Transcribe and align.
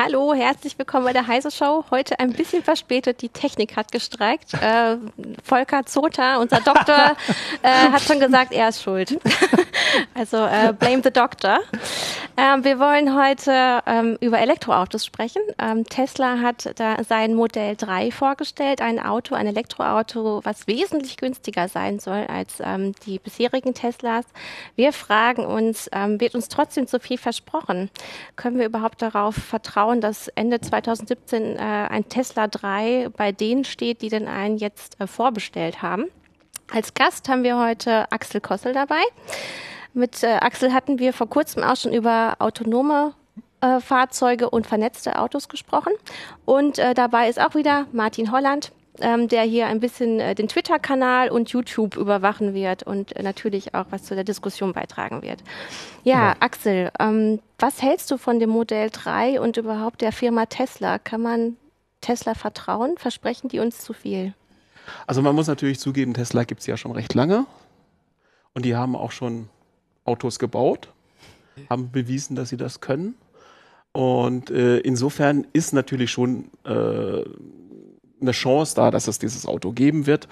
Hallo, 0.00 0.32
herzlich 0.32 0.78
willkommen 0.78 1.06
bei 1.06 1.12
der 1.12 1.26
Heise 1.26 1.50
Show. 1.50 1.84
Heute 1.90 2.20
ein 2.20 2.32
bisschen 2.32 2.62
verspätet. 2.62 3.20
Die 3.20 3.30
Technik 3.30 3.74
hat 3.74 3.90
gestreikt. 3.90 4.54
Äh, 4.54 4.96
Volker 5.42 5.86
Zota, 5.86 6.36
unser 6.36 6.60
Doktor, 6.60 7.16
äh, 7.62 7.90
hat 7.90 8.02
schon 8.02 8.20
gesagt, 8.20 8.52
er 8.52 8.68
ist 8.68 8.80
schuld. 8.80 9.18
also 10.14 10.36
äh, 10.36 10.72
blame 10.72 11.02
the 11.02 11.10
doctor. 11.10 11.58
Ähm, 12.36 12.62
wir 12.62 12.78
wollen 12.78 13.20
heute 13.20 13.82
ähm, 13.86 14.16
über 14.20 14.38
Elektroautos 14.38 15.04
sprechen. 15.04 15.42
Ähm, 15.58 15.82
Tesla 15.84 16.38
hat 16.38 16.78
da 16.78 17.02
sein 17.02 17.34
Modell 17.34 17.74
3 17.74 18.12
vorgestellt, 18.12 18.80
ein 18.80 19.00
Auto, 19.00 19.34
ein 19.34 19.48
Elektroauto, 19.48 20.42
was 20.44 20.68
wesentlich 20.68 21.16
günstiger 21.16 21.66
sein 21.66 21.98
soll 21.98 22.24
als 22.28 22.60
ähm, 22.60 22.92
die 23.04 23.18
bisherigen 23.18 23.74
Teslas. 23.74 24.24
Wir 24.76 24.92
fragen 24.92 25.44
uns, 25.44 25.90
ähm, 25.92 26.20
wird 26.20 26.36
uns 26.36 26.48
trotzdem 26.48 26.86
zu 26.86 27.00
viel 27.00 27.18
versprochen? 27.18 27.90
Können 28.36 28.58
wir 28.60 28.66
überhaupt 28.66 29.02
darauf 29.02 29.34
vertrauen, 29.34 29.87
dass 30.00 30.28
Ende 30.28 30.60
2017 30.60 31.56
äh, 31.56 31.58
ein 31.58 32.08
Tesla 32.08 32.46
3 32.46 33.08
bei 33.16 33.32
denen 33.32 33.64
steht, 33.64 34.02
die 34.02 34.08
den 34.08 34.28
einen 34.28 34.58
jetzt 34.58 35.00
äh, 35.00 35.06
vorbestellt 35.06 35.82
haben? 35.82 36.06
Als 36.72 36.94
Gast 36.94 37.28
haben 37.28 37.44
wir 37.44 37.58
heute 37.58 38.10
Axel 38.12 38.40
Kossel 38.40 38.74
dabei. 38.74 39.00
Mit 39.94 40.22
äh, 40.22 40.38
Axel 40.40 40.72
hatten 40.72 40.98
wir 40.98 41.12
vor 41.12 41.28
kurzem 41.28 41.62
auch 41.62 41.76
schon 41.76 41.92
über 41.92 42.36
autonome 42.38 43.14
äh, 43.60 43.80
Fahrzeuge 43.80 44.50
und 44.50 44.66
vernetzte 44.66 45.18
Autos 45.18 45.48
gesprochen. 45.48 45.92
Und 46.44 46.78
äh, 46.78 46.94
dabei 46.94 47.28
ist 47.28 47.40
auch 47.40 47.54
wieder 47.54 47.86
Martin 47.92 48.30
Holland, 48.30 48.70
ähm, 49.00 49.28
der 49.28 49.42
hier 49.42 49.66
ein 49.66 49.80
bisschen 49.80 50.20
äh, 50.20 50.34
den 50.34 50.48
Twitter-Kanal 50.48 51.30
und 51.30 51.50
YouTube 51.50 51.96
überwachen 51.96 52.54
wird 52.54 52.82
und 52.82 53.14
äh, 53.16 53.22
natürlich 53.22 53.74
auch 53.74 53.86
was 53.90 54.04
zu 54.04 54.14
der 54.14 54.24
Diskussion 54.24 54.72
beitragen 54.72 55.22
wird. 55.22 55.42
Ja, 56.04 56.28
ja. 56.28 56.36
Axel, 56.40 56.90
ähm, 56.98 57.40
was 57.58 57.82
hältst 57.82 58.10
du 58.10 58.16
von 58.16 58.38
dem 58.40 58.50
Modell 58.50 58.90
3 58.90 59.40
und 59.40 59.56
überhaupt 59.56 60.00
der 60.00 60.12
Firma 60.12 60.46
Tesla? 60.46 60.98
Kann 60.98 61.22
man 61.22 61.56
Tesla 62.00 62.34
vertrauen? 62.34 62.96
Versprechen 62.96 63.48
die 63.48 63.58
uns 63.58 63.80
zu 63.80 63.92
viel? 63.92 64.34
Also 65.06 65.22
man 65.22 65.34
muss 65.34 65.46
natürlich 65.46 65.78
zugeben, 65.78 66.14
Tesla 66.14 66.44
gibt 66.44 66.60
es 66.60 66.66
ja 66.66 66.76
schon 66.76 66.92
recht 66.92 67.14
lange 67.14 67.46
und 68.54 68.64
die 68.64 68.74
haben 68.74 68.96
auch 68.96 69.12
schon 69.12 69.48
Autos 70.04 70.38
gebaut, 70.38 70.88
haben 71.68 71.90
bewiesen, 71.90 72.36
dass 72.36 72.48
sie 72.48 72.56
das 72.56 72.80
können. 72.80 73.14
Und 73.92 74.50
äh, 74.50 74.78
insofern 74.78 75.46
ist 75.52 75.72
natürlich 75.72 76.10
schon 76.10 76.50
äh, 76.64 77.24
eine 78.20 78.32
Chance 78.32 78.74
da, 78.74 78.90
dass 78.90 79.08
es 79.08 79.18
dieses 79.18 79.46
Auto 79.46 79.72
geben 79.72 80.06
wird. 80.06 80.28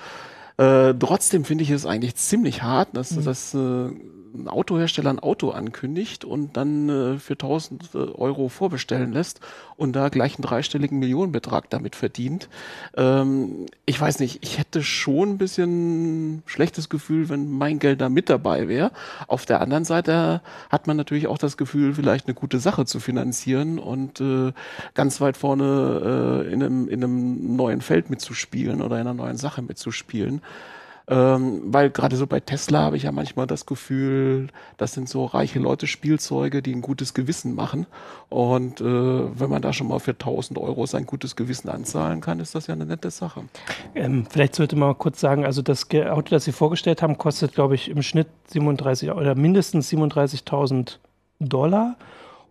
Äh, 0.58 0.94
trotzdem 0.94 1.44
finde 1.44 1.64
ich 1.64 1.70
es 1.70 1.84
eigentlich 1.84 2.16
ziemlich 2.16 2.62
hart, 2.62 2.88
dass, 2.96 3.12
mhm. 3.12 3.24
dass 3.24 3.54
äh, 3.54 3.90
ein 4.34 4.48
Autohersteller 4.48 5.10
ein 5.10 5.18
Auto 5.18 5.50
ankündigt 5.50 6.24
und 6.24 6.56
dann 6.56 6.88
äh, 6.88 7.18
für 7.18 7.34
1000 7.34 7.90
äh, 7.94 7.98
Euro 7.98 8.48
vorbestellen 8.48 9.12
lässt 9.12 9.40
und 9.76 9.94
da 9.94 10.08
gleich 10.08 10.36
einen 10.36 10.42
dreistelligen 10.42 10.98
Millionenbetrag 10.98 11.70
damit 11.70 11.96
verdient. 11.96 12.48
Ähm, 12.96 13.66
ich 13.84 14.00
weiß 14.00 14.20
nicht, 14.20 14.42
ich 14.42 14.58
hätte 14.58 14.82
schon 14.82 15.30
ein 15.30 15.38
bisschen 15.38 16.42
schlechtes 16.46 16.88
Gefühl, 16.88 17.28
wenn 17.28 17.50
mein 17.50 17.78
Geld 17.78 18.00
da 18.00 18.08
mit 18.08 18.28
dabei 18.28 18.68
wäre. 18.68 18.90
Auf 19.26 19.46
der 19.46 19.60
anderen 19.60 19.84
Seite 19.84 20.40
hat 20.70 20.86
man 20.86 20.96
natürlich 20.96 21.26
auch 21.26 21.38
das 21.38 21.56
Gefühl, 21.56 21.94
vielleicht 21.94 22.26
eine 22.26 22.34
gute 22.34 22.58
Sache 22.58 22.84
zu 22.84 23.00
finanzieren 23.00 23.78
und 23.78 24.20
äh, 24.20 24.52
ganz 24.94 25.20
weit 25.20 25.36
vorne 25.36 26.44
äh, 26.44 26.52
in, 26.52 26.62
einem, 26.62 26.88
in 26.88 27.04
einem 27.04 27.56
neuen 27.56 27.80
Feld 27.80 28.10
mitzuspielen 28.10 28.82
oder 28.82 28.96
in 28.96 29.06
einer 29.06 29.14
neuen 29.14 29.36
Sache 29.36 29.62
mitzuspielen. 29.62 30.42
Ähm, 31.08 31.62
weil 31.66 31.90
gerade 31.90 32.16
so 32.16 32.26
bei 32.26 32.40
Tesla 32.40 32.80
habe 32.80 32.96
ich 32.96 33.04
ja 33.04 33.12
manchmal 33.12 33.46
das 33.46 33.64
Gefühl, 33.64 34.48
das 34.76 34.92
sind 34.92 35.08
so 35.08 35.24
reiche 35.24 35.60
Leute 35.60 35.86
Spielzeuge, 35.86 36.62
die 36.62 36.74
ein 36.74 36.80
gutes 36.80 37.14
Gewissen 37.14 37.54
machen. 37.54 37.86
Und 38.28 38.80
äh, 38.80 38.84
wenn 38.84 39.48
man 39.48 39.62
da 39.62 39.72
schon 39.72 39.86
mal 39.86 40.00
für 40.00 40.12
1000 40.12 40.58
Euro 40.58 40.84
sein 40.86 41.06
gutes 41.06 41.36
Gewissen 41.36 41.68
anzahlen 41.68 42.20
kann, 42.20 42.40
ist 42.40 42.56
das 42.56 42.66
ja 42.66 42.74
eine 42.74 42.86
nette 42.86 43.10
Sache. 43.10 43.44
Ähm, 43.94 44.26
vielleicht 44.28 44.56
sollte 44.56 44.74
man 44.74 44.88
mal 44.88 44.94
kurz 44.94 45.20
sagen, 45.20 45.44
also 45.44 45.62
das 45.62 45.88
Auto, 45.94 46.30
das 46.30 46.44
Sie 46.44 46.52
vorgestellt 46.52 47.02
haben, 47.02 47.18
kostet, 47.18 47.54
glaube 47.54 47.76
ich, 47.76 47.88
im 47.88 48.02
Schnitt 48.02 48.26
37 48.48 49.12
oder 49.12 49.36
mindestens 49.36 49.88
37.000 49.92 50.98
Dollar. 51.38 51.96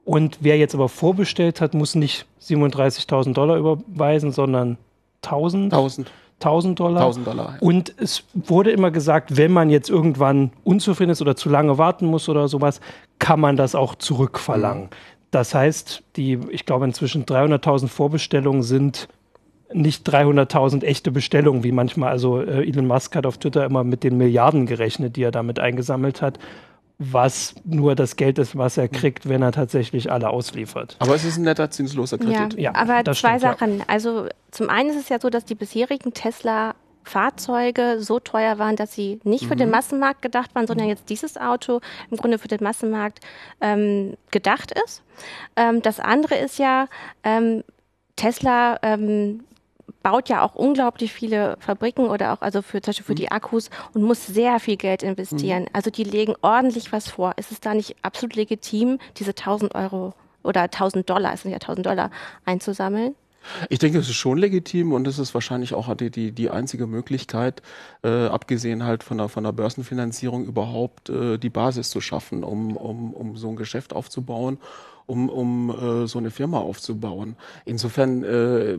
Und 0.05 0.37
wer 0.39 0.57
jetzt 0.57 0.75
aber 0.75 0.87
vorbestellt 0.87 1.59
hat, 1.59 1.73
muss 1.73 1.95
nicht 1.95 2.25
37.000 2.41 3.33
Dollar 3.33 3.57
überweisen, 3.57 4.31
sondern 4.31 4.77
1000. 5.23 5.73
1000. 5.73 6.11
1000 6.39 6.79
Dollar. 6.79 7.01
1000 7.01 7.27
Dollar. 7.27 7.49
Ja. 7.53 7.57
Und 7.59 7.93
es 7.97 8.23
wurde 8.33 8.71
immer 8.71 8.91
gesagt, 8.91 9.37
wenn 9.37 9.51
man 9.51 9.69
jetzt 9.69 9.89
irgendwann 9.89 10.51
unzufrieden 10.63 11.11
ist 11.11 11.21
oder 11.21 11.35
zu 11.35 11.49
lange 11.49 11.77
warten 11.77 12.05
muss 12.05 12.29
oder 12.29 12.47
sowas, 12.47 12.81
kann 13.19 13.39
man 13.39 13.55
das 13.55 13.75
auch 13.75 13.95
zurückverlangen. 13.95 14.85
Mhm. 14.85 14.89
Das 15.31 15.53
heißt, 15.53 16.03
die, 16.15 16.39
ich 16.49 16.65
glaube, 16.65 16.85
inzwischen 16.85 17.25
300.000 17.25 17.87
Vorbestellungen 17.87 18.63
sind 18.63 19.07
nicht 19.73 20.07
300.000 20.07 20.83
echte 20.83 21.11
Bestellungen, 21.11 21.63
wie 21.63 21.71
manchmal. 21.71 22.09
Also 22.09 22.41
äh, 22.41 22.67
Elon 22.67 22.87
Musk 22.87 23.15
hat 23.15 23.25
auf 23.25 23.37
Twitter 23.37 23.65
immer 23.65 23.83
mit 23.83 24.03
den 24.03 24.17
Milliarden 24.17 24.65
gerechnet, 24.65 25.15
die 25.15 25.23
er 25.23 25.31
damit 25.31 25.59
eingesammelt 25.59 26.21
hat 26.21 26.39
was 26.97 27.55
nur 27.65 27.95
das 27.95 28.15
Geld 28.15 28.39
ist, 28.39 28.57
was 28.57 28.77
er 28.77 28.87
kriegt, 28.87 29.27
wenn 29.27 29.41
er 29.41 29.51
tatsächlich 29.51 30.11
alle 30.11 30.29
ausliefert. 30.29 30.95
Aber 30.99 31.15
es 31.15 31.25
ist 31.25 31.37
ein 31.37 31.43
netter 31.43 31.69
zinsloser 31.69 32.17
Kredit. 32.17 32.53
Ja, 32.53 32.71
ja 32.71 32.75
aber 32.75 33.03
zwei 33.03 33.13
stimmt, 33.13 33.41
Sachen. 33.41 33.77
Ja. 33.79 33.85
Also 33.87 34.27
zum 34.51 34.69
einen 34.69 34.91
ist 34.91 34.97
es 34.97 35.09
ja 35.09 35.19
so, 35.19 35.29
dass 35.29 35.45
die 35.45 35.55
bisherigen 35.55 36.13
Tesla 36.13 36.75
Fahrzeuge 37.03 37.97
so 37.99 38.19
teuer 38.19 38.57
waren, 38.57 38.75
dass 38.75 38.93
sie 38.93 39.19
nicht 39.23 39.43
mhm. 39.43 39.47
für 39.49 39.55
den 39.55 39.67
mhm. 39.67 39.75
Massenmarkt 39.75 40.21
gedacht 40.21 40.55
waren, 40.55 40.67
sondern 40.67 40.87
jetzt 40.87 41.09
dieses 41.09 41.37
Auto 41.37 41.81
im 42.09 42.17
Grunde 42.17 42.39
für 42.39 42.47
den 42.47 42.63
Massenmarkt 42.63 43.19
ähm, 43.61 44.15
gedacht 44.31 44.71
ist. 44.85 45.03
Ähm, 45.55 45.81
das 45.81 45.99
andere 45.99 46.35
ist 46.35 46.57
ja, 46.57 46.87
ähm, 47.23 47.63
Tesla 48.15 48.79
ähm, 48.81 49.43
baut 50.05 50.29
ja 50.29 50.43
auch 50.43 50.53
unglaublich 50.53 51.11
viele 51.11 51.57
Fabriken 51.59 52.05
oder 52.05 52.31
auch 52.31 52.41
also 52.41 52.61
für, 52.61 52.79
zum 52.79 52.91
Beispiel 52.91 53.05
für 53.05 53.13
mhm. 53.13 53.15
die 53.15 53.31
Akkus 53.31 53.71
und 53.95 54.03
muss 54.03 54.27
sehr 54.27 54.59
viel 54.59 54.77
Geld 54.77 55.01
investieren. 55.01 55.63
Mhm. 55.63 55.69
Also 55.73 55.89
die 55.89 56.03
legen 56.03 56.35
ordentlich 56.43 56.91
was 56.91 57.09
vor. 57.09 57.33
Ist 57.37 57.51
es 57.51 57.59
da 57.59 57.73
nicht 57.73 57.95
absolut 58.03 58.35
legitim, 58.35 58.99
diese 59.17 59.31
1000 59.31 59.73
Euro 59.73 60.13
oder 60.43 60.61
1000 60.61 61.09
Dollar, 61.09 61.33
es 61.33 61.41
sind 61.41 61.49
ja 61.49 61.57
1000 61.57 61.87
Dollar, 61.87 62.11
einzusammeln? 62.45 63.15
Ich 63.69 63.79
denke, 63.79 63.97
es 63.97 64.07
ist 64.07 64.15
schon 64.15 64.37
legitim 64.37 64.93
und 64.93 65.07
es 65.07 65.17
ist 65.17 65.33
wahrscheinlich 65.33 65.73
auch 65.73 65.91
die, 65.95 66.11
die, 66.11 66.31
die 66.31 66.51
einzige 66.51 66.85
Möglichkeit, 66.85 67.63
äh, 68.03 68.27
abgesehen 68.27 68.83
halt 68.83 69.03
von 69.03 69.17
der, 69.17 69.27
von 69.27 69.43
der 69.43 69.53
Börsenfinanzierung, 69.53 70.45
überhaupt 70.45 71.09
äh, 71.09 71.39
die 71.39 71.49
Basis 71.49 71.89
zu 71.89 71.99
schaffen, 71.99 72.43
um, 72.43 72.77
um, 72.77 73.11
um 73.11 73.37
so 73.37 73.49
ein 73.49 73.55
Geschäft 73.55 73.93
aufzubauen, 73.93 74.59
um, 75.07 75.29
um 75.29 75.69
äh, 75.71 76.07
so 76.07 76.19
eine 76.19 76.29
Firma 76.29 76.59
aufzubauen. 76.59 77.37
Insofern 77.65 78.23
äh, 78.23 78.77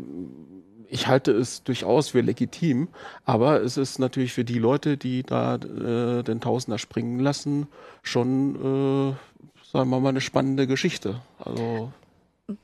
ich 0.89 1.07
halte 1.07 1.33
es 1.33 1.63
durchaus 1.63 2.11
für 2.11 2.21
legitim, 2.21 2.89
aber 3.25 3.63
es 3.63 3.77
ist 3.77 3.99
natürlich 3.99 4.33
für 4.33 4.45
die 4.45 4.59
Leute, 4.59 4.97
die 4.97 5.23
da 5.23 5.57
äh, 5.57 6.23
den 6.23 6.41
Tausender 6.41 6.79
springen 6.79 7.21
lassen, 7.21 7.69
schon, 8.03 8.55
äh, 8.57 9.67
sagen 9.71 9.91
wir 9.91 10.01
mal, 10.01 10.11
eine 10.11 10.21
spannende 10.21 10.67
Geschichte. 10.67 11.21
Also 11.39 11.93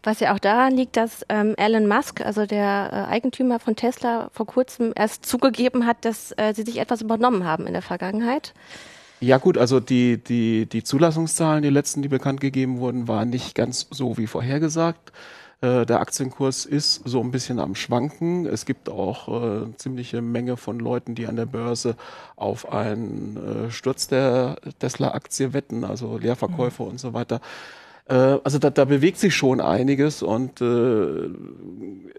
was 0.05 0.21
ja 0.21 0.33
auch 0.33 0.39
daran 0.39 0.77
liegt, 0.77 0.97
dass 0.97 1.27
ähm, 1.29 1.55
Elon 1.57 1.89
Musk, 1.89 2.21
also 2.21 2.47
der 2.47 2.91
äh, 2.93 3.13
Eigentümer 3.13 3.59
von 3.59 3.75
Tesla, 3.75 4.31
vor 4.33 4.47
kurzem 4.47 4.93
erst 4.95 5.27
zugegeben 5.27 5.87
hat, 5.87 6.05
dass 6.05 6.33
äh, 6.37 6.55
sie 6.55 6.63
sich 6.63 6.79
etwas 6.79 7.03
übernommen 7.03 7.45
haben 7.45 7.67
in 7.67 7.73
der 7.73 7.83
Vergangenheit. 7.83 8.55
Ja 9.19 9.39
gut, 9.39 9.59
also 9.59 9.81
die, 9.81 10.23
die, 10.23 10.67
die 10.67 10.85
Zulassungszahlen, 10.85 11.63
die 11.63 11.71
letzten, 11.71 12.03
die 12.03 12.09
bekannt 12.09 12.41
gegeben 12.41 12.79
wurden, 12.79 13.09
waren 13.09 13.31
nicht 13.31 13.55
ganz 13.57 13.89
so 13.91 14.19
wie 14.19 14.29
vorhergesagt. 14.29 15.13
Äh, 15.63 15.87
der 15.87 16.01
Aktienkurs 16.01 16.67
ist 16.67 17.03
so 17.05 17.21
ein 17.21 17.31
bisschen 17.31 17.61
am 17.61 17.75
Schwanken. 17.75 18.47
Es 18.47 18.67
gibt 18.67 18.89
auch 18.89 19.29
äh, 19.29 19.77
ziemliche 19.77 20.21
Menge 20.21 20.57
von 20.57 20.79
Leuten, 20.81 21.15
die 21.15 21.27
an 21.27 21.37
der 21.37 21.47
Börse 21.47 21.97
auf 22.37 22.71
einen 22.71 23.37
äh, 23.37 23.71
Sturz 23.71 24.09
der 24.09 24.57
Tesla-Aktie 24.81 25.53
wetten, 25.53 25.85
also 25.85 26.19
Leerverkäufe 26.19 26.83
mhm. 26.83 26.89
und 26.91 27.01
so 27.01 27.15
weiter. 27.15 27.41
Äh, 28.09 28.15
also 28.43 28.59
da, 28.59 28.71
da 28.71 28.85
bewegt 28.85 29.19
sich 29.19 29.35
schon 29.35 29.61
einiges 29.61 30.23
und 30.23 30.61
äh, 30.61 31.29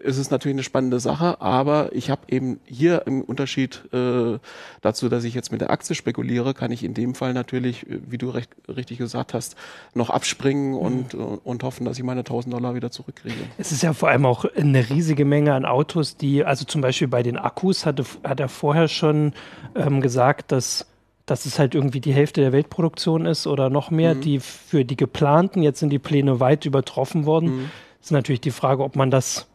es 0.02 0.18
ist 0.18 0.30
natürlich 0.30 0.54
eine 0.54 0.62
spannende 0.62 0.98
Sache, 0.98 1.40
aber 1.40 1.90
ich 1.92 2.10
habe 2.10 2.22
eben 2.28 2.60
hier 2.64 3.02
im 3.06 3.22
Unterschied 3.22 3.84
äh, 3.92 4.38
dazu, 4.80 5.08
dass 5.08 5.24
ich 5.24 5.34
jetzt 5.34 5.52
mit 5.52 5.60
der 5.60 5.70
Aktie 5.70 5.94
spekuliere, 5.94 6.54
kann 6.54 6.72
ich 6.72 6.84
in 6.84 6.94
dem 6.94 7.14
Fall 7.14 7.34
natürlich, 7.34 7.86
wie 7.88 8.18
du 8.18 8.30
recht, 8.30 8.50
richtig 8.68 8.98
gesagt 8.98 9.34
hast, 9.34 9.56
noch 9.94 10.10
abspringen 10.10 10.70
mhm. 10.70 10.78
und, 10.78 11.14
und 11.14 11.62
hoffen, 11.62 11.84
dass 11.84 11.98
ich 11.98 12.04
meine 12.04 12.20
1000 12.20 12.54
Dollar 12.54 12.74
wieder 12.74 12.90
zurückkriege. 12.90 13.36
Es 13.58 13.72
ist 13.72 13.82
ja 13.82 13.92
vor 13.92 14.08
allem 14.08 14.24
auch 14.26 14.46
eine 14.56 14.88
riesige 14.88 15.24
Menge 15.24 15.52
an 15.52 15.64
Autos, 15.64 16.16
die, 16.16 16.44
also 16.44 16.64
zum 16.64 16.80
Beispiel 16.80 17.08
bei 17.08 17.22
den 17.22 17.36
Akkus 17.36 17.84
hatte, 17.84 18.04
hat 18.22 18.40
er 18.40 18.48
vorher 18.48 18.88
schon 18.88 19.32
ähm, 19.74 20.00
gesagt, 20.00 20.52
dass 20.52 20.86
dass 21.26 21.46
es 21.46 21.58
halt 21.58 21.74
irgendwie 21.74 22.00
die 22.00 22.12
Hälfte 22.12 22.40
der 22.40 22.52
Weltproduktion 22.52 23.24
ist 23.26 23.46
oder 23.46 23.70
noch 23.70 23.90
mehr, 23.90 24.14
mhm. 24.14 24.20
die 24.20 24.40
für 24.40 24.84
die 24.84 24.96
geplanten, 24.96 25.62
jetzt 25.62 25.80
sind 25.80 25.90
die 25.90 25.98
Pläne 25.98 26.40
weit 26.40 26.66
übertroffen 26.66 27.24
worden. 27.24 27.56
Mhm. 27.56 27.70
Ist 28.00 28.12
natürlich 28.12 28.42
die 28.42 28.50
Frage, 28.50 28.84
ob 28.84 28.96
man 28.96 29.10
das, 29.10 29.46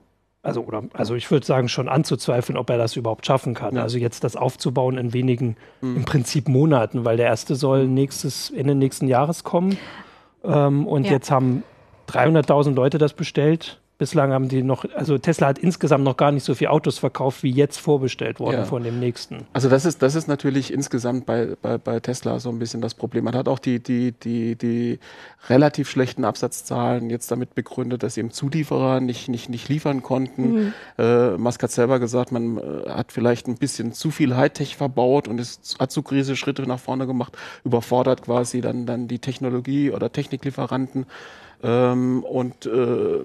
also, 0.41 0.61
oder, 0.61 0.83
also 0.93 1.13
ich 1.13 1.29
würde 1.29 1.45
sagen, 1.45 1.69
schon 1.69 1.87
anzuzweifeln, 1.87 2.57
ob 2.57 2.69
er 2.71 2.79
das 2.79 2.95
überhaupt 2.95 3.25
schaffen 3.27 3.53
kann. 3.53 3.75
Ja. 3.75 3.83
Also 3.83 3.99
jetzt 3.99 4.23
das 4.23 4.35
aufzubauen 4.35 4.97
in 4.97 5.13
wenigen, 5.13 5.55
mhm. 5.81 5.97
im 5.97 6.05
Prinzip 6.05 6.49
Monaten, 6.49 7.05
weil 7.05 7.17
der 7.17 7.27
erste 7.27 7.55
soll 7.55 7.87
nächstes, 7.87 8.49
Ende 8.49 8.73
nächsten 8.73 9.07
Jahres 9.07 9.43
kommen. 9.43 9.77
Ähm, 10.43 10.87
und 10.87 11.05
ja. 11.05 11.11
jetzt 11.11 11.29
haben 11.29 11.63
300.000 12.09 12.73
Leute 12.73 12.97
das 12.97 13.13
bestellt. 13.13 13.79
Bislang 13.99 14.31
haben 14.31 14.47
die 14.47 14.63
noch, 14.63 14.85
also 14.95 15.17
Tesla 15.17 15.47
hat 15.47 15.59
insgesamt 15.59 16.05
noch 16.05 16.15
gar 16.15 16.31
nicht 16.31 16.45
so 16.45 16.55
viele 16.55 16.71
Autos 16.71 16.97
verkauft, 16.97 17.43
wie 17.43 17.51
jetzt 17.51 17.81
vorbestellt 17.81 18.39
worden 18.39 18.59
Ja. 18.59 18.63
von 18.63 18.81
dem 18.81 18.97
nächsten. 18.97 19.45
Also 19.51 19.67
das 19.67 19.83
ist, 19.83 20.01
das 20.01 20.15
ist 20.15 20.29
natürlich 20.29 20.71
insgesamt 20.71 21.25
bei, 21.25 21.57
bei, 21.61 21.77
bei 21.77 21.99
Tesla 21.99 22.39
so 22.39 22.47
ein 22.49 22.59
bisschen 22.59 22.79
das 22.79 22.93
Problem. 22.93 23.25
Man 23.25 23.35
hat 23.35 23.49
auch 23.49 23.59
die, 23.59 23.83
die, 23.83 24.13
die, 24.13 24.55
die 24.55 24.99
relativ 25.49 25.89
schlechten 25.89 26.23
Absatzzahlen 26.23 27.09
jetzt 27.09 27.29
damit 27.29 27.55
begründet, 27.55 28.01
dass 28.01 28.15
eben 28.15 28.31
Zulieferer 28.31 29.01
nicht, 29.01 29.27
nicht, 29.27 29.49
nicht 29.49 29.67
liefern 29.67 30.01
konnten. 30.01 30.73
Äh, 30.97 31.31
Musk 31.31 31.61
hat 31.61 31.71
selber 31.71 31.99
gesagt, 31.99 32.31
man 32.31 32.57
äh, 32.57 32.89
hat 32.89 33.11
vielleicht 33.11 33.47
ein 33.49 33.57
bisschen 33.57 33.91
zu 33.91 34.11
viel 34.11 34.37
Hightech 34.37 34.77
verbaut 34.77 35.27
und 35.27 35.41
ist, 35.41 35.75
hat 35.77 35.91
zu 35.91 36.03
große 36.03 36.37
Schritte 36.37 36.61
nach 36.61 36.79
vorne 36.79 37.05
gemacht, 37.05 37.37
überfordert 37.65 38.21
quasi 38.21 38.61
dann, 38.61 38.85
dann 38.85 39.09
die 39.09 39.19
Technologie 39.19 39.91
oder 39.91 40.09
Techniklieferanten. 40.09 41.05
Ähm, 41.61 42.23
und 42.23 42.65
äh, 42.65 43.19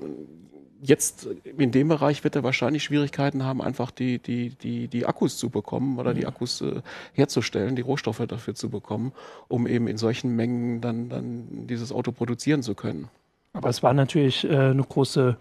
jetzt 0.87 1.27
in 1.57 1.71
dem 1.73 1.89
Bereich 1.89 2.25
wird 2.25 2.37
er 2.37 2.43
wahrscheinlich 2.43 2.85
Schwierigkeiten 2.85 3.43
haben, 3.43 3.63
einfach 3.63 3.91
die, 3.91 4.19
die, 4.19 4.51
die, 4.51 4.89
die 4.89 5.07
Akkus 5.07 5.39
zu 5.39 5.49
bekommen 5.49 5.99
oder 5.99 6.13
die 6.13 6.27
Akkus 6.27 6.61
äh, 6.61 6.83
herzustellen, 7.15 7.75
die 7.75 7.83
Rohstoffe 7.83 8.23
dafür 8.29 8.55
zu 8.55 8.69
bekommen, 8.69 9.13
um 9.49 9.67
eben 9.67 9.89
in 9.89 9.97
solchen 9.97 10.37
Mengen 10.37 10.81
dann, 10.81 11.09
dann 11.09 11.67
dieses 11.67 11.91
Auto 11.91 12.13
produzieren 12.13 12.63
zu 12.63 12.75
können. 12.75 13.09
Aber 13.55 13.69
es 13.69 13.83
war 13.83 13.95
natürlich 13.95 14.45
äh, 14.45 14.49
eine 14.57 14.83
große 14.83 15.37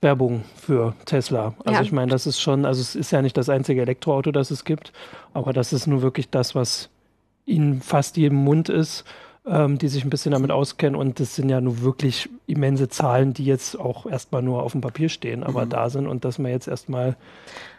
Werbung 0.00 0.44
für 0.56 0.94
Tesla. 1.04 1.54
Also 1.64 1.78
Ja. 1.78 1.82
ich 1.82 1.92
meine, 1.92 2.10
das 2.10 2.26
ist 2.26 2.40
schon, 2.40 2.64
also 2.64 2.80
es 2.80 2.96
ist 2.96 3.10
ja 3.12 3.22
nicht 3.22 3.36
das 3.36 3.48
einzige 3.48 3.82
Elektroauto, 3.82 4.32
das 4.32 4.50
es 4.50 4.64
gibt, 4.64 4.92
aber 5.34 5.52
das 5.52 5.72
ist 5.72 5.86
nur 5.86 6.02
wirklich 6.02 6.30
das, 6.30 6.54
was 6.54 6.88
in 7.44 7.80
fast 7.80 8.16
jedem 8.16 8.38
Mund 8.38 8.68
ist, 8.68 9.04
ähm, 9.46 9.78
die 9.78 9.88
sich 9.88 10.04
ein 10.04 10.10
bisschen 10.10 10.32
damit 10.32 10.50
auskennen. 10.50 10.98
Und 10.98 11.20
das 11.20 11.34
sind 11.34 11.48
ja 11.48 11.60
nur 11.60 11.80
wirklich 11.82 12.28
immense 12.46 12.88
Zahlen, 12.88 13.34
die 13.34 13.44
jetzt 13.44 13.78
auch 13.78 14.06
erstmal 14.06 14.42
nur 14.42 14.62
auf 14.62 14.72
dem 14.72 14.80
Papier 14.80 15.08
stehen, 15.08 15.42
aber 15.42 15.66
da 15.66 15.90
sind 15.90 16.06
und 16.06 16.24
dass 16.24 16.38
man 16.38 16.50
jetzt 16.50 16.68
erstmal 16.68 17.16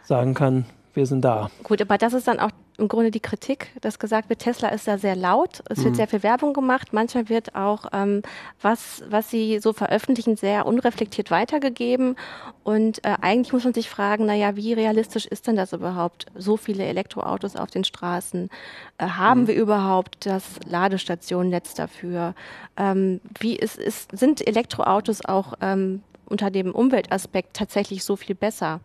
sagen 0.04 0.34
kann, 0.34 0.66
wir 0.94 1.06
sind 1.06 1.22
da. 1.22 1.50
Gut, 1.62 1.80
aber 1.80 1.98
das 1.98 2.12
ist 2.12 2.28
dann 2.28 2.38
auch 2.38 2.50
im 2.82 2.88
Grunde 2.88 3.10
die 3.10 3.20
Kritik, 3.20 3.68
dass 3.80 3.98
gesagt 3.98 4.28
wird, 4.28 4.40
Tesla 4.40 4.68
ist 4.68 4.88
da 4.88 4.98
sehr 4.98 5.16
laut, 5.16 5.62
es 5.70 5.84
wird 5.84 5.96
sehr 5.96 6.08
viel 6.08 6.22
Werbung 6.22 6.52
gemacht, 6.52 6.92
manchmal 6.92 7.28
wird 7.28 7.54
auch, 7.54 7.86
ähm, 7.92 8.22
was, 8.60 9.04
was 9.08 9.30
sie 9.30 9.60
so 9.60 9.72
veröffentlichen, 9.72 10.36
sehr 10.36 10.66
unreflektiert 10.66 11.30
weitergegeben 11.30 12.16
und 12.64 13.04
äh, 13.04 13.14
eigentlich 13.20 13.52
muss 13.52 13.64
man 13.64 13.72
sich 13.72 13.88
fragen, 13.88 14.26
naja, 14.26 14.56
wie 14.56 14.72
realistisch 14.72 15.26
ist 15.26 15.46
denn 15.46 15.56
das 15.56 15.72
überhaupt, 15.72 16.26
so 16.34 16.56
viele 16.56 16.84
Elektroautos 16.84 17.56
auf 17.56 17.70
den 17.70 17.84
Straßen? 17.84 18.50
Äh, 18.98 19.06
haben 19.06 19.46
wir 19.46 19.54
überhaupt 19.54 20.26
das 20.26 20.44
Ladestationnetz 20.68 21.74
dafür? 21.74 22.34
Ähm, 22.76 23.20
wie 23.38 23.56
ist, 23.56 23.78
ist, 23.78 24.16
sind 24.16 24.46
Elektroautos 24.46 25.24
auch 25.24 25.54
ähm, 25.60 26.02
unter 26.26 26.50
dem 26.50 26.72
Umweltaspekt 26.72 27.54
tatsächlich 27.54 28.02
so 28.04 28.16
viel 28.16 28.34
besser? 28.34 28.80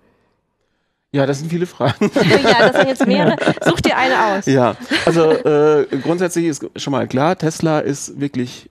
Ja, 1.12 1.26
das 1.26 1.40
sind 1.40 1.50
viele 1.50 1.66
Fragen. 1.66 2.12
ja, 2.44 2.68
das 2.68 2.76
sind 2.76 2.88
jetzt 2.88 3.08
mehrere. 3.08 3.38
Such 3.64 3.82
dir 3.82 3.98
eine 3.98 4.26
aus. 4.26 4.46
Ja, 4.46 4.76
also 5.06 5.32
äh, 5.32 5.86
grundsätzlich 6.04 6.46
ist 6.46 6.66
schon 6.76 6.92
mal 6.92 7.08
klar, 7.08 7.38
Tesla 7.38 7.80
ist 7.80 8.20
wirklich 8.20 8.70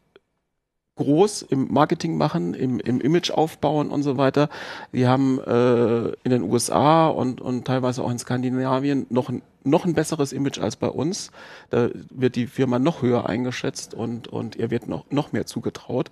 groß 0.96 1.42
im 1.42 1.72
Marketing 1.72 2.16
machen, 2.16 2.54
im, 2.54 2.80
im 2.80 3.00
Image 3.00 3.30
aufbauen 3.30 3.90
und 3.90 4.02
so 4.02 4.16
weiter. 4.16 4.48
Die 4.92 5.06
haben 5.06 5.38
äh, 5.40 6.08
in 6.24 6.30
den 6.30 6.42
USA 6.42 7.08
und, 7.08 7.40
und 7.40 7.66
teilweise 7.66 8.02
auch 8.02 8.10
in 8.10 8.18
Skandinavien 8.18 9.06
noch 9.10 9.28
ein, 9.28 9.42
noch 9.62 9.84
ein 9.84 9.94
besseres 9.94 10.32
Image 10.32 10.58
als 10.58 10.76
bei 10.76 10.88
uns. 10.88 11.30
Da 11.70 11.90
wird 12.10 12.34
die 12.36 12.46
Firma 12.46 12.78
noch 12.78 13.02
höher 13.02 13.28
eingeschätzt 13.28 13.92
und, 13.92 14.28
und 14.28 14.56
ihr 14.56 14.70
wird 14.70 14.88
noch, 14.88 15.04
noch 15.10 15.32
mehr 15.32 15.46
zugetraut. 15.46 16.10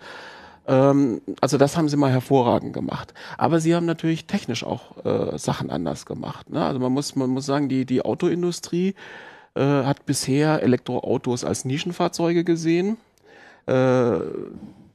Ähm, 0.66 1.20
also 1.40 1.58
das 1.58 1.76
haben 1.76 1.88
sie 1.88 1.96
mal 1.96 2.10
hervorragend 2.10 2.72
gemacht. 2.72 3.14
Aber 3.38 3.60
sie 3.60 3.74
haben 3.74 3.86
natürlich 3.86 4.26
technisch 4.26 4.64
auch 4.64 5.04
äh, 5.04 5.38
Sachen 5.38 5.70
anders 5.70 6.06
gemacht. 6.06 6.50
Ne? 6.50 6.64
Also 6.64 6.80
man 6.80 6.92
muss, 6.92 7.16
man 7.16 7.30
muss 7.30 7.46
sagen, 7.46 7.68
die, 7.68 7.84
die 7.84 8.04
Autoindustrie 8.04 8.94
äh, 9.54 9.60
hat 9.60 10.06
bisher 10.06 10.62
Elektroautos 10.62 11.44
als 11.44 11.64
Nischenfahrzeuge 11.64 12.44
gesehen. 12.44 12.96
Äh, 13.66 14.18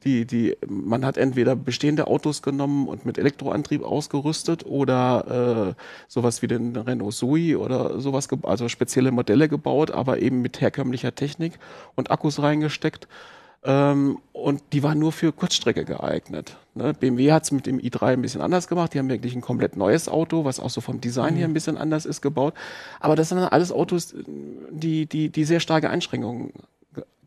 die, 0.04 0.24
die, 0.24 0.56
man 0.66 1.04
hat 1.04 1.18
entweder 1.18 1.54
bestehende 1.54 2.06
Autos 2.06 2.40
genommen 2.40 2.88
und 2.88 3.04
mit 3.04 3.18
Elektroantrieb 3.18 3.82
ausgerüstet 3.82 4.64
oder 4.64 5.74
äh, 5.76 5.82
sowas 6.08 6.40
wie 6.40 6.46
den 6.46 6.74
Renault 6.74 7.14
Zoe 7.14 7.58
oder 7.58 8.00
sowas, 8.00 8.28
also 8.42 8.68
spezielle 8.68 9.10
Modelle 9.10 9.48
gebaut, 9.48 9.90
aber 9.90 10.20
eben 10.22 10.40
mit 10.40 10.60
herkömmlicher 10.60 11.14
Technik 11.14 11.58
und 11.96 12.10
Akkus 12.10 12.40
reingesteckt. 12.40 13.08
Ähm, 13.62 14.18
und 14.32 14.62
die 14.72 14.82
waren 14.82 14.98
nur 14.98 15.12
für 15.12 15.32
Kurzstrecke 15.32 15.84
geeignet. 15.84 16.56
Ne? 16.74 16.94
BMW 16.94 17.30
hat 17.32 17.42
es 17.44 17.50
mit 17.52 17.66
dem 17.66 17.78
i3 17.78 18.14
ein 18.14 18.22
bisschen 18.22 18.40
anders 18.40 18.68
gemacht. 18.68 18.94
Die 18.94 18.98
haben 18.98 19.08
wirklich 19.10 19.34
ein 19.34 19.42
komplett 19.42 19.76
neues 19.76 20.08
Auto, 20.08 20.44
was 20.44 20.60
auch 20.60 20.70
so 20.70 20.80
vom 20.80 21.00
Design 21.00 21.36
her 21.36 21.46
ein 21.46 21.52
bisschen 21.52 21.76
anders 21.76 22.06
ist 22.06 22.22
gebaut. 22.22 22.54
Aber 23.00 23.16
das 23.16 23.28
sind 23.28 23.38
dann 23.38 23.48
alles 23.48 23.70
Autos, 23.70 24.14
die, 24.70 25.04
die, 25.06 25.28
die 25.28 25.44
sehr 25.44 25.60
starke 25.60 25.90
Einschränkungen 25.90 26.52
ge- 26.54 26.62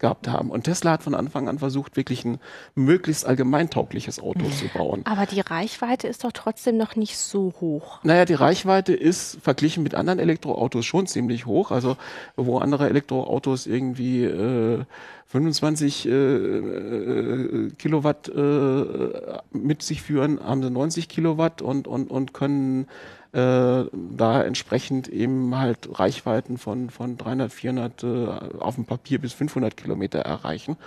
gehabt 0.04 0.28
haben. 0.28 0.52
Und 0.52 0.66
Tesla 0.66 0.92
hat 0.92 1.04
von 1.04 1.16
Anfang 1.16 1.48
an 1.48 1.60
versucht, 1.60 1.96
wirklich 1.96 2.26
ein 2.26 2.40
möglichst 2.76 3.26
allgemeintaugliches 3.26 4.20
Auto 4.20 4.50
zu 4.50 4.68
bauen. 4.68 5.02
Aber 5.06 5.26
die 5.26 5.40
Reichweite 5.40 6.10
ist 6.10 6.26
doch 6.26 6.34
trotzdem 6.34 6.76
noch 6.76 6.98
nicht 6.98 7.18
so 7.18 7.54
hoch. 7.62 8.04
Naja, 8.04 8.26
die 8.26 8.34
Reichweite 8.34 8.94
ist 8.94 9.38
verglichen 9.42 9.82
mit 9.82 9.96
anderen 9.96 10.20
Elektroautos 10.20 10.86
schon 10.86 11.08
ziemlich 11.08 11.46
hoch. 11.46 11.72
Also 11.72 11.96
wo 12.36 12.58
andere 12.58 12.90
Elektroautos 12.90 13.66
irgendwie 13.66 14.26
äh, 14.26 14.84
25 15.28 16.06
äh, 16.06 16.12
äh, 16.12 17.72
Kilowatt 17.80 18.28
äh, 18.28 19.58
mit 19.58 19.84
sich 19.84 20.02
führen, 20.02 20.44
haben 20.44 20.62
sie 20.62 20.70
90 20.70 21.08
Kilowatt 21.08 21.62
und, 21.62 21.88
und, 21.88 22.12
und 22.12 22.34
können 22.34 22.88
äh, 23.34 23.86
da 23.92 24.44
entsprechend 24.44 25.08
eben 25.08 25.58
halt 25.58 25.90
Reichweiten 26.00 26.58
von, 26.58 26.90
von 26.90 27.18
300, 27.18 27.52
400 27.52 28.04
äh, 28.04 28.28
auf 28.60 28.76
dem 28.76 28.86
Papier 28.86 29.20
bis 29.20 29.34
500 29.34 29.76
Kilometer 29.76 30.20
erreichen. 30.20 30.78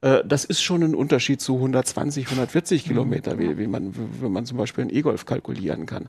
Äh, 0.00 0.22
Das 0.24 0.44
ist 0.44 0.62
schon 0.62 0.82
ein 0.82 0.94
Unterschied 0.94 1.40
zu 1.40 1.56
120, 1.56 2.26
140 2.26 2.84
Kilometer, 2.84 3.38
wie, 3.38 3.58
wie 3.58 3.66
man, 3.66 3.94
wenn 4.20 4.32
man 4.32 4.46
zum 4.46 4.56
Beispiel 4.58 4.82
einen 4.82 4.94
E-Golf 4.96 5.26
kalkulieren 5.26 5.84
kann. 5.86 6.08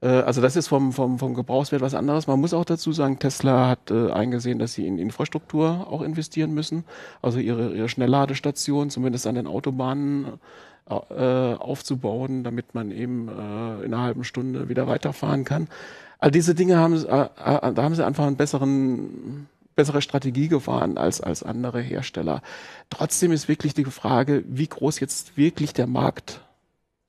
Äh, 0.00 0.08
Also 0.08 0.40
das 0.40 0.56
ist 0.56 0.68
vom, 0.68 0.92
vom, 0.92 1.18
vom 1.18 1.34
Gebrauchswert 1.34 1.82
was 1.82 1.94
anderes. 1.94 2.26
Man 2.26 2.40
muss 2.40 2.54
auch 2.54 2.64
dazu 2.64 2.92
sagen, 2.92 3.18
Tesla 3.18 3.68
hat 3.68 3.90
äh, 3.90 4.10
eingesehen, 4.10 4.58
dass 4.58 4.72
sie 4.72 4.86
in 4.86 4.98
Infrastruktur 4.98 5.86
auch 5.90 6.02
investieren 6.02 6.54
müssen. 6.54 6.84
Also 7.22 7.38
ihre, 7.40 7.74
ihre 7.74 7.88
Schnellladestationen, 7.90 8.90
zumindest 8.90 9.26
an 9.26 9.34
den 9.34 9.46
Autobahnen, 9.46 10.38
aufzubauen, 10.94 12.44
damit 12.44 12.74
man 12.74 12.90
eben 12.90 13.28
äh, 13.28 13.84
in 13.84 13.92
einer 13.94 14.02
halben 14.02 14.24
Stunde 14.24 14.68
wieder 14.68 14.86
weiterfahren 14.86 15.44
kann. 15.44 15.68
All 16.18 16.30
diese 16.30 16.54
Dinge 16.54 16.76
haben, 16.78 16.96
sie- 16.96 17.08
äh, 17.08 17.22
äh, 17.24 17.72
da 17.74 17.82
haben 17.82 17.94
sie 17.94 18.04
einfach 18.06 18.26
einen 18.26 18.36
besseren 18.36 19.48
bessere 19.74 20.00
Strategie 20.00 20.48
gefahren 20.48 20.96
als, 20.96 21.20
als 21.20 21.42
andere 21.42 21.82
Hersteller. 21.82 22.40
Trotzdem 22.88 23.30
ist 23.30 23.46
wirklich 23.46 23.74
die 23.74 23.84
Frage, 23.84 24.42
wie 24.48 24.66
groß 24.66 25.00
jetzt 25.00 25.36
wirklich 25.36 25.74
der 25.74 25.86
Markt 25.86 26.40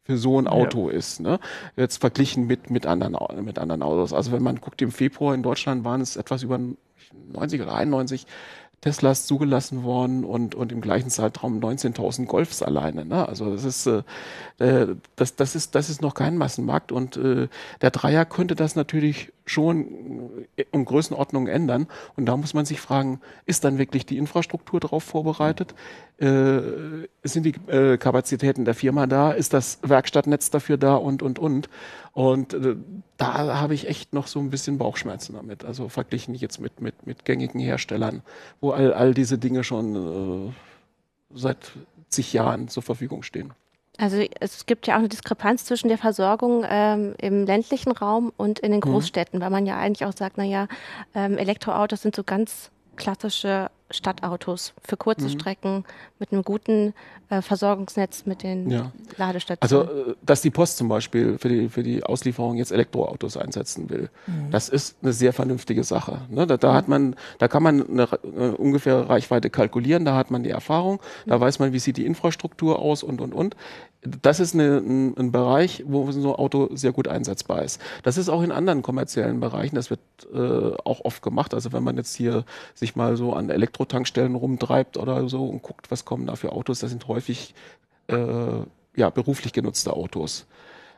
für 0.04 0.18
so 0.18 0.38
ein 0.38 0.48
Auto 0.48 0.90
ist. 0.90 1.22
Ne? 1.22 1.40
Jetzt 1.78 2.02
verglichen 2.02 2.46
mit, 2.46 2.70
mit, 2.70 2.86
anderen, 2.86 3.16
mit 3.46 3.58
anderen 3.58 3.84
Autos. 3.84 4.12
Also 4.12 4.34
wenn 4.34 4.44
man 4.44 4.60
guckt, 4.60 4.82
im 4.82 4.92
Februar 4.92 5.34
in 5.34 5.44
Deutschland 5.44 5.86
waren 5.86 6.02
es 6.02 6.18
etwas 6.18 6.44
über 6.44 6.60
90 7.32 7.62
oder 7.62 7.74
91 7.74 8.28
Teslas 8.82 9.26
zugelassen 9.26 9.84
worden 9.84 10.24
und, 10.24 10.54
und 10.54 10.72
im 10.72 10.82
gleichen 10.82 11.10
Zeitraum 11.10 11.60
19.000 11.60 12.26
Golfs 12.26 12.62
alleine. 12.62 13.06
Ne? 13.06 13.28
Also 13.28 13.52
das 13.52 13.64
ist, 13.64 13.88
äh, 13.88 14.04
äh, 14.60 14.96
das, 15.16 15.36
das, 15.36 15.56
ist, 15.56 15.74
das 15.74 15.90
ist 15.90 16.02
noch 16.02 16.14
kein 16.14 16.38
Massenmarkt 16.38 16.92
und 16.92 17.18
äh, 17.18 17.48
der 17.82 17.92
Dreier 17.92 18.26
könnte 18.26 18.56
das 18.56 18.76
natürlich 18.76 19.34
schon 19.48 20.46
äh, 20.56 20.66
um 20.72 20.86
Größenordnung 20.86 21.48
ändern. 21.48 21.88
Und 22.16 22.26
da 22.26 22.38
muss 22.38 22.54
man 22.54 22.66
sich 22.66 22.80
fragen, 22.80 23.20
ist 23.46 23.64
dann 23.64 23.78
wirklich 23.78 24.06
die 24.06 24.18
Infrastruktur 24.18 24.80
darauf 24.80 25.04
vorbereitet? 25.04 25.74
Äh, 26.18 26.60
sind 27.24 27.44
die 27.44 27.56
äh, 27.72 27.98
Kapazitäten 27.98 28.66
der 28.66 28.76
Firma 28.76 29.08
da? 29.08 29.32
Ist 29.32 29.54
das 29.54 29.80
Werkstattnetz 29.82 30.50
dafür 30.50 30.78
da? 30.78 30.96
Und, 30.96 31.24
und, 31.24 31.40
und. 31.40 31.70
Und 32.14 32.54
äh, 32.54 32.76
da 33.18 33.60
habe 33.60 33.74
ich 33.74 33.88
echt 33.88 34.14
noch 34.14 34.28
so 34.28 34.40
ein 34.40 34.50
bisschen 34.50 34.78
Bauchschmerzen 34.78 35.34
damit. 35.34 35.66
Also 35.66 35.90
verglichen 35.90 36.36
jetzt 36.36 36.60
mit, 36.60 36.82
mit, 36.82 37.08
mit 37.08 37.26
gängigen 37.26 37.60
Herstellern, 37.60 38.22
wo 38.62 38.72
all, 38.72 38.94
all 38.94 39.14
diese 39.14 39.38
Dinge 39.38 39.64
schon 39.64 40.50
äh, 40.50 40.54
seit 41.34 41.72
zig 42.10 42.34
Jahren 42.34 42.68
zur 42.68 42.84
Verfügung 42.84 43.24
stehen. 43.24 43.54
Also 43.98 44.24
es 44.40 44.66
gibt 44.68 44.86
ja 44.86 44.96
auch 44.96 45.00
eine 45.00 45.10
Diskrepanz 45.10 45.66
zwischen 45.66 45.88
der 45.88 45.98
Versorgung 45.98 46.64
ähm, 46.70 47.16
im 47.20 47.46
ländlichen 47.46 47.92
Raum 47.92 48.32
und 48.38 48.60
in 48.60 48.72
den 48.72 48.82
Großstädten, 48.82 49.42
weil 49.42 49.50
man 49.50 49.66
ja 49.66 49.78
eigentlich 49.78 50.06
auch 50.06 50.16
sagt, 50.16 50.38
naja, 50.38 50.68
ähm, 51.16 51.38
Elektroautos 51.38 52.04
sind 52.04 52.16
so 52.16 52.24
ganz 52.24 52.70
klassische 52.96 53.70
Stadtautos 53.90 54.74
für 54.86 54.98
kurze 54.98 55.30
Strecken 55.30 55.86
mit 56.20 56.32
einem 56.32 56.44
guten 56.44 56.94
Versorgungsnetz 57.42 58.26
mit 58.26 58.44
den 58.44 58.70
Ja. 58.70 58.92
Ladestationen. 59.18 59.88
Also, 59.88 60.12
äh, 60.12 60.16
dass 60.26 60.42
die 60.42 60.50
Post 60.50 60.78
zum 60.78 60.88
Beispiel 60.88 61.38
für 61.38 61.50
die, 61.50 61.70
für 61.70 61.84
die 61.84 62.04
Auslieferung 62.04 62.56
jetzt 62.58 62.72
Elektroautos 62.72 63.38
einsetzen 63.38 63.90
will, 63.90 64.10
das 64.52 64.70
ist 64.70 64.98
eine 65.02 65.14
sehr 65.14 65.34
vernünftige 65.34 65.84
Sache. 65.84 66.22
Ne? 66.30 66.48
Da, 66.48 66.58
da 66.58 66.74
hat 66.74 66.88
man, 66.88 67.16
da 67.40 67.48
kann 67.48 67.64
man 67.64 67.88
eine, 67.88 68.08
eine 68.24 68.58
ungefähre 68.58 69.10
Reichweite 69.10 69.50
kalkulieren, 69.50 70.06
da 70.06 70.16
hat 70.16 70.32
man 70.32 70.44
die 70.44 70.50
Erfahrung, 70.50 71.02
da 71.26 71.40
weiß 71.40 71.60
man, 71.60 71.74
wie 71.74 71.80
sieht 71.80 71.98
die 71.98 72.06
Infrastruktur 72.06 72.80
aus 72.80 73.04
und, 73.04 73.22
und, 73.22 73.34
und. 73.34 73.56
das 74.02 74.40
ist 74.40 74.54
eine, 74.54 74.78
ein, 74.78 75.18
ein, 75.18 75.32
Bereich, 75.32 75.84
wo 75.88 76.10
so 76.12 76.30
ein 76.30 76.36
Auto 76.36 76.70
sehr 76.74 76.92
gut 76.92 77.08
einsetzbar 77.08 77.64
ist. 77.64 77.82
Das 78.04 78.18
ist 78.18 78.30
auch 78.30 78.42
in 78.42 78.52
anderen 78.52 78.82
kommerziellen 78.82 79.40
Bereichen, 79.40 79.76
das 79.76 79.90
wird 79.90 80.00
äh, 80.34 80.76
auch 80.86 81.04
oft 81.04 81.22
gemacht. 81.22 81.54
Also 81.54 81.74
wenn 81.74 81.84
man 81.84 81.98
jetzt 81.98 82.16
hier 82.16 82.46
sich 82.74 82.96
mal 82.96 83.18
so 83.18 83.34
an 83.34 83.50
Elektrotankstellen 83.50 84.36
rumtreibt 84.36 84.98
oder 84.98 85.28
so 85.28 85.46
und 85.46 85.62
guckt, 85.62 85.92
was 85.92 86.06
kommen 86.06 86.26
da 86.26 86.36
für 86.36 86.52
Autos, 86.52 86.80
das 86.80 86.90
sind 86.90 87.08
häufig 87.18 87.56
äh, 88.08 88.16
ja, 88.96 89.10
beruflich 89.10 89.54
genutzte 89.54 89.94
Autos 89.94 90.46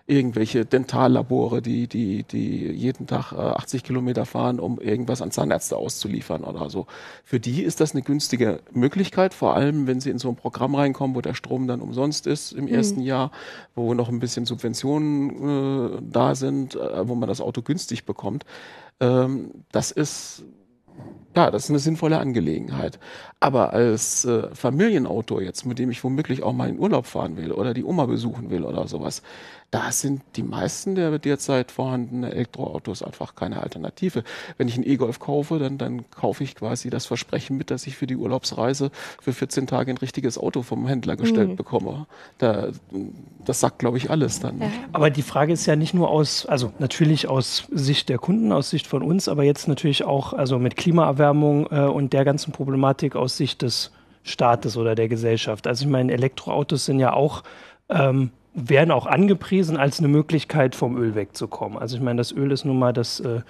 irgendwelche 0.09 0.65
Dentallabore, 0.65 1.61
die, 1.61 1.87
die, 1.87 2.23
die 2.23 2.71
jeden 2.71 3.05
Tag 3.05 3.31
äh, 3.31 3.35
80 3.35 3.83
Kilometer 3.83 4.25
fahren, 4.25 4.59
um 4.59 4.81
irgendwas 4.81 5.21
an 5.21 5.29
Zahnärzte 5.29 5.77
auszuliefern 5.77 6.43
oder 6.43 6.71
so. 6.71 6.87
Für 7.23 7.39
die 7.39 7.61
ist 7.61 7.79
das 7.79 7.91
eine 7.91 8.01
günstige 8.01 8.61
Möglichkeit, 8.73 9.35
vor 9.35 9.55
allem 9.55 9.85
wenn 9.85 10.01
sie 10.01 10.09
in 10.09 10.17
so 10.17 10.29
ein 10.29 10.35
Programm 10.35 10.73
reinkommen, 10.73 11.15
wo 11.15 11.21
der 11.21 11.35
Strom 11.35 11.67
dann 11.67 11.79
umsonst 11.79 12.25
ist 12.25 12.53
im 12.53 12.65
mhm. 12.65 12.73
ersten 12.73 13.01
Jahr, 13.01 13.31
wo 13.75 13.93
noch 13.93 14.09
ein 14.09 14.19
bisschen 14.19 14.47
Subventionen 14.47 15.99
äh, 15.99 16.01
da 16.01 16.33
sind, 16.33 16.75
äh, 16.75 17.07
wo 17.07 17.13
man 17.13 17.29
das 17.29 17.39
Auto 17.39 17.61
günstig 17.61 18.05
bekommt. 18.05 18.45
Ähm, 18.99 19.51
das 19.71 19.91
ist 19.91 20.43
ja, 21.35 21.51
das 21.51 21.65
ist 21.65 21.69
eine 21.69 21.79
sinnvolle 21.79 22.19
Angelegenheit. 22.19 22.99
Aber 23.39 23.71
als 23.73 24.25
äh, 24.25 24.53
Familienauto 24.53 25.39
jetzt, 25.39 25.65
mit 25.65 25.79
dem 25.79 25.91
ich 25.91 26.03
womöglich 26.03 26.43
auch 26.43 26.53
mal 26.53 26.69
in 26.69 26.79
Urlaub 26.79 27.05
fahren 27.05 27.37
will 27.37 27.51
oder 27.51 27.73
die 27.73 27.83
Oma 27.83 28.05
besuchen 28.07 28.49
will 28.49 28.63
oder 28.63 28.87
sowas, 28.87 29.21
da 29.71 29.91
sind 29.91 30.23
die 30.35 30.43
meisten 30.43 30.95
der 30.95 31.19
derzeit 31.19 31.71
vorhandenen 31.71 32.31
Elektroautos 32.31 33.03
einfach 33.03 33.35
keine 33.35 33.61
Alternative. 33.61 34.23
Wenn 34.57 34.67
ich 34.67 34.75
einen 34.75 34.87
E-Golf 34.87 35.19
kaufe, 35.19 35.59
dann, 35.59 35.77
dann 35.77 36.09
kaufe 36.09 36.43
ich 36.43 36.55
quasi 36.55 36.89
das 36.89 37.05
Versprechen 37.05 37.57
mit, 37.57 37.69
dass 37.69 37.85
ich 37.85 37.95
für 37.95 38.07
die 38.07 38.15
Urlaubsreise 38.15 38.89
für 39.21 39.31
14 39.31 39.67
Tage 39.67 39.91
ein 39.91 39.97
richtiges 39.97 40.39
Auto 40.39 40.63
vom 40.63 40.87
Händler 40.87 41.15
gestellt 41.15 41.49
mhm. 41.49 41.55
bekomme. 41.55 42.07
Da, 42.39 42.69
das 43.45 43.59
sagt, 43.59 43.79
glaube 43.79 43.97
ich, 43.97 44.09
alles 44.09 44.39
dann. 44.39 44.59
Ja. 44.59 44.71
Aber 44.91 45.11
die 45.11 45.21
Frage 45.21 45.53
ist 45.53 45.67
ja 45.67 45.75
nicht 45.75 45.93
nur 45.93 46.09
aus, 46.09 46.47
also 46.47 46.73
natürlich 46.79 47.27
aus 47.27 47.67
Sicht 47.71 48.09
der 48.09 48.17
Kunden, 48.17 48.51
aus 48.51 48.71
Sicht 48.71 48.87
von 48.87 49.03
uns, 49.03 49.27
aber 49.27 49.43
jetzt 49.43 49.67
natürlich 49.67 50.03
auch, 50.03 50.33
also 50.33 50.57
mit 50.57 50.77
Klimaerwärmung 50.77 51.67
äh, 51.69 51.81
und 51.81 52.13
der 52.13 52.25
ganzen 52.25 52.53
Problematik 52.53 53.15
aus 53.15 53.37
Sicht 53.37 53.61
des 53.61 53.91
Staates 54.23 54.77
oder 54.77 54.95
der 54.95 55.09
Gesellschaft. 55.09 55.67
Also 55.67 55.85
ich 55.85 55.91
meine, 55.91 56.11
Elektroautos 56.11 56.85
sind 56.85 56.99
ja 56.99 57.13
auch 57.13 57.43
ähm, 57.89 58.31
werden 58.53 58.91
auch 58.91 59.05
angepriesen 59.05 59.77
als 59.77 59.99
eine 59.99 60.07
Möglichkeit, 60.07 60.75
vom 60.75 60.97
Öl 60.97 61.15
wegzukommen. 61.15 61.77
Also 61.77 61.95
ich 61.95 62.01
meine, 62.01 62.17
das 62.17 62.31
Öl 62.31 62.51
ist 62.51 62.65
nun 62.65 62.79
mal 62.79 62.93
das 62.93 63.19
äh, 63.19 63.41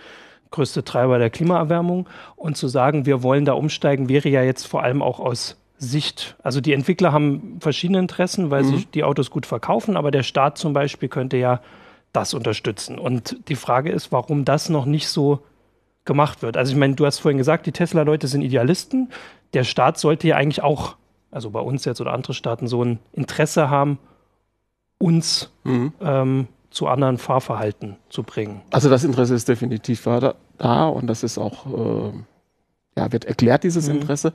größte 0.51 0.84
Treiber 0.84 1.20
der 1.20 1.29
Klimaerwärmung. 1.29 2.08
Und 2.36 2.58
zu 2.58 2.68
sagen, 2.68 3.06
wir 3.06 3.24
wollen 3.24 3.46
da 3.46 3.53
umsteigen, 3.53 4.10
wäre 4.10 4.29
ja 4.29 4.44
jetzt 4.44 4.68
vor 4.68 4.84
allem 4.84 5.01
auch 5.01 5.20
aus 5.20 5.58
Sicht, 5.82 6.36
also 6.44 6.60
die 6.60 6.74
Entwickler 6.74 7.13
haben 7.13 7.58
verschiedene 7.62 8.00
Interessen, 8.00 8.51
weil 8.51 8.63
mhm. 8.63 8.77
sie 8.77 8.86
die 8.94 9.06
Autos 9.06 9.32
gut 9.32 9.46
verkaufen, 9.46 9.96
aber 9.96 10.12
der 10.12 10.24
Staat 10.24 10.58
zum 10.58 10.74
Beispiel 10.74 11.08
könnte 11.08 11.38
ja 11.38 11.62
das 12.12 12.34
unterstützen. 12.34 13.00
Und 13.00 13.38
die 13.48 13.56
Frage 13.56 13.89
ist, 13.89 14.12
warum 14.12 14.44
das 14.44 14.68
noch 14.68 14.86
nicht 14.86 15.08
so 15.08 15.39
gemacht 16.03 16.41
wird. 16.41 16.58
Also 16.58 16.74
ich 16.74 16.77
meine, 16.77 16.96
du 16.96 17.06
hast 17.06 17.20
vorhin 17.20 17.38
gesagt, 17.38 17.65
die 17.65 17.72
Tesla-Leute 17.72 18.27
sind 18.27 18.41
Idealisten. 18.41 19.10
Der 19.53 19.63
Staat 19.63 19.98
sollte 19.98 20.27
ja 20.27 20.36
eigentlich 20.36 20.63
auch, 20.63 20.98
also 21.32 21.51
bei 21.51 21.62
uns 21.62 21.86
jetzt 21.86 22.01
oder 22.01 22.13
andere 22.13 22.34
Staaten, 22.34 22.68
so 22.68 22.84
ein 22.84 23.00
Interesse 23.13 23.70
haben, 23.70 24.00
uns 25.00 25.50
mhm. 25.63 25.94
ähm, 26.01 26.48
zu 26.70 26.88
anderen 26.88 27.18
Fahrverhalten 27.18 27.98
zu 28.10 28.24
bringen. 28.24 28.62
Also 28.72 28.89
das 28.89 29.03
Interesse 29.03 29.34
ist 29.34 29.48
definitiv 29.48 30.03
da 30.58 30.88
und 30.88 31.08
das 31.08 31.24
ist 31.24 31.38
auch, 31.38 31.65
äh, 31.65 32.12
ja, 32.96 33.12
wird 33.12 33.25
erklärt, 33.25 33.63
dieses 33.63 33.88
mhm. 33.88 33.96
Interesse. 33.96 34.34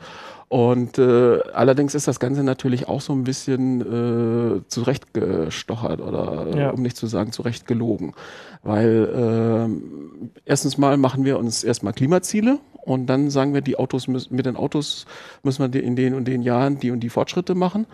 Und 0.48 0.98
äh, 0.98 1.40
allerdings 1.52 1.94
ist 1.94 2.08
das 2.08 2.18
Ganze 2.18 2.42
natürlich 2.42 2.88
auch 2.88 3.00
so 3.00 3.12
ein 3.12 3.24
bisschen 3.24 3.80
äh, 3.80 4.68
zurechtgestochert 4.68 6.00
oder 6.00 6.56
ja. 6.56 6.70
um 6.70 6.82
nicht 6.82 6.96
zu 6.96 7.06
sagen 7.06 7.32
zurecht 7.32 7.66
gelogen. 7.66 8.14
Weil 8.62 9.68
äh, 9.70 10.40
erstens 10.44 10.76
mal 10.76 10.96
machen 10.96 11.24
wir 11.24 11.38
uns 11.38 11.62
erstmal 11.62 11.92
Klimaziele 11.92 12.58
und 12.84 13.06
dann 13.06 13.30
sagen 13.30 13.54
wir, 13.54 13.60
die 13.60 13.76
Autos 13.76 14.08
müssen, 14.08 14.36
mit 14.36 14.46
den 14.46 14.56
Autos 14.56 15.06
müssen 15.42 15.72
wir 15.72 15.82
in 15.82 15.96
den 15.96 16.14
und 16.14 16.26
den 16.26 16.42
Jahren 16.42 16.78
die 16.78 16.90
und 16.90 17.00
die 17.00 17.08
Fortschritte 17.08 17.54
machen. 17.54 17.86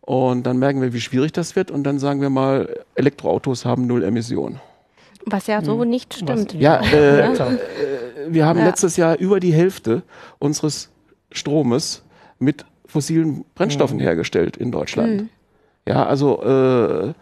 Und 0.00 0.44
dann 0.44 0.58
merken 0.58 0.80
wir, 0.80 0.94
wie 0.94 1.00
schwierig 1.00 1.32
das 1.32 1.54
wird. 1.54 1.70
Und 1.70 1.84
dann 1.84 1.98
sagen 1.98 2.22
wir 2.22 2.30
mal, 2.30 2.82
Elektroautos 2.94 3.66
haben 3.66 3.86
null 3.86 4.02
Emissionen. 4.02 4.58
Was 5.26 5.46
ja 5.48 5.62
so 5.62 5.82
hm. 5.82 5.90
nicht 5.90 6.14
stimmt. 6.14 6.54
Was, 6.54 6.60
ja, 6.60 6.80
äh, 6.80 7.30
äh, 7.30 7.58
wir 8.28 8.46
haben 8.46 8.58
ja. 8.58 8.64
letztes 8.64 8.96
Jahr 8.96 9.18
über 9.18 9.38
die 9.38 9.52
Hälfte 9.52 10.02
unseres 10.38 10.88
Stromes 11.30 12.02
mit 12.38 12.64
fossilen 12.86 13.44
Brennstoffen 13.54 13.98
mhm. 13.98 14.02
hergestellt 14.02 14.56
in 14.56 14.72
Deutschland. 14.72 15.22
Mhm. 15.22 15.28
Ja, 15.86 16.06
also 16.06 16.42
äh, 16.42 17.12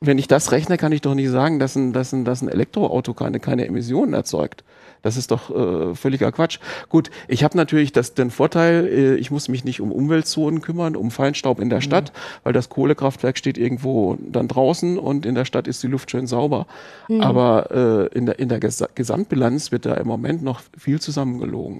wenn 0.00 0.18
ich 0.18 0.28
das 0.28 0.52
rechne, 0.52 0.76
kann 0.76 0.92
ich 0.92 1.00
doch 1.00 1.14
nicht 1.14 1.30
sagen, 1.30 1.58
dass 1.58 1.74
ein, 1.74 1.92
dass 1.92 2.12
ein, 2.12 2.24
dass 2.24 2.40
ein 2.40 2.48
Elektroauto 2.48 3.14
keine, 3.14 3.40
keine 3.40 3.66
Emissionen 3.66 4.14
erzeugt. 4.14 4.62
Das 5.02 5.16
ist 5.16 5.30
doch 5.30 5.50
äh, 5.50 5.94
völliger 5.94 6.32
Quatsch. 6.32 6.58
Gut, 6.88 7.10
ich 7.28 7.44
habe 7.44 7.56
natürlich 7.56 7.92
das, 7.92 8.14
den 8.14 8.30
Vorteil, 8.30 8.86
äh, 8.86 9.14
ich 9.16 9.30
muss 9.30 9.48
mich 9.48 9.64
nicht 9.64 9.80
um 9.80 9.92
Umweltzonen 9.92 10.60
kümmern, 10.60 10.96
um 10.96 11.10
Feinstaub 11.10 11.60
in 11.60 11.68
der 11.68 11.78
mhm. 11.78 11.82
Stadt, 11.82 12.12
weil 12.44 12.52
das 12.52 12.68
Kohlekraftwerk 12.68 13.38
steht 13.38 13.58
irgendwo 13.58 14.16
dann 14.20 14.48
draußen 14.48 14.98
und 14.98 15.26
in 15.26 15.34
der 15.34 15.44
Stadt 15.44 15.68
ist 15.68 15.82
die 15.82 15.88
Luft 15.88 16.10
schön 16.10 16.26
sauber. 16.26 16.66
Mhm. 17.08 17.20
Aber 17.20 17.70
äh, 18.12 18.16
in 18.16 18.26
der, 18.26 18.38
in 18.38 18.48
der 18.48 18.60
Ges 18.60 18.84
Gesamtbilanz 18.94 19.72
wird 19.72 19.86
da 19.86 19.94
im 19.94 20.06
Moment 20.06 20.42
noch 20.42 20.60
viel 20.76 21.00
zusammengelogen. 21.00 21.78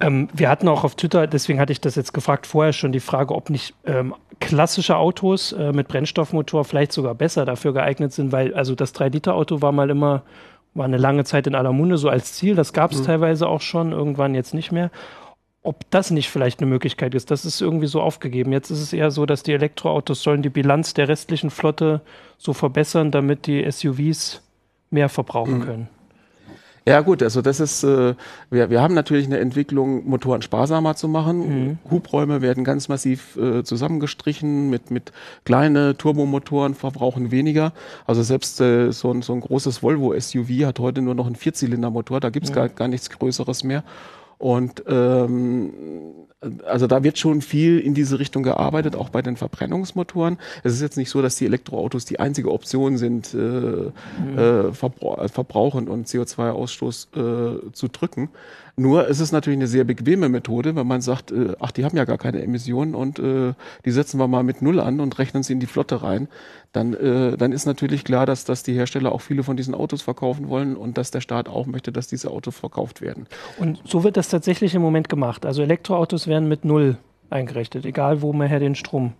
Ähm, 0.00 0.28
wir 0.32 0.48
hatten 0.48 0.68
auch 0.68 0.84
auf 0.84 0.94
Twitter, 0.94 1.26
deswegen 1.26 1.60
hatte 1.60 1.72
ich 1.72 1.80
das 1.80 1.94
jetzt 1.94 2.14
gefragt, 2.14 2.46
vorher 2.46 2.72
schon 2.72 2.92
die 2.92 3.00
Frage, 3.00 3.34
ob 3.34 3.50
nicht 3.50 3.74
ähm, 3.84 4.14
klassische 4.40 4.96
Autos 4.96 5.52
äh, 5.52 5.72
mit 5.72 5.88
Brennstoffmotor 5.88 6.64
vielleicht 6.64 6.92
sogar 6.92 7.14
besser 7.14 7.44
dafür 7.44 7.57
geeignet 7.72 8.12
sind, 8.12 8.32
weil 8.32 8.54
also 8.54 8.74
das 8.74 8.94
3-Liter-Auto 8.94 9.62
war 9.62 9.72
mal 9.72 9.90
immer 9.90 10.22
war 10.74 10.84
eine 10.84 10.96
lange 10.96 11.24
Zeit 11.24 11.46
in 11.46 11.54
aller 11.54 11.72
Munde 11.72 11.98
so 11.98 12.08
als 12.08 12.34
Ziel. 12.34 12.54
Das 12.54 12.72
gab 12.72 12.92
es 12.92 13.00
mhm. 13.00 13.04
teilweise 13.04 13.48
auch 13.48 13.60
schon, 13.60 13.92
irgendwann 13.92 14.34
jetzt 14.34 14.54
nicht 14.54 14.72
mehr. 14.72 14.90
Ob 15.62 15.90
das 15.90 16.10
nicht 16.10 16.30
vielleicht 16.30 16.60
eine 16.60 16.70
Möglichkeit 16.70 17.14
ist, 17.14 17.30
das 17.30 17.44
ist 17.44 17.60
irgendwie 17.60 17.88
so 17.88 18.00
aufgegeben. 18.00 18.52
Jetzt 18.52 18.70
ist 18.70 18.80
es 18.80 18.92
eher 18.92 19.10
so, 19.10 19.26
dass 19.26 19.42
die 19.42 19.52
Elektroautos 19.52 20.22
sollen 20.22 20.40
die 20.40 20.48
Bilanz 20.48 20.94
der 20.94 21.08
restlichen 21.08 21.50
Flotte 21.50 22.00
so 22.38 22.52
verbessern, 22.52 23.10
damit 23.10 23.46
die 23.46 23.68
SUVs 23.70 24.40
mehr 24.90 25.08
verbrauchen 25.08 25.58
mhm. 25.58 25.64
können. 25.64 25.88
Ja 26.88 27.02
gut, 27.02 27.22
also 27.22 27.42
das 27.42 27.60
ist, 27.60 27.84
äh, 27.84 28.14
wir, 28.48 28.70
wir 28.70 28.80
haben 28.80 28.94
natürlich 28.94 29.26
eine 29.26 29.36
Entwicklung, 29.40 30.08
Motoren 30.08 30.40
sparsamer 30.40 30.96
zu 30.96 31.06
machen. 31.06 31.66
Mhm. 31.66 31.78
Hubräume 31.90 32.40
werden 32.40 32.64
ganz 32.64 32.88
massiv 32.88 33.36
äh, 33.36 33.62
zusammengestrichen 33.62 34.70
mit, 34.70 34.90
mit 34.90 35.12
kleine 35.44 35.98
Turbomotoren, 35.98 36.74
verbrauchen 36.74 37.30
weniger. 37.30 37.74
Also 38.06 38.22
selbst 38.22 38.62
äh, 38.62 38.90
so, 38.90 39.12
ein, 39.12 39.20
so 39.20 39.34
ein 39.34 39.40
großes 39.40 39.82
Volvo 39.82 40.18
SUV 40.18 40.64
hat 40.64 40.78
heute 40.78 41.02
nur 41.02 41.14
noch 41.14 41.26
einen 41.26 41.36
Vierzylindermotor, 41.36 42.20
da 42.20 42.30
gibt's 42.30 42.48
mhm. 42.48 42.54
gar, 42.54 42.68
gar 42.70 42.88
nichts 42.88 43.10
Größeres 43.10 43.64
mehr. 43.64 43.84
Und 44.38 44.82
ähm, 44.88 45.74
also 46.64 46.86
da 46.86 47.02
wird 47.02 47.18
schon 47.18 47.42
viel 47.42 47.80
in 47.80 47.94
diese 47.94 48.18
Richtung 48.18 48.42
gearbeitet, 48.42 48.94
auch 48.94 49.08
bei 49.08 49.22
den 49.22 49.36
Verbrennungsmotoren. 49.36 50.38
Es 50.62 50.72
ist 50.72 50.80
jetzt 50.80 50.96
nicht 50.96 51.10
so, 51.10 51.20
dass 51.20 51.36
die 51.36 51.46
Elektroautos 51.46 52.04
die 52.04 52.20
einzige 52.20 52.52
Option 52.52 52.96
sind, 52.96 53.34
äh, 53.34 53.36
mhm. 53.36 53.92
äh, 54.38 54.72
Verbra 54.72 55.28
Verbrauch 55.28 55.74
und 55.74 56.06
CO2-Ausstoß 56.06 57.08
äh, 57.16 57.72
zu 57.72 57.88
drücken. 57.88 58.28
Nur 58.78 59.08
es 59.08 59.18
ist 59.18 59.32
natürlich 59.32 59.58
eine 59.58 59.66
sehr 59.66 59.82
bequeme 59.82 60.28
Methode, 60.28 60.76
wenn 60.76 60.86
man 60.86 61.00
sagt, 61.00 61.32
äh, 61.32 61.54
ach, 61.58 61.72
die 61.72 61.84
haben 61.84 61.96
ja 61.96 62.04
gar 62.04 62.16
keine 62.16 62.40
Emissionen 62.42 62.94
und 62.94 63.18
äh, 63.18 63.54
die 63.84 63.90
setzen 63.90 64.20
wir 64.20 64.28
mal 64.28 64.44
mit 64.44 64.62
Null 64.62 64.78
an 64.78 65.00
und 65.00 65.18
rechnen 65.18 65.42
sie 65.42 65.52
in 65.52 65.60
die 65.60 65.66
Flotte 65.66 66.02
rein. 66.02 66.28
Dann, 66.72 66.94
äh, 66.94 67.36
dann 67.36 67.50
ist 67.50 67.66
natürlich 67.66 68.04
klar, 68.04 68.24
dass, 68.24 68.44
dass 68.44 68.62
die 68.62 68.74
Hersteller 68.74 69.10
auch 69.10 69.20
viele 69.20 69.42
von 69.42 69.56
diesen 69.56 69.74
Autos 69.74 70.02
verkaufen 70.02 70.48
wollen 70.48 70.76
und 70.76 70.96
dass 70.96 71.10
der 71.10 71.20
Staat 71.20 71.48
auch 71.48 71.66
möchte, 71.66 71.90
dass 71.90 72.06
diese 72.06 72.30
Autos 72.30 72.56
verkauft 72.56 73.00
werden. 73.00 73.26
Und 73.58 73.82
so 73.84 74.04
wird 74.04 74.16
das 74.16 74.28
tatsächlich 74.28 74.74
im 74.76 74.82
Moment 74.82 75.08
gemacht. 75.08 75.44
Also 75.44 75.62
Elektroautos 75.62 76.28
werden 76.28 76.48
mit 76.48 76.64
Null 76.64 76.98
eingerechnet, 77.30 77.84
egal 77.84 78.22
wo 78.22 78.32
man 78.32 78.46
her 78.46 78.60
den 78.60 78.76
Strom 78.76 79.12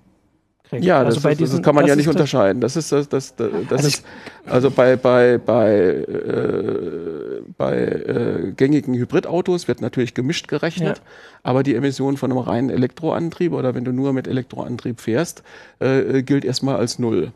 kriegt. 0.68 0.84
Ja, 0.84 0.98
also 0.98 1.20
das, 1.20 1.36
diesen, 1.36 1.56
das 1.56 1.64
kann 1.64 1.74
man 1.74 1.86
ja 1.86 1.96
nicht 1.96 2.08
unterscheiden. 2.08 2.60
Das 2.60 2.76
ist 2.76 2.92
das, 2.92 3.08
das, 3.08 3.34
das, 3.36 3.50
das 3.68 3.72
also 3.72 3.88
ist 3.88 4.04
also 4.46 4.70
bei 4.70 4.96
bei 4.96 5.38
bei 5.38 5.76
äh, 5.76 7.42
bei 7.56 7.76
äh, 7.76 8.52
gängigen 8.56 8.94
Hybridautos 8.94 9.68
wird 9.68 9.80
natürlich 9.80 10.14
gemischt 10.14 10.48
gerechnet, 10.48 10.98
ja. 10.98 11.02
aber 11.42 11.62
die 11.62 11.74
Emission 11.74 12.16
von 12.16 12.30
einem 12.30 12.40
reinen 12.40 12.70
Elektroantrieb 12.70 13.52
oder 13.52 13.74
wenn 13.74 13.84
du 13.84 13.92
nur 13.92 14.12
mit 14.12 14.28
Elektroantrieb 14.28 15.00
fährst, 15.00 15.42
äh, 15.80 16.22
gilt 16.22 16.44
erstmal 16.44 16.76
als 16.76 16.98
null. 16.98 17.32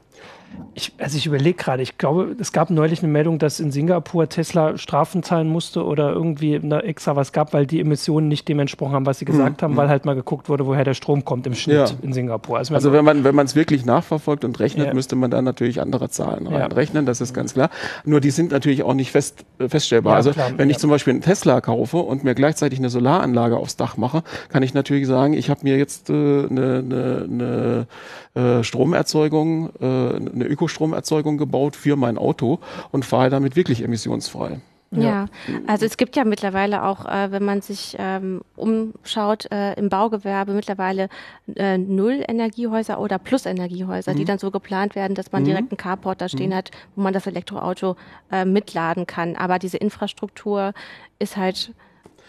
Ich, 0.75 0.93
also 0.99 1.17
ich 1.19 1.27
überlege 1.27 1.57
gerade, 1.57 1.83
ich 1.83 1.99
glaube, 1.99 2.35
es 2.39 2.53
gab 2.53 2.71
neulich 2.71 3.03
eine 3.03 3.13
Meldung, 3.13 3.39
dass 3.39 3.61
in 3.61 3.71
Singapur 3.71 4.29
Tesla 4.29 4.79
Strafen 4.79 5.23
zahlen 5.23 5.49
musste 5.49 5.85
oder 5.85 6.13
irgendwie 6.13 6.55
extra 6.55 7.15
was 7.15 7.33
gab, 7.33 7.53
weil 7.53 7.67
die 7.67 7.81
Emissionen 7.81 8.29
nicht 8.29 8.49
dem 8.49 8.59
entsprochen 8.59 8.95
haben, 8.95 9.07
was 9.07 9.19
sie 9.19 9.25
gesagt 9.25 9.61
mhm. 9.61 9.65
haben, 9.65 9.77
weil 9.77 9.89
halt 9.89 10.05
mal 10.05 10.15
geguckt 10.15 10.49
wurde, 10.49 10.67
woher 10.67 10.85
der 10.85 10.95
Strom 10.95 11.25
kommt 11.25 11.47
im 11.47 11.55
Schnitt 11.55 11.77
ja. 11.77 11.97
in 12.01 12.13
Singapur. 12.13 12.59
Also, 12.59 12.75
also 12.75 12.93
wenn 12.93 13.05
man 13.05 13.25
wenn 13.25 13.35
man 13.35 13.47
es 13.47 13.55
wirklich 13.55 13.85
nachverfolgt 13.85 14.45
und 14.45 14.59
rechnet, 14.61 14.89
ja. 14.89 14.95
müsste 14.95 15.15
man 15.17 15.31
dann 15.31 15.45
natürlich 15.45 15.81
andere 15.81 16.09
Zahlen 16.09 16.49
ja. 16.51 16.59
reinrechnen, 16.59 17.05
das 17.05 17.21
ist 17.21 17.35
ganz 17.35 17.55
klar. 17.55 17.71
Nur 18.05 18.21
die 18.21 18.31
sind 18.31 18.51
natürlich 18.51 18.83
auch 18.83 18.95
nicht 18.95 19.11
fest, 19.11 19.45
äh, 19.59 19.69
feststellbar. 19.69 20.17
also 20.17 20.33
klar, 20.33 20.53
wenn 20.57 20.71
ich 20.71 20.79
zum 20.79 20.91
Beispiel 20.91 21.13
einen 21.13 21.23
Tesla 21.23 21.61
kaufe 21.61 21.99
und 21.99 22.25
mir 22.25 22.35
gleichzeitig 22.35 22.79
eine 22.79 22.89
Solaranlage 22.89 23.57
aufs 23.57 23.77
Dach 23.77 23.97
mache, 23.97 24.23
kann 24.49 24.63
ich 24.63 24.75
natürlich 24.75 25.07
sagen, 25.07 25.35
ich 25.35 25.51
habe 25.51 25.61
mir 25.65 25.77
jetzt 25.77 26.11
äh, 26.11 26.13
eine, 26.13 26.79
eine, 26.79 27.27
eine 27.29 27.87
äh, 28.35 28.65
Stromerzeugung, 28.65 29.71
äh, 29.81 29.85
eine 29.85 30.42
Ökostromerzeugung 30.45 31.39
gebaut 31.39 31.77
für 31.77 31.97
mein 31.97 32.19
Auto 32.19 32.59
und 32.91 33.05
fahre 33.05 33.31
damit 33.31 33.57
wirklich 33.57 33.83
emissionsfrei. 33.83 34.61
Ja. 34.93 35.03
ja. 35.03 35.27
also 35.67 35.87
es 35.87 35.97
gibt 35.97 36.17
ja 36.17 36.25
mittlerweile 36.25 36.83
auch, 36.85 37.07
äh, 37.07 37.33
wenn 37.33 37.45
man 37.45 37.63
sich 37.63 37.97
ähm, 37.99 38.43
umschaut, 38.57 39.51
äh, 39.51 39.73
im 39.75 39.89
Baugewerbe 39.89 40.53
mittlerweile 40.53 41.09
äh, 41.57 41.79
Null-Energiehäuser 41.79 43.01
oder 43.01 43.19
Plus-Energiehäuser, 43.19 44.13
mhm. 44.13 44.17
die 44.17 44.25
dann 44.27 44.39
so 44.39 44.51
geplant 44.51 44.95
werden, 44.95 45.15
dass 45.15 45.33
man 45.33 45.43
mhm. 45.43 45.47
direkt 45.47 45.73
einen 45.73 45.79
Carport 45.79 46.21
da 46.21 46.29
stehen 46.29 46.51
mhm. 46.51 46.57
hat, 46.57 46.71
wo 46.95 47.03
man 47.03 47.15
das 47.15 47.27
Elektroauto 47.27 47.97
äh, 48.31 48.45
mitladen 48.45 49.07
kann. 49.07 49.35
Aber 49.37 49.59
diese 49.59 49.79
Infrastruktur 49.79 50.75
ist 51.19 51.37
halt 51.37 51.73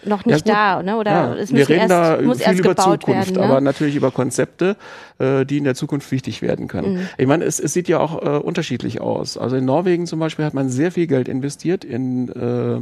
noch 0.05 0.25
nicht 0.25 0.47
ja, 0.47 0.77
da, 0.77 0.83
ne? 0.83 0.97
Oder 0.97 1.11
ja, 1.11 1.35
es 1.35 1.53
wir 1.53 1.67
reden 1.67 1.79
erst, 1.79 1.91
da 1.91 2.21
muss 2.21 2.37
viel 2.37 2.47
erst 2.47 2.59
über 2.59 2.75
Zukunft, 2.75 3.07
werden, 3.07 3.33
ne? 3.35 3.43
aber 3.43 3.61
natürlich 3.61 3.95
über 3.95 4.11
Konzepte, 4.11 4.75
äh, 5.19 5.45
die 5.45 5.57
in 5.57 5.63
der 5.63 5.75
Zukunft 5.75 6.11
wichtig 6.11 6.41
werden 6.41 6.67
können. 6.67 6.93
Mhm. 6.93 7.09
Ich 7.17 7.27
meine, 7.27 7.45
es, 7.45 7.59
es 7.59 7.73
sieht 7.73 7.87
ja 7.87 7.99
auch 7.99 8.21
äh, 8.21 8.37
unterschiedlich 8.37 9.01
aus. 9.01 9.37
Also 9.37 9.55
in 9.55 9.65
Norwegen 9.65 10.07
zum 10.07 10.19
Beispiel 10.19 10.45
hat 10.45 10.53
man 10.53 10.69
sehr 10.69 10.91
viel 10.91 11.07
Geld 11.07 11.27
investiert 11.27 11.83
in 11.83 12.29
äh, 12.29 12.75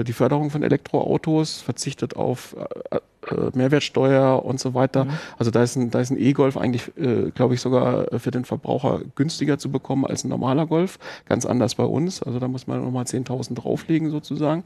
äh 0.00 0.04
die 0.04 0.12
Förderung 0.12 0.50
von 0.50 0.62
Elektroautos, 0.62 1.60
verzichtet 1.60 2.16
auf 2.16 2.56
äh, 2.90 2.98
äh, 3.30 3.50
Mehrwertsteuer 3.54 4.44
und 4.44 4.60
so 4.60 4.74
weiter. 4.74 5.04
Mhm. 5.04 5.10
Also 5.38 5.50
da 5.50 5.62
ist 5.62 5.76
ein, 5.76 5.90
da 5.90 6.00
ist 6.00 6.10
ein 6.10 6.18
E-Golf 6.18 6.56
eigentlich, 6.56 6.96
äh, 6.96 7.30
glaube 7.34 7.54
ich, 7.54 7.60
sogar 7.60 8.06
für 8.18 8.30
den 8.30 8.44
Verbraucher 8.44 9.00
günstiger 9.14 9.58
zu 9.58 9.70
bekommen 9.70 10.06
als 10.06 10.24
ein 10.24 10.28
normaler 10.28 10.66
Golf. 10.66 10.98
Ganz 11.26 11.44
anders 11.44 11.74
bei 11.74 11.84
uns. 11.84 12.22
Also 12.22 12.38
da 12.38 12.48
muss 12.48 12.66
man 12.66 12.82
nochmal 12.82 13.04
10.000 13.04 13.54
drauflegen 13.54 14.10
sozusagen. 14.10 14.64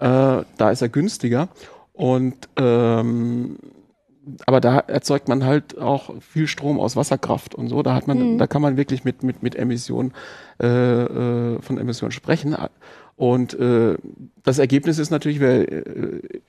Äh, 0.00 0.42
da 0.56 0.70
ist 0.70 0.82
er 0.82 0.88
günstiger. 0.88 1.48
Und 1.92 2.48
ähm, 2.56 3.58
aber 4.46 4.60
da 4.60 4.78
erzeugt 4.78 5.28
man 5.28 5.44
halt 5.44 5.78
auch 5.78 6.14
viel 6.20 6.46
Strom 6.46 6.78
aus 6.78 6.94
Wasserkraft 6.94 7.54
und 7.54 7.68
so. 7.68 7.82
Da 7.82 7.94
hat 7.94 8.06
man, 8.06 8.34
mhm. 8.34 8.38
da 8.38 8.46
kann 8.46 8.62
man 8.62 8.76
wirklich 8.76 9.04
mit 9.04 9.22
mit 9.22 9.42
mit 9.42 9.56
Emissionen 9.56 10.12
äh, 10.60 10.66
äh, 10.66 11.60
von 11.60 11.78
Emissionen 11.78 12.12
sprechen. 12.12 12.56
Und 13.16 13.54
äh, 13.54 13.96
das 14.42 14.58
Ergebnis 14.58 14.98
ist 14.98 15.10
natürlich, 15.10 15.40
wer 15.40 15.70
äh, 15.70 16.40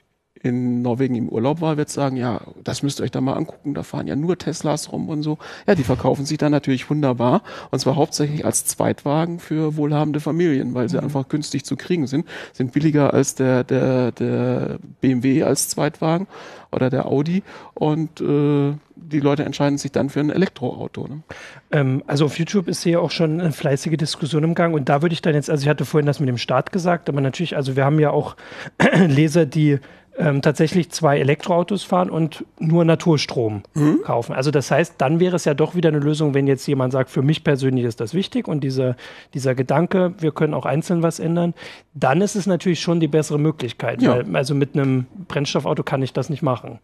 in 0.43 0.81
Norwegen 0.81 1.15
im 1.15 1.29
Urlaub 1.29 1.62
war, 1.62 1.77
wird 1.77 1.89
sagen, 1.89 2.17
ja, 2.17 2.41
das 2.63 2.83
müsst 2.83 3.00
ihr 3.00 3.03
euch 3.03 3.12
da 3.12 3.21
mal 3.21 3.33
angucken, 3.33 3.73
da 3.73 3.81
fahren 3.81 4.07
ja 4.07 4.15
nur 4.15 4.38
Teslas 4.38 4.91
rum 4.91 5.07
und 5.07 5.23
so. 5.23 5.38
Ja, 5.65 5.73
die 5.73 5.83
verkaufen 5.83 6.25
sich 6.25 6.38
dann 6.38 6.51
natürlich 6.51 6.89
wunderbar 6.89 7.41
und 7.71 7.79
zwar 7.79 7.95
hauptsächlich 7.95 8.45
als 8.45 8.65
Zweitwagen 8.65 9.39
für 9.39 9.77
wohlhabende 9.77 10.19
Familien, 10.19 10.73
weil 10.73 10.89
sie 10.89 10.97
mhm. 10.97 11.05
einfach 11.05 11.29
günstig 11.29 11.63
zu 11.63 11.77
kriegen 11.77 12.07
sind, 12.07 12.27
sind 12.51 12.73
billiger 12.73 13.13
als 13.13 13.35
der, 13.35 13.63
der, 13.63 14.12
der 14.12 14.79
BMW 15.00 15.43
als 15.43 15.69
Zweitwagen 15.69 16.27
oder 16.73 16.89
der 16.89 17.05
Audi 17.05 17.41
und 17.73 18.19
äh, 18.19 18.73
die 18.95 19.19
Leute 19.19 19.43
entscheiden 19.43 19.77
sich 19.77 19.91
dann 19.91 20.09
für 20.09 20.19
ein 20.19 20.29
Elektroauto. 20.29 21.07
Ne? 21.07 21.23
Ähm, 21.71 22.03
also 22.05 22.25
auf 22.25 22.38
YouTube 22.38 22.67
ist 22.67 22.83
hier 22.83 23.01
auch 23.01 23.12
schon 23.12 23.39
eine 23.39 23.51
fleißige 23.51 23.95
Diskussion 23.95 24.43
im 24.43 24.55
Gang 24.55 24.75
und 24.75 24.89
da 24.89 25.01
würde 25.01 25.13
ich 25.13 25.21
dann 25.21 25.35
jetzt, 25.35 25.50
also 25.50 25.63
ich 25.63 25.69
hatte 25.69 25.85
vorhin 25.85 26.05
das 26.05 26.19
mit 26.19 26.27
dem 26.27 26.38
Start 26.38 26.71
gesagt, 26.71 27.07
aber 27.07 27.21
natürlich, 27.21 27.55
also 27.55 27.75
wir 27.75 27.85
haben 27.85 28.00
ja 28.00 28.12
auch 28.12 28.35
Leser, 29.07 29.45
die 29.45 29.79
ähm, 30.17 30.41
tatsächlich 30.41 30.91
zwei 30.91 31.20
Elektroautos 31.20 31.84
fahren 31.84 32.10
und 32.10 32.46
nur 32.60 32.86
Naturstrom 32.86 33.63
mhm. 33.74 34.01
kaufen. 34.03 34.34
Also 34.34 34.51
das 34.51 34.70
heißt, 34.70 34.96
dann 35.00 35.20
wäre 35.20 35.36
es 35.36 35.46
ja 35.46 35.53
doch 35.53 35.75
wieder 35.75 35.89
eine 35.89 36.00
Lösung, 36.00 36.34
wenn 36.34 36.48
jetzt 36.48 36.67
jemand 36.67 36.93
sagt, 36.93 37.10
für 37.10 37.22
mich 37.22 37.43
persönlich 37.43 37.86
ist 37.86 38.00
das 38.00 38.13
wichtig 38.13 38.48
und 38.48 38.63
dieser, 38.63 38.96
dieser 39.34 39.55
Gedanke, 39.55 40.13
wir 40.20 40.32
können 40.32 40.53
auch 40.53 40.65
einzeln 40.65 41.01
was 41.01 41.20
ändern, 41.20 41.53
dann 41.93 42.22
ist 42.22 42.36
es 42.36 42.46
natürlich 42.46 42.79
schon 42.79 43.00
die 43.00 43.08
bessere 43.08 43.39
Möglichkeit. 43.39 44.01
Ja. 44.01 44.18
Weil, 44.18 44.35
also 44.35 44.53
mit 44.53 44.75
einem 44.75 45.07
Brennstoffauto 45.27 45.83
kann 45.83 46.01
ich 46.03 46.14
das 46.14 46.29
nicht 46.29 46.44
machen. 46.44 46.79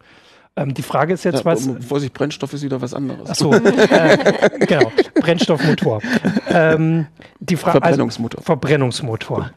Ähm, 0.56 0.74
die 0.74 0.82
Frage 0.82 1.14
ist 1.14 1.24
jetzt, 1.24 1.40
ja, 1.40 1.44
was. 1.44 1.68
Vorsicht, 1.86 2.12
Brennstoff 2.12 2.52
ist 2.52 2.62
wieder 2.62 2.82
was 2.82 2.92
anderes. 2.92 3.30
Achso, 3.30 3.52
äh, 3.52 4.50
genau. 4.66 4.90
Brennstoffmotor. 5.14 6.00
Ähm, 6.48 7.06
die 7.38 7.56
Fra 7.56 7.70
also 7.70 7.80
Verbrennungsmotor. 7.80 8.38
Also, 8.38 8.46
Verbrennungsmotor. 8.46 9.50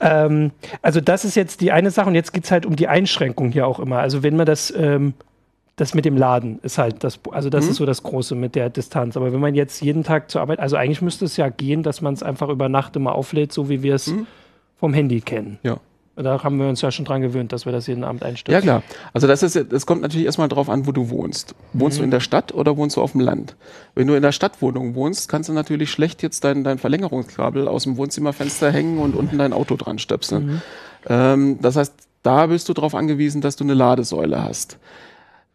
Ähm, 0.00 0.52
also, 0.80 1.00
das 1.00 1.24
ist 1.24 1.34
jetzt 1.34 1.60
die 1.60 1.70
eine 1.70 1.90
Sache 1.90 2.08
und 2.08 2.14
jetzt 2.14 2.32
geht 2.32 2.44
es 2.44 2.50
halt 2.50 2.64
um 2.64 2.76
die 2.76 2.88
Einschränkung 2.88 3.50
hier 3.52 3.66
auch 3.66 3.78
immer. 3.78 3.98
Also, 3.98 4.22
wenn 4.22 4.36
man 4.36 4.46
das. 4.46 4.72
Ähm, 4.76 5.14
das 5.76 5.94
mit 5.94 6.04
dem 6.04 6.16
Laden 6.16 6.58
ist 6.62 6.76
halt 6.76 7.04
das, 7.04 7.20
also 7.30 7.50
das 7.50 7.66
mhm. 7.66 7.70
ist 7.70 7.76
so 7.76 7.86
das 7.86 8.02
Große 8.02 8.34
mit 8.34 8.56
der 8.56 8.68
Distanz. 8.68 9.16
Aber 9.16 9.32
wenn 9.32 9.38
man 9.38 9.54
jetzt 9.54 9.80
jeden 9.80 10.02
Tag 10.02 10.28
zur 10.28 10.40
Arbeit, 10.40 10.58
also 10.58 10.74
eigentlich 10.74 11.02
müsste 11.02 11.24
es 11.24 11.36
ja 11.36 11.50
gehen, 11.50 11.84
dass 11.84 12.00
man 12.00 12.14
es 12.14 12.24
einfach 12.24 12.48
über 12.48 12.68
Nacht 12.68 12.96
immer 12.96 13.14
auflädt, 13.14 13.52
so 13.52 13.68
wie 13.68 13.82
wir 13.84 13.94
es 13.94 14.08
mhm. 14.08 14.26
vom 14.76 14.92
Handy 14.92 15.20
kennen. 15.20 15.60
Ja. 15.62 15.78
Da 16.20 16.42
haben 16.42 16.58
wir 16.58 16.68
uns 16.68 16.80
ja 16.80 16.90
schon 16.90 17.04
dran 17.04 17.22
gewöhnt, 17.22 17.52
dass 17.52 17.64
wir 17.64 17.72
das 17.72 17.86
jeden 17.86 18.02
Abend 18.02 18.24
einstellen. 18.24 18.54
Ja, 18.54 18.60
klar. 18.60 18.82
Also 19.12 19.26
das 19.26 19.42
ist, 19.42 19.72
das 19.72 19.86
kommt 19.86 20.02
natürlich 20.02 20.26
erstmal 20.26 20.48
drauf 20.48 20.68
an, 20.68 20.86
wo 20.86 20.92
du 20.92 21.10
wohnst. 21.10 21.54
Wohnst 21.72 21.98
mhm. 21.98 22.00
du 22.00 22.04
in 22.04 22.10
der 22.10 22.20
Stadt 22.20 22.52
oder 22.52 22.76
wohnst 22.76 22.96
du 22.96 23.02
auf 23.02 23.12
dem 23.12 23.20
Land? 23.20 23.54
Wenn 23.94 24.08
du 24.08 24.14
in 24.14 24.22
der 24.22 24.32
Stadtwohnung 24.32 24.94
wohnst, 24.94 25.28
kannst 25.28 25.48
du 25.48 25.52
natürlich 25.52 25.90
schlecht 25.90 26.22
jetzt 26.22 26.42
dein, 26.42 26.64
dein 26.64 26.78
Verlängerungskabel 26.78 27.68
aus 27.68 27.84
dem 27.84 27.96
Wohnzimmerfenster 27.96 28.72
hängen 28.72 28.98
und 28.98 29.14
unten 29.14 29.38
dein 29.38 29.52
Auto 29.52 29.76
dran 29.76 29.98
stöpseln. 29.98 30.46
Mhm. 30.46 30.62
Ähm, 31.08 31.58
das 31.62 31.76
heißt, 31.76 31.94
da 32.22 32.46
bist 32.46 32.68
du 32.68 32.74
darauf 32.74 32.94
angewiesen, 32.94 33.40
dass 33.40 33.56
du 33.56 33.64
eine 33.64 33.74
Ladesäule 33.74 34.42
hast. 34.42 34.78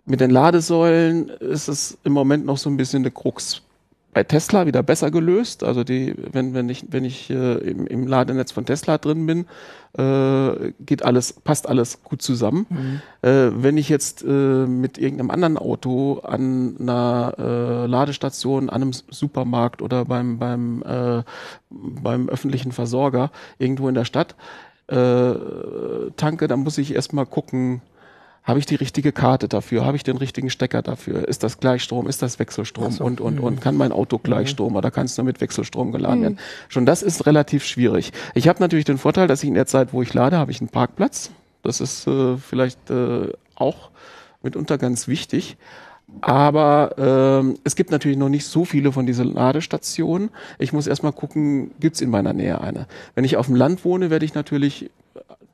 Mit 0.06 0.21
den 0.21 0.32
Ladesäulen 0.32 1.30
ist 1.30 1.67
es 1.67 1.97
im 2.04 2.13
Moment 2.13 2.45
noch 2.45 2.58
so 2.58 2.69
ein 2.69 2.78
bisschen 2.78 3.04
eine 3.04 3.12
Krux 3.12 3.62
bei 4.13 4.23
Tesla 4.23 4.65
wieder 4.65 4.84
besser 4.84 5.12
gelöst. 5.12 5.63
Also 5.63 5.84
die, 5.84 6.15
wenn, 6.32 6.54
wenn 6.54 6.69
ich, 6.69 6.86
wenn 6.89 7.04
ich 7.04 7.30
äh, 7.30 7.58
im, 7.58 7.88
im 7.88 8.08
Ladenetz 8.08 8.52
von 8.52 8.65
Tesla 8.65 8.97
drin 8.97 9.26
bin, 9.26 9.45
äh, 9.97 10.71
geht 10.80 11.04
alles, 11.04 11.34
passt 11.34 11.67
alles 11.67 12.04
gut 12.04 12.21
zusammen. 12.21 12.65
Mhm. 12.69 13.02
Äh, 13.28 13.63
wenn 13.63 13.78
ich 13.78 13.89
jetzt 13.89 14.23
äh, 14.23 14.28
mit 14.28 14.97
irgendeinem 14.97 15.32
anderen 15.32 15.58
Auto 15.58 16.19
an 16.19 16.78
einer 16.80 17.34
äh, 17.38 17.86
Ladestation, 17.88 18.69
an 18.69 18.82
einem 18.82 18.93
Supermarkt 18.93 19.82
oder 19.82 20.06
beim, 20.06 20.39
beim, 20.39 20.84
äh, 20.84 21.23
beim 21.69 22.30
öffentlichen 22.30 22.71
Versorger 22.71 23.32
irgendwo 23.58 23.89
in 23.89 23.95
der 23.95 24.06
Stadt 24.06 24.36
äh, 24.88 25.34
tanke, 26.17 26.47
dann 26.47 26.60
muss 26.60 26.78
ich 26.78 26.93
erstmal 26.93 27.26
gucken, 27.26 27.82
habe 28.43 28.60
ich 28.60 28.65
die 28.65 28.75
richtige 28.75 29.12
Karte 29.12 29.47
dafür? 29.47 29.86
Habe 29.86 29.95
ich 29.95 30.03
den 30.03 30.17
richtigen 30.17 30.49
Stecker 30.49 30.82
dafür? 30.82 31.27
Ist 31.27 31.43
das 31.43 31.60
Gleichstrom? 31.60 32.08
Ist 32.08 32.21
das 32.21 32.39
Wechselstrom? 32.39 32.91
So. 32.91 33.03
Und, 33.03 33.21
und, 33.21 33.39
und 33.39 33.56
mhm. 33.56 33.60
kann 33.62 33.75
mein 33.75 33.91
Auto 33.91 34.17
Gleichstrom 34.17 34.71
mhm. 34.71 34.77
oder 34.77 34.91
kann 34.91 35.06
es 35.06 35.17
nur 35.17 35.25
mit 35.25 35.39
Wechselstrom 35.39 35.91
geladen 35.91 36.19
mhm. 36.19 36.23
werden? 36.23 36.39
Schon 36.67 36.86
das 36.86 37.03
ist 37.03 37.25
relativ 37.25 37.63
schwierig. 37.63 38.12
Ich 38.36 38.47
habe 38.49 38.60
natürlich 38.60 38.86
den 38.86 38.97
Vorteil, 38.97 39.27
dass 39.27 39.43
ich 39.43 39.47
in 39.47 39.56
der 39.56 39.65
Zeit, 39.65 39.93
wo 39.93 40.01
ich 40.01 40.13
lade, 40.13 40.38
habe 40.38 40.51
ich 40.51 40.60
einen 40.60 40.69
Parkplatz. 40.69 41.32
Das 41.62 41.79
ist 41.79 42.06
äh, 42.08 42.36
vielleicht 42.38 42.89
äh, 42.89 43.32
auch 43.56 43.91
mitunter 44.41 44.77
ganz 44.77 45.08
wichtig. 45.08 45.56
Aber 46.21 46.95
ähm, 46.97 47.56
es 47.63 47.75
gibt 47.75 47.91
natürlich 47.91 48.17
noch 48.17 48.29
nicht 48.29 48.45
so 48.45 48.65
viele 48.65 48.91
von 48.91 49.06
diesen 49.06 49.34
Ladestationen. 49.34 50.29
Ich 50.60 50.73
muss 50.73 50.86
erstmal 50.86 51.13
gucken, 51.13 51.71
gibt's 51.79 52.01
in 52.01 52.10
meiner 52.10 52.34
Nähe 52.34 52.62
eine. 52.62 52.88
Wenn 53.15 53.23
ich 53.23 53.38
auf 53.38 53.47
dem 53.47 53.56
Land 53.56 53.84
wohne, 53.86 54.10
werde 54.10 54.25
ich 54.25 54.34
natürlich 54.34 54.91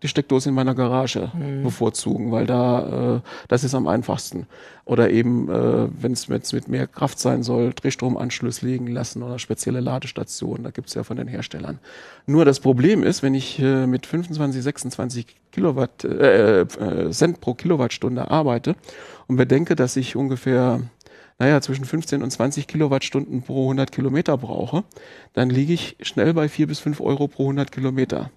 die 0.01 0.07
Steckdose 0.07 0.49
in 0.49 0.55
meiner 0.55 0.75
Garage 0.75 1.31
mhm. 1.33 1.63
bevorzugen, 1.63 2.31
weil 2.31 2.45
da 2.45 3.17
äh, 3.17 3.21
das 3.47 3.63
ist 3.63 3.75
am 3.75 3.87
einfachsten. 3.87 4.47
Oder 4.85 5.11
eben, 5.11 5.49
äh, 5.49 5.87
wenn 6.01 6.13
es 6.13 6.29
mit 6.29 6.67
mehr 6.67 6.87
Kraft 6.87 7.19
sein 7.19 7.43
soll, 7.43 7.73
Drehstromanschluss 7.73 8.61
legen 8.61 8.87
lassen 8.87 9.21
oder 9.21 9.37
spezielle 9.37 9.81
Ladestationen, 9.81 10.63
da 10.63 10.71
gibt's 10.71 10.93
ja 10.93 11.03
von 11.03 11.17
den 11.17 11.27
Herstellern. 11.27 11.79
Nur 12.25 12.45
das 12.45 12.59
Problem 12.59 13.03
ist, 13.03 13.21
wenn 13.21 13.35
ich 13.35 13.59
äh, 13.59 13.85
mit 13.85 14.05
25, 14.05 14.63
26 14.63 15.25
Kilowatt 15.51 16.03
äh, 16.05 16.61
äh, 16.61 17.11
Cent 17.11 17.41
pro 17.41 17.53
Kilowattstunde 17.53 18.31
arbeite 18.31 18.75
und 19.27 19.35
bedenke, 19.35 19.75
dass 19.75 19.95
ich 19.95 20.15
ungefähr 20.15 20.81
naja, 21.39 21.61
zwischen 21.61 21.85
15 21.85 22.21
und 22.21 22.31
20 22.31 22.67
Kilowattstunden 22.67 23.41
pro 23.41 23.63
100 23.63 23.93
Kilometer 23.93 24.37
brauche, 24.37 24.83
dann 25.33 25.49
liege 25.49 25.71
ich 25.71 25.95
schnell 26.01 26.33
bei 26.33 26.49
4 26.49 26.67
bis 26.67 26.79
5 26.79 26.99
Euro 26.99 27.29
pro 27.29 27.43
100 27.43 27.71
Kilometer. 27.71 28.29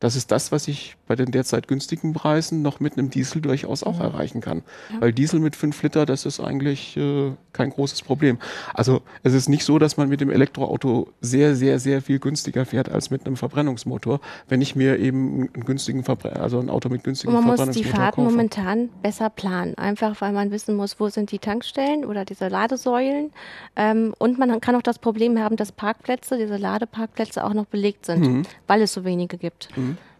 Das 0.00 0.16
ist 0.16 0.30
das, 0.30 0.52
was 0.52 0.68
ich 0.68 0.96
bei 1.06 1.16
den 1.16 1.30
derzeit 1.30 1.68
günstigen 1.68 2.12
Preisen 2.12 2.62
noch 2.62 2.80
mit 2.80 2.98
einem 2.98 3.10
Diesel 3.10 3.40
durchaus 3.40 3.82
auch 3.82 4.00
erreichen 4.00 4.40
kann. 4.40 4.62
Ja. 4.92 5.00
Weil 5.00 5.12
Diesel 5.12 5.40
mit 5.40 5.56
5 5.56 5.82
Liter, 5.82 6.04
das 6.06 6.26
ist 6.26 6.40
eigentlich 6.40 6.96
äh, 6.96 7.32
kein 7.52 7.70
großes 7.70 8.02
Problem. 8.02 8.38
Also 8.74 9.00
es 9.22 9.32
ist 9.34 9.48
nicht 9.48 9.64
so, 9.64 9.78
dass 9.78 9.96
man 9.96 10.08
mit 10.08 10.20
dem 10.20 10.30
Elektroauto 10.30 11.08
sehr, 11.20 11.54
sehr, 11.56 11.78
sehr 11.78 12.02
viel 12.02 12.18
günstiger 12.18 12.66
fährt 12.66 12.90
als 12.90 13.10
mit 13.10 13.24
einem 13.26 13.36
Verbrennungsmotor, 13.36 14.20
wenn 14.48 14.60
ich 14.60 14.76
mir 14.76 14.98
eben 14.98 15.48
einen 15.54 15.64
günstigen 15.64 16.02
Verbrenner, 16.04 16.40
also 16.40 16.58
ein 16.58 16.68
Auto 16.70 16.88
mit 16.88 17.04
günstigem 17.04 17.34
Und 17.34 17.46
man 17.46 17.56
muss 17.56 17.70
die 17.70 17.84
Verbrennungsmotor 17.84 17.96
Fahrten 18.00 18.16
kaufe. 18.24 18.30
momentan 18.30 18.88
besser 19.02 19.30
planen, 19.30 19.74
einfach 19.78 20.20
weil 20.20 20.32
man 20.32 20.50
wissen 20.50 20.74
muss, 20.76 20.98
wo 21.00 21.08
sind 21.08 21.30
die 21.32 21.38
Tankstellen 21.38 22.04
oder 22.04 22.24
diese 22.24 22.48
Ladesäulen. 22.48 23.30
Ähm, 23.76 24.12
und 24.18 24.38
man 24.38 24.60
kann 24.60 24.74
auch 24.74 24.82
das 24.82 24.98
Problem 24.98 25.38
haben, 25.38 25.56
dass 25.56 25.72
Parkplätze, 25.72 26.36
diese 26.36 26.56
Ladeparkplätze 26.56 27.44
auch 27.44 27.54
noch 27.54 27.66
belegt 27.66 28.06
sind, 28.06 28.26
Mhm. 28.26 28.42
weil 28.66 28.82
es 28.82 28.92
so 28.92 29.04
wenige 29.04 29.38
gibt. 29.38 29.68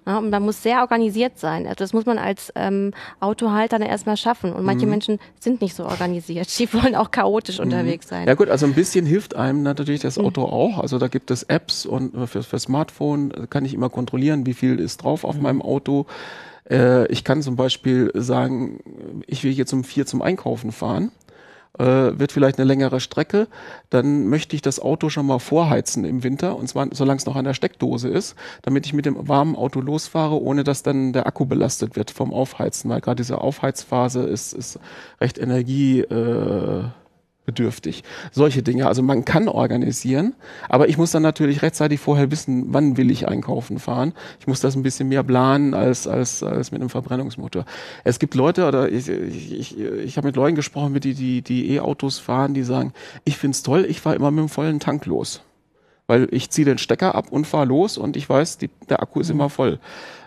Ja, 0.07 0.19
und 0.19 0.31
man 0.31 0.43
muss 0.45 0.63
sehr 0.63 0.81
organisiert 0.83 1.39
sein. 1.39 1.65
Also 1.67 1.77
das 1.79 1.93
muss 1.93 2.07
man 2.07 2.17
als 2.19 2.53
ähm, 2.55 2.93
Autohalter 3.19 3.79
dann 3.79 3.89
erstmal 3.89 4.17
schaffen. 4.17 4.53
Und 4.53 4.61
Mhm. 4.61 4.67
manche 4.67 4.87
Menschen 4.87 5.19
sind 5.41 5.61
nicht 5.61 5.75
so 5.75 5.85
organisiert. 5.85 6.47
Die 6.59 6.73
wollen 6.73 6.95
auch 6.95 7.11
chaotisch 7.11 7.59
unterwegs 7.59 8.09
sein. 8.09 8.27
Ja 8.29 8.35
gut, 8.35 8.49
also 8.49 8.67
ein 8.67 8.75
bisschen 8.75 9.05
hilft 9.05 9.35
einem 9.35 9.63
natürlich 9.63 10.01
das 10.01 10.17
Auto 10.19 10.45
auch. 10.45 10.79
Also 10.79 10.99
da 10.99 11.09
gibt 11.09 11.31
es 11.33 11.43
Apps 11.43 11.85
und 11.87 12.15
äh, 12.15 12.27
für, 12.29 12.43
für 12.45 12.59
Smartphone 12.59 13.51
kann 13.51 13.65
ich 13.65 13.75
immer 13.75 13.91
kontrollieren, 13.91 14.47
wie 14.47 14.55
viel 14.55 14.79
ist 14.79 14.99
drauf 15.03 15.25
auf 15.25 15.41
meinem 15.41 15.61
Auto. 15.61 16.07
Äh, 16.71 17.07
ich 17.09 17.25
kann 17.25 17.43
zum 17.43 17.57
Beispiel 17.57 18.11
sagen, 18.15 18.79
ich 19.27 19.43
will 19.43 19.53
jetzt 19.53 19.73
um 19.73 19.83
vier 19.85 20.07
zum 20.07 20.23
Einkaufen 20.23 20.71
fahren. 20.73 21.11
Äh, 21.79 22.19
wird 22.19 22.33
vielleicht 22.33 22.59
eine 22.59 22.67
längere 22.67 23.01
Strecke, 23.01 23.49
dann 23.91 24.29
möchte 24.29 24.57
ich 24.57 24.63
das 24.63 24.81
Auto 24.81 25.11
schon 25.11 25.27
mal 25.27 25.39
vorheizen 25.39 26.07
im 26.07 26.23
Winter 26.23 26.57
und 26.57 26.69
zwar 26.69 26.89
solange 26.93 27.19
es 27.19 27.27
noch 27.27 27.37
an 27.37 27.45
der 27.45 27.53
Steckdose 27.53 28.09
ist, 28.09 28.35
damit 28.63 28.87
ich 28.87 28.95
mit 28.95 29.05
dem 29.05 29.29
warmen 29.29 29.55
Auto 29.55 29.81
losfahre, 29.81 30.41
ohne 30.41 30.65
dass 30.65 30.83
dann 30.83 31.13
der 31.13 31.27
Akku 31.27 31.45
belastet 31.45 31.95
wird 31.95 32.11
vom 32.11 32.33
Aufheizen, 32.33 32.89
weil 32.89 33.03
gerade 33.03 33.17
diese 33.17 33.43
Aufheizphase 33.43 34.23
ist, 34.23 34.55
ist 34.55 34.79
recht 35.21 35.37
energie 35.37 36.01
äh, 36.01 36.85
bedürftig. 37.47 38.03
Solche 38.33 38.63
Dinge. 38.63 38.87
Also 38.87 39.03
man 39.03 39.25
kann 39.25 39.49
organisieren, 39.49 40.35
aber 40.69 40.89
ich 40.89 40.99
muss 40.99 41.13
dann 41.13 41.23
natürlich 41.23 41.63
rechtzeitig 41.63 42.01
vorher 42.01 42.31
wissen, 42.31 42.67
wann 42.75 42.97
will 42.97 43.11
ich 43.11 43.27
einkaufen 43.27 43.79
fahren. 43.79 44.13
Ich 44.41 44.47
muss 44.47 44.61
das 44.61 44.77
ein 44.77 44.83
bisschen 44.83 45.09
mehr 45.09 45.23
planen 45.23 45.73
als, 45.73 46.07
als, 46.07 46.43
als 46.43 46.73
mit 46.73 46.81
einem 46.83 46.91
Verbrennungsmotor. 46.91 47.65
Es 48.05 48.19
gibt 48.19 48.35
Leute, 48.35 48.67
oder 48.67 48.91
ich, 48.91 49.09
ich, 49.09 49.53
ich, 49.53 49.79
ich 49.79 50.17
habe 50.19 50.27
mit 50.27 50.37
Leuten 50.37 50.57
gesprochen, 50.57 50.93
mit 50.93 51.05
die, 51.05 51.15
die, 51.15 51.41
die 51.41 51.75
E-Autos 51.75 52.19
fahren, 52.19 52.53
die 52.53 52.65
sagen, 52.65 52.93
ich 53.25 53.39
find's 53.39 53.63
toll, 53.63 53.87
ich 53.89 54.01
fahre 54.01 54.17
immer 54.17 54.31
mit 54.31 54.41
dem 54.41 54.49
vollen 54.49 54.81
Tank 54.81 55.07
los. 55.07 55.43
Weil 56.09 56.29
ich 56.31 56.51
ziehe 56.51 56.65
den 56.65 56.79
Stecker 56.79 57.15
ab 57.15 57.27
und 57.31 57.47
fahre 57.47 57.67
los 57.67 57.99
und 57.99 58.17
ich 58.17 58.29
weiß, 58.29 58.59
die, 58.59 58.71
der 58.89 59.03
Akku 59.03 59.21
ist 59.21 59.31
immer 59.31 59.51
voll. 59.51 59.81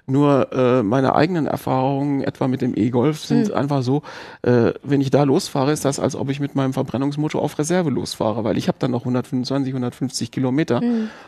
Nur 0.10 0.52
äh, 0.52 0.84
meine 0.84 1.16
eigenen 1.16 1.48
Erfahrungen, 1.48 2.22
etwa 2.24 2.48
mit 2.48 2.62
dem 2.62 2.74
E-Golf, 2.76 3.24
sind 3.24 3.52
einfach 3.54 3.84
so, 3.84 4.02
äh, 4.42 4.74
wenn 4.84 5.02
ich 5.02 5.12
da 5.12 5.24
losfahre, 5.24 5.72
ist 5.72 5.86
das, 5.86 6.00
als 6.00 6.16
ob 6.16 6.30
ich 6.30 6.40
mit 6.40 6.56
meinem 6.56 6.74
Verbrennungsmotor 6.74 7.42
auf 7.42 7.58
Reserve 7.60 7.90
losfahre, 7.90 8.44
weil 8.44 8.58
ich 8.58 8.68
habe 8.68 8.78
dann 8.80 8.92
noch 8.92 9.02
125, 9.02 9.72
150 9.74 10.32
Kilometer. 10.32 10.82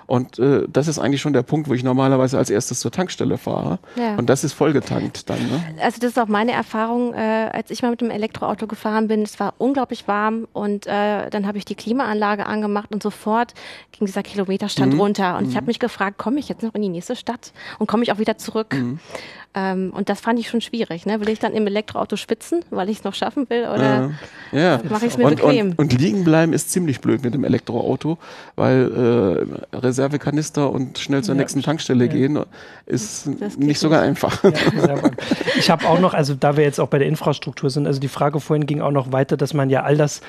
Und 0.08 0.40
äh, 0.40 0.66
das 0.68 0.88
ist 0.88 1.00
eigentlich 1.00 1.22
schon 1.22 1.34
der 1.34 1.44
Punkt, 1.44 1.70
wo 1.70 1.74
ich 1.74 1.84
normalerweise 1.84 2.38
als 2.38 2.50
erstes 2.50 2.80
zur 2.80 2.92
Tankstelle 2.92 3.38
fahre. 3.38 3.80
Ja. 3.96 4.16
Und 4.16 4.30
das 4.30 4.44
ist 4.44 4.54
vollgetankt 4.54 5.30
dann. 5.30 5.40
Ne? 5.40 5.64
Also 5.82 6.00
das 6.00 6.12
ist 6.12 6.20
auch 6.20 6.28
meine 6.28 6.52
Erfahrung, 6.52 7.14
äh, 7.14 7.50
als 7.52 7.72
ich 7.72 7.82
mal 7.82 7.92
mit 7.92 8.02
dem 8.02 8.10
Elektroauto 8.10 8.68
gefahren 8.68 9.08
bin. 9.08 9.22
Es 9.22 9.40
war 9.40 9.54
unglaublich 9.58 10.08
warm 10.08 10.48
und 10.54 10.88
äh, 10.88 11.30
dann 11.30 11.46
habe 11.48 11.58
ich 11.58 11.66
die 11.66 11.76
Klimaanlage 11.76 12.46
angemacht 12.46 12.92
und 12.92 13.04
sofort 13.04 13.54
ging 13.92 14.06
dieser 14.06 14.24
Kilometerstand 14.24 14.98
runter. 15.00 15.38
Und 15.38 15.50
ich 15.50 15.56
habe 15.56 15.68
mich 15.68 15.80
gefragt, 15.80 16.18
komme 16.18 16.40
ich 16.40 16.50
jetzt 16.50 16.64
noch 16.64 16.74
in 16.74 16.82
die 16.82 16.90
nächste 16.90 17.16
Stadt 17.16 17.54
und 17.80 17.88
komme 17.88 18.04
ich 18.04 18.12
auch 18.12 18.20
wieder 18.20 18.38
zurück? 18.38 18.71
Ähm, 19.54 19.92
und 19.94 20.08
das 20.08 20.22
fand 20.22 20.40
ich 20.40 20.48
schon 20.48 20.62
schwierig. 20.62 21.06
Ne? 21.06 21.20
Will 21.20 21.28
ich 21.28 21.40
dann 21.40 21.52
im 21.54 21.68
Elektroauto 21.68 22.16
schwitzen, 22.16 22.64
weil 22.70 22.90
ich 22.90 23.00
es 23.00 23.04
noch 23.04 23.14
schaffen 23.14 23.50
will? 23.50 23.64
Oder 23.64 24.12
Ja. 24.54 24.80
mache 24.90 25.08
ich 25.08 25.12
es 25.12 25.18
mir 25.18 25.26
und, 25.26 25.36
bequem? 25.36 25.70
und, 25.72 25.80
und 25.80 26.00
liegen 26.00 26.24
bleiben 26.24 26.54
ist 26.54 26.72
ziemlich 26.72 27.02
blöd 27.02 27.22
mit 27.22 27.34
dem 27.34 27.44
Elektroauto, 27.44 28.18
weil 28.56 29.60
äh, 29.74 29.76
Reservekanister 29.78 30.70
und 30.72 31.00
schnell 31.00 31.22
zur 31.22 31.36
Ja. 31.36 31.42
nächsten 31.42 31.62
Tankstelle 31.62 32.06
Ja. 32.06 32.12
gehen 32.12 32.40
ist 32.86 33.26
geht 33.40 33.58
nicht 33.58 33.80
so 33.80 33.90
ganz 33.90 34.04
einfach. 34.08 34.42
Ja, 34.44 35.02
Ich 35.58 35.70
habe 35.70 35.86
auch 35.86 36.00
noch, 36.00 36.14
also 36.14 36.34
da 36.34 36.56
wir 36.56 36.64
jetzt 36.64 36.80
auch 36.80 36.88
bei 36.88 37.00
der 37.00 37.08
Infrastruktur 37.08 37.70
sind, 37.70 37.88
also 37.88 38.00
die 38.00 38.08
Frage 38.08 38.40
vorhin 38.40 38.66
ging 38.66 38.80
auch 38.80 38.92
noch 38.92 39.12
weiter, 39.12 39.36
dass 39.36 39.54
man 39.54 39.70
ja 39.70 39.84
all 39.84 39.98
das 39.98 40.22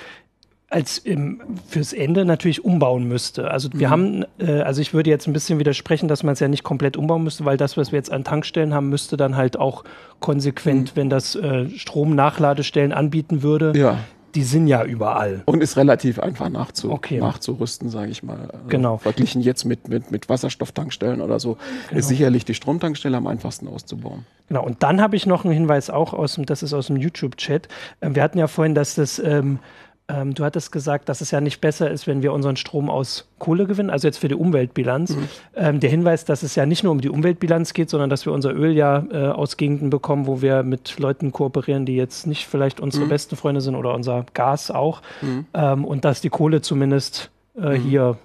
als 0.72 0.98
im, 0.98 1.40
fürs 1.68 1.92
Ende 1.92 2.24
natürlich 2.24 2.64
umbauen 2.64 3.04
müsste. 3.06 3.50
Also 3.50 3.68
wir 3.74 3.90
haben, 3.90 4.24
äh, 4.38 4.61
also 4.62 4.80
ich 4.80 4.94
würde 4.94 5.11
jetzt 5.11 5.26
ein 5.26 5.32
bisschen 5.35 5.58
widersprechen, 5.58 6.08
dass 6.08 6.22
man 6.22 6.32
es 6.32 6.40
ja 6.40 6.48
nicht 6.48 6.62
komplett 6.64 6.96
umbauen 6.96 7.22
müsste, 7.24 7.44
weil 7.44 7.56
das, 7.58 7.76
was 7.76 7.92
wir 7.92 7.98
jetzt 7.98 8.11
an 8.11 8.24
Tankstellen 8.24 8.72
haben, 8.72 8.88
müsste 8.88 9.16
dann 9.16 9.37
halt 9.37 9.58
auch 9.58 9.85
konsequent, 10.20 10.96
wenn 10.96 11.11
das 11.11 11.35
äh, 11.35 11.68
Strom-Nachladestellen 11.68 12.92
anbieten 12.92 13.42
würde, 13.42 13.72
Ja. 13.76 13.98
die 14.35 14.42
sind 14.44 14.66
ja 14.66 14.85
überall. 14.85 15.42
Und 15.46 15.62
ist 15.62 15.76
relativ 15.76 16.18
einfach 16.18 16.48
nachzu 16.48 16.90
Okay. 16.90 17.18
nachzurüsten, 17.18 17.90
sage 17.90 18.11
ich 18.11 18.22
mal. 18.22 18.38
Also 18.52 18.64
Genau. 18.68 18.96
Verglichen 18.98 19.42
jetzt 19.42 19.64
mit, 19.64 19.88
mit, 19.88 20.11
mit 20.11 20.28
Wasserstofftankstellen 20.28 21.20
oder 21.20 21.38
so, 21.38 21.58
Genau. 21.88 21.98
ist 21.98 22.08
sicherlich 22.08 22.44
die 22.44 22.54
Stromtankstelle 22.54 23.16
am 23.16 23.26
einfachsten 23.26 23.68
auszubauen. 23.68 24.24
Genau, 24.48 24.64
und 24.64 24.82
dann 24.82 25.00
habe 25.00 25.16
ich 25.16 25.26
noch 25.26 25.44
einen 25.44 25.52
Hinweis 25.54 25.90
auch 25.90 26.12
aus 26.14 26.35
dem, 26.37 26.46
das 26.46 26.62
ist 26.62 26.72
aus 26.72 26.87
dem 26.87 26.96
YouTube-Chat. 26.96 27.68
Ähm, 28.00 28.14
wir 28.14 28.22
hatten 28.22 28.38
ja 28.38 28.46
vorhin, 28.46 28.74
dass 28.74 28.94
das, 28.94 29.18
ähm, 29.18 29.58
ähm, 30.08 30.34
du 30.34 30.44
hattest 30.44 30.72
gesagt, 30.72 31.08
dass 31.08 31.20
es 31.20 31.30
ja 31.30 31.40
nicht 31.40 31.60
besser 31.60 31.90
ist, 31.90 32.06
wenn 32.06 32.22
wir 32.22 32.32
unseren 32.32 32.56
Strom 32.56 32.90
aus 32.90 33.28
Kohle 33.38 33.66
gewinnen, 33.66 33.90
also 33.90 34.08
jetzt 34.08 34.18
für 34.18 34.28
die 34.28 34.34
Umweltbilanz. 34.34 35.16
Ähm, 35.54 35.80
der 35.80 35.90
Hinweis, 35.90 36.24
dass 36.24 36.42
es 36.42 36.54
ja 36.54 36.66
nicht 36.66 36.82
nur 36.82 36.92
um 36.92 37.00
die 37.00 37.08
Umweltbilanz 37.08 37.72
geht, 37.72 37.88
sondern 37.90 38.10
dass 38.10 38.26
wir 38.26 38.32
unser 38.32 38.54
Öl 38.54 38.72
ja 38.72 39.04
äh, 39.10 39.28
aus 39.28 39.56
Gegenden 39.56 39.90
bekommen, 39.90 40.26
wo 40.26 40.42
wir 40.42 40.62
mit 40.62 40.98
Leuten 40.98 41.32
kooperieren, 41.32 41.86
die 41.86 41.96
jetzt 41.96 42.26
nicht 42.26 42.46
vielleicht 42.46 42.80
unsere 42.80 43.06
besten 43.06 43.36
Freunde 43.36 43.60
sind 43.60 43.74
oder 43.74 43.94
unser 43.94 44.26
Gas 44.34 44.70
auch. 44.70 45.02
Ähm, 45.54 45.84
und 45.84 46.04
dass 46.04 46.20
die 46.20 46.30
Kohle 46.30 46.60
zumindest 46.60 47.30
äh, 47.56 47.72
hier 47.72 48.18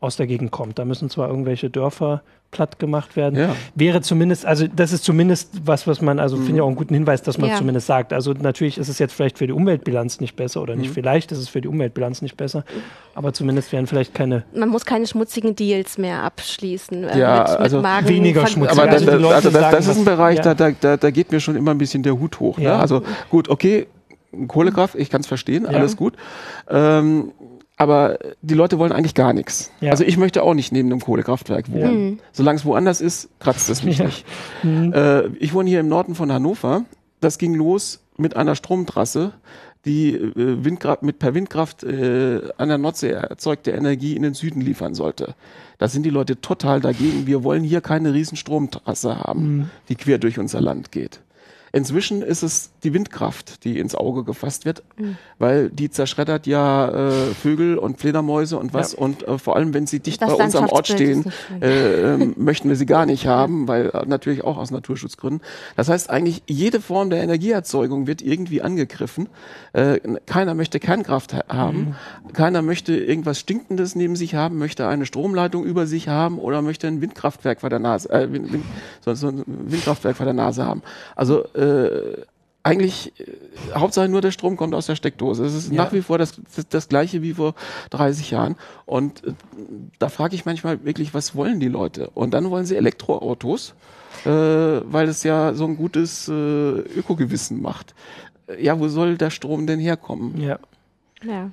aus 0.00 0.16
der 0.16 0.26
Gegend 0.26 0.50
kommt. 0.50 0.78
Da 0.78 0.84
müssen 0.84 1.10
zwar 1.10 1.28
irgendwelche 1.28 1.70
Dörfer 1.70 2.22
platt 2.50 2.78
gemacht 2.80 3.14
werden. 3.16 3.38
Ja. 3.38 3.54
Wäre 3.76 4.00
zumindest, 4.00 4.44
also 4.44 4.66
das 4.66 4.92
ist 4.92 5.04
zumindest 5.04 5.50
was, 5.64 5.86
was 5.86 6.00
man, 6.00 6.18
also 6.18 6.36
finde 6.36 6.56
ich 6.56 6.60
auch 6.60 6.66
einen 6.66 6.74
guten 6.74 6.94
Hinweis, 6.94 7.22
dass 7.22 7.38
man 7.38 7.50
Ja. 7.50 7.56
zumindest 7.56 7.86
sagt. 7.86 8.12
Also 8.12 8.32
natürlich 8.32 8.76
ist 8.76 8.88
es 8.88 8.98
jetzt 8.98 9.12
vielleicht 9.12 9.38
für 9.38 9.46
die 9.46 9.52
Umweltbilanz 9.52 10.20
nicht 10.20 10.34
besser 10.34 10.60
oder 10.60 10.74
Mhm. 10.74 10.80
nicht 10.80 10.92
vielleicht 10.92 11.30
ist 11.30 11.38
es 11.38 11.48
für 11.48 11.60
die 11.60 11.68
Umweltbilanz 11.68 12.22
nicht 12.22 12.36
besser, 12.36 12.64
aber 13.14 13.32
zumindest 13.32 13.70
wären 13.72 13.86
vielleicht 13.86 14.14
keine 14.14 14.42
Man 14.54 14.68
muss 14.68 14.84
keine 14.84 15.06
schmutzigen 15.06 15.54
Deals 15.54 15.96
mehr 15.96 16.22
abschließen. 16.24 17.04
Äh, 17.04 17.18
Ja, 17.18 17.38
mit, 17.42 17.48
mit 17.50 17.58
also 17.60 17.80
Magen 17.82 18.08
weniger 18.08 18.46
schmutzig. 18.48 18.78
Aber 18.78 18.90
Also 18.90 19.10
Leute 19.12 19.34
also 19.34 19.50
das, 19.50 19.60
sagen, 19.60 19.76
das 19.76 19.86
ist 19.86 19.98
ein 19.98 20.04
Bereich, 20.04 20.36
ja. 20.38 20.42
da, 20.42 20.54
da, 20.54 20.70
da, 20.80 20.96
da 20.96 21.10
geht 21.10 21.30
mir 21.30 21.38
schon 21.40 21.54
immer 21.56 21.70
ein 21.70 21.78
bisschen 21.78 22.02
der 22.02 22.18
Hut 22.18 22.40
hoch. 22.40 22.58
Ne? 22.58 22.64
Ja. 22.64 22.78
Also 22.80 23.02
gut, 23.30 23.48
okay, 23.48 23.86
Kohlekraft, 24.48 24.94
ich 24.96 25.08
kann 25.10 25.20
es 25.20 25.26
verstehen, 25.26 25.64
Ja. 25.64 25.70
alles 25.78 25.96
gut. 25.96 26.14
Ähm, 26.68 27.32
aber 27.80 28.18
die 28.42 28.52
Leute 28.52 28.78
wollen 28.78 28.92
eigentlich 28.92 29.14
gar 29.14 29.32
nichts. 29.32 29.70
Ja. 29.80 29.90
Also 29.90 30.04
ich 30.04 30.18
möchte 30.18 30.42
auch 30.42 30.52
nicht 30.52 30.70
neben 30.70 30.92
einem 30.92 31.00
Kohlekraftwerk 31.00 31.72
wohnen. 31.72 32.20
Solange 32.30 32.58
es 32.58 32.66
woanders 32.66 33.00
ist, 33.00 33.30
kratzt 33.38 33.70
es 33.70 33.82
mich 33.82 33.98
nicht. 34.00 34.26
Äh, 34.62 35.28
ich 35.38 35.54
wohne 35.54 35.70
hier 35.70 35.80
im 35.80 35.88
Norden 35.88 36.14
von 36.14 36.30
Hannover. 36.30 36.84
Das 37.20 37.38
ging 37.38 37.54
los 37.54 38.00
mit 38.18 38.36
einer 38.36 38.54
Stromtrasse, 38.54 39.32
die 39.86 40.14
äh, 40.14 40.62
Windkraft, 40.62 41.02
mit 41.02 41.18
per 41.18 41.34
Windkraft 41.34 41.82
äh, 41.82 42.42
an 42.58 42.68
der 42.68 42.76
Nordsee 42.76 43.12
erzeugte 43.12 43.70
Energie 43.70 44.14
in 44.14 44.24
den 44.24 44.34
Süden 44.34 44.60
liefern 44.60 44.94
sollte. 44.94 45.34
Da 45.78 45.88
sind 45.88 46.02
die 46.02 46.10
Leute 46.10 46.38
total 46.38 46.80
dagegen. 46.80 47.26
Wir 47.26 47.44
wollen 47.44 47.64
hier 47.64 47.80
keine 47.80 48.12
riesen 48.12 48.36
Stromtrasse 48.36 49.20
haben, 49.20 49.70
die 49.88 49.94
quer 49.94 50.18
durch 50.18 50.38
unser 50.38 50.60
Land 50.60 50.92
geht. 50.92 51.20
Inzwischen 51.72 52.22
ist 52.22 52.42
es 52.42 52.70
die 52.82 52.92
Windkraft, 52.94 53.64
die 53.64 53.78
ins 53.78 53.94
Auge 53.94 54.24
gefasst 54.24 54.64
wird, 54.64 54.82
weil 55.38 55.70
die 55.70 55.90
zerschreddert 55.90 56.46
ja 56.46 56.88
äh, 56.88 57.34
Vögel 57.34 57.78
und 57.78 57.98
Fledermäuse 57.98 58.58
und 58.58 58.74
was. 58.74 58.92
Und 58.94 59.26
äh, 59.26 59.38
vor 59.38 59.56
allem, 59.56 59.72
wenn 59.72 59.86
sie 59.86 60.00
dicht 60.00 60.20
Das 60.20 60.36
bei 60.36 60.44
uns 60.44 60.56
am 60.56 60.68
Ort 60.68 60.88
stehen, 60.88 61.32
äh, 61.60 62.14
ähm, 62.14 62.34
möchten 62.36 62.68
wir 62.68 62.76
sie 62.76 62.86
gar 62.86 63.06
nicht 63.06 63.26
haben, 63.28 63.68
weil 63.68 63.90
äh, 63.90 64.04
natürlich 64.06 64.42
auch 64.42 64.56
aus 64.58 64.70
Naturschutzgründen. 64.70 65.42
Das 65.76 65.88
heißt 65.88 66.10
eigentlich, 66.10 66.42
jede 66.48 66.80
Form 66.80 67.10
der 67.10 67.22
Energieerzeugung 67.22 68.06
wird 68.06 68.20
irgendwie 68.22 68.62
angegriffen. 68.62 69.28
Äh, 69.72 70.00
keiner 70.26 70.54
möchte 70.54 70.80
Kernkraft 70.80 71.34
ha 71.34 71.44
haben, 71.48 71.96
keiner 72.32 72.62
möchte 72.62 72.96
irgendwas 72.96 73.38
Stinkendes 73.38 73.94
neben 73.94 74.16
sich 74.16 74.34
haben, 74.34 74.58
möchte 74.58 74.86
eine 74.86 75.06
Stromleitung 75.06 75.64
über 75.64 75.86
sich 75.86 76.08
haben 76.08 76.38
oder 76.38 76.62
möchte 76.62 76.86
ein 76.86 77.00
Windkraftwerk 77.00 77.60
vor 77.60 77.70
der 77.70 77.78
Nase, 77.78 78.10
äh, 78.10 78.32
Wind, 78.32 78.52
Wind, 78.52 78.64
so, 79.00 79.14
so 79.14 79.28
ein 79.28 79.44
Windkraftwerk 79.46 80.16
vor 80.16 80.26
der 80.26 80.34
Nase 80.34 80.64
haben. 80.64 80.82
Also 81.16 81.44
äh, 81.60 82.22
eigentlich 82.62 83.12
äh, 83.18 83.24
Hauptsache 83.74 84.08
nur 84.08 84.20
der 84.20 84.32
Strom 84.32 84.56
kommt 84.56 84.74
aus 84.74 84.86
der 84.86 84.96
Steckdose. 84.96 85.44
Es 85.46 85.54
ist 85.54 85.70
Ja. 85.72 85.84
nach 85.84 85.92
wie 85.92 86.02
vor 86.02 86.18
das, 86.18 86.34
das, 86.54 86.68
das 86.68 86.88
gleiche 86.88 87.22
wie 87.22 87.32
vor 87.34 87.54
30 87.90 88.30
Jahren. 88.30 88.56
Und 88.86 89.24
äh, 89.26 89.32
da 89.98 90.08
frage 90.08 90.34
ich 90.34 90.44
manchmal 90.44 90.84
wirklich, 90.84 91.14
was 91.14 91.34
wollen 91.34 91.60
die 91.60 91.68
Leute? 91.68 92.10
Und 92.14 92.32
dann 92.34 92.50
wollen 92.50 92.66
sie 92.66 92.76
Elektroautos, 92.76 93.74
äh, 94.24 94.28
weil 94.30 95.08
es 95.08 95.22
ja 95.22 95.54
so 95.54 95.64
ein 95.64 95.76
gutes 95.76 96.28
äh, 96.28 96.32
Ökogewissen 96.32 97.62
macht. 97.62 97.94
Äh, 98.46 98.62
Ja, 98.64 98.78
wo 98.78 98.88
soll 98.88 99.16
der 99.16 99.30
Strom 99.30 99.66
denn 99.66 99.80
herkommen? 99.80 100.40
ja. 100.40 100.58
Ja. 101.22 101.50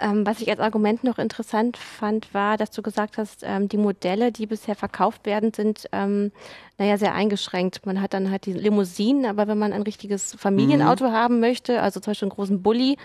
Ähm, 0.00 0.26
was 0.26 0.40
ich 0.40 0.50
als 0.50 0.58
Argument 0.58 1.04
noch 1.04 1.18
interessant 1.18 1.76
fand, 1.76 2.34
war, 2.34 2.56
dass 2.56 2.72
du 2.72 2.82
gesagt 2.82 3.16
hast, 3.16 3.42
ähm, 3.44 3.68
die 3.68 3.76
Modelle, 3.76 4.32
die 4.32 4.46
bisher 4.46 4.74
verkauft 4.74 5.24
werden, 5.24 5.52
sind 5.54 5.88
ähm, 5.92 6.32
naja 6.78 6.98
sehr 6.98 7.14
eingeschränkt. 7.14 7.86
Man 7.86 8.00
hat 8.00 8.12
dann 8.12 8.30
halt 8.30 8.46
die 8.46 8.52
Limousinen, 8.52 9.24
aber 9.24 9.46
wenn 9.46 9.58
man 9.58 9.72
ein 9.72 9.82
richtiges 9.82 10.34
Familienauto 10.34 11.08
mhm. 11.08 11.12
haben 11.12 11.40
möchte, 11.40 11.80
also 11.80 12.00
zum 12.00 12.10
Beispiel 12.10 12.26
einen 12.26 12.34
großen 12.34 12.62
Bulli, 12.62 12.96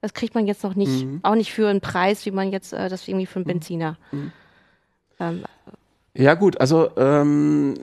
das 0.00 0.14
kriegt 0.14 0.36
man 0.36 0.46
jetzt 0.46 0.62
noch 0.62 0.76
nicht, 0.76 1.04
mhm. 1.04 1.20
auch 1.24 1.34
nicht 1.34 1.52
für 1.52 1.68
einen 1.68 1.80
Preis, 1.80 2.24
wie 2.26 2.30
man 2.30 2.52
jetzt 2.52 2.72
äh, 2.72 2.88
das 2.88 3.08
irgendwie 3.08 3.26
für 3.26 3.36
einen 3.36 3.44
mhm. 3.46 3.48
Benziner. 3.48 3.98
Mhm. 4.12 4.32
Ja 6.18 6.34
gut, 6.34 6.60
also 6.60 6.90
ähm, 6.96 7.74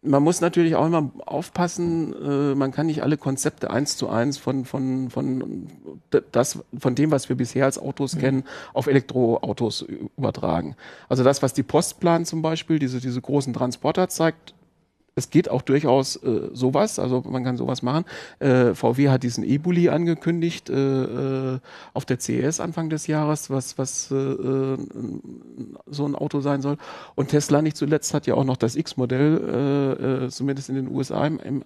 man 0.00 0.22
muss 0.22 0.40
natürlich 0.40 0.74
auch 0.76 0.86
immer 0.86 1.10
aufpassen, 1.26 2.14
äh, 2.14 2.54
man 2.54 2.72
kann 2.72 2.86
nicht 2.86 3.02
alle 3.02 3.18
Konzepte 3.18 3.70
eins 3.70 3.98
zu 3.98 4.08
eins 4.08 4.38
von, 4.38 4.64
von, 4.64 5.10
von, 5.10 5.68
das, 6.32 6.64
von 6.78 6.94
dem, 6.94 7.10
was 7.10 7.28
wir 7.28 7.36
bisher 7.36 7.66
als 7.66 7.78
Autos 7.78 8.14
mhm. 8.14 8.20
kennen, 8.20 8.44
auf 8.72 8.86
Elektroautos 8.86 9.82
übertragen. 10.16 10.74
Also 11.08 11.22
das, 11.22 11.42
was 11.42 11.52
die 11.52 11.62
Post 11.62 12.00
plant 12.00 12.26
zum 12.26 12.40
Beispiel, 12.40 12.78
diese, 12.78 12.98
diese 12.98 13.20
großen 13.20 13.52
Transporter 13.52 14.08
zeigt, 14.08 14.54
es 15.14 15.30
geht 15.30 15.50
auch 15.50 15.62
durchaus 15.62 16.16
äh, 16.16 16.48
sowas, 16.52 16.98
also 16.98 17.22
man 17.28 17.44
kann 17.44 17.56
sowas 17.56 17.82
machen. 17.82 18.04
Äh, 18.38 18.74
VW 18.74 19.10
hat 19.10 19.22
diesen 19.22 19.44
E-Bully 19.44 19.90
angekündigt 19.90 20.70
äh, 20.70 20.74
äh 21.54 21.58
auf 21.94 22.04
der 22.06 22.18
CES 22.18 22.60
Anfang 22.60 22.88
des 22.88 23.06
Jahres, 23.06 23.50
was, 23.50 23.76
was 23.76 24.10
äh, 24.10 24.14
äh, 24.14 24.78
so 25.86 26.06
ein 26.06 26.14
Auto 26.14 26.40
sein 26.40 26.62
soll. 26.62 26.78
Und 27.14 27.28
Tesla 27.28 27.60
nicht 27.60 27.76
zuletzt 27.76 28.14
hat 28.14 28.26
ja 28.26 28.34
auch 28.34 28.44
noch 28.44 28.56
das 28.56 28.76
X-Modell, 28.76 30.28
zumindest 30.30 30.68
in 30.68 30.76
den 30.76 30.88
USA 30.88 31.26
im, 31.26 31.38
im, 31.40 31.64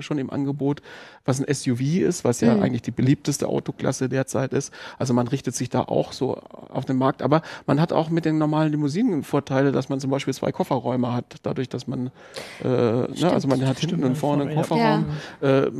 schon 0.00 0.18
im 0.18 0.30
Angebot, 0.30 0.80
was 1.24 1.40
ein 1.40 1.52
SUV 1.52 1.80
ist, 1.80 2.24
was 2.24 2.40
ja 2.40 2.54
mhm. 2.54 2.62
eigentlich 2.62 2.82
die 2.82 2.90
beliebteste 2.90 3.48
Autoklasse 3.48 4.08
derzeit 4.08 4.52
ist. 4.52 4.72
Also 4.98 5.12
man 5.14 5.28
richtet 5.28 5.54
sich 5.54 5.68
da 5.68 5.82
auch 5.82 6.12
so 6.12 6.40
auf 6.68 6.84
den 6.84 6.96
Markt. 6.96 7.22
Aber 7.22 7.42
man 7.66 7.80
hat 7.80 7.92
auch 7.92 8.10
mit 8.10 8.24
den 8.24 8.38
normalen 8.38 8.72
Limousinen 8.72 9.22
Vorteile, 9.22 9.72
dass 9.72 9.88
man 9.88 10.00
zum 10.00 10.10
Beispiel 10.10 10.34
zwei 10.34 10.52
Kofferräume 10.52 11.12
hat, 11.12 11.36
dadurch, 11.42 11.68
dass 11.68 11.86
man 11.86 12.10
äh, 12.78 13.20
ne, 13.20 13.32
also 13.32 13.48
man 13.48 13.66
hat 13.66 13.78
hinten 13.78 14.04
und 14.04 14.16
vorne 14.16 14.44
einen 14.44 14.54
Kofferraum. 14.54 15.06
Ja. 15.40 15.48
Äh, 15.48 15.72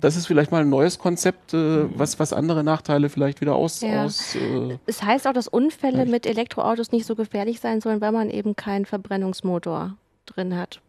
das 0.00 0.16
ist 0.16 0.26
vielleicht 0.26 0.50
mal 0.50 0.62
ein 0.62 0.70
neues 0.70 0.98
Konzept, 0.98 1.52
äh, 1.52 1.84
was, 1.98 2.18
was 2.18 2.32
andere 2.32 2.64
Nachteile 2.64 3.08
vielleicht 3.08 3.40
wieder 3.40 3.54
aus. 3.54 3.82
Ja. 3.82 4.04
aus 4.04 4.34
äh, 4.34 4.78
es 4.86 5.02
heißt 5.02 5.26
auch, 5.26 5.32
dass 5.32 5.48
Unfälle 5.48 5.98
ja. 5.98 6.04
mit 6.04 6.26
Elektroautos 6.26 6.92
nicht 6.92 7.06
so 7.06 7.14
gefährlich 7.14 7.60
sein 7.60 7.80
sollen, 7.80 8.00
weil 8.00 8.12
man 8.12 8.30
eben 8.30 8.56
keinen 8.56 8.86
Verbrennungsmotor 8.86 9.96
drin 10.24 10.56
hat. 10.56 10.80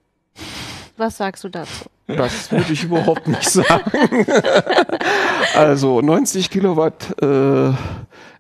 Was 0.96 1.18
sagst 1.18 1.44
du 1.44 1.50
dazu? 1.50 1.86
Das 2.08 2.52
würde 2.52 2.72
ich 2.72 2.86
überhaupt 2.86 3.28
nicht 3.28 3.44
sagen. 3.50 4.26
also 5.54 6.02
90 6.02 6.50
Kilowatt 6.50 7.22
äh, 7.22 7.74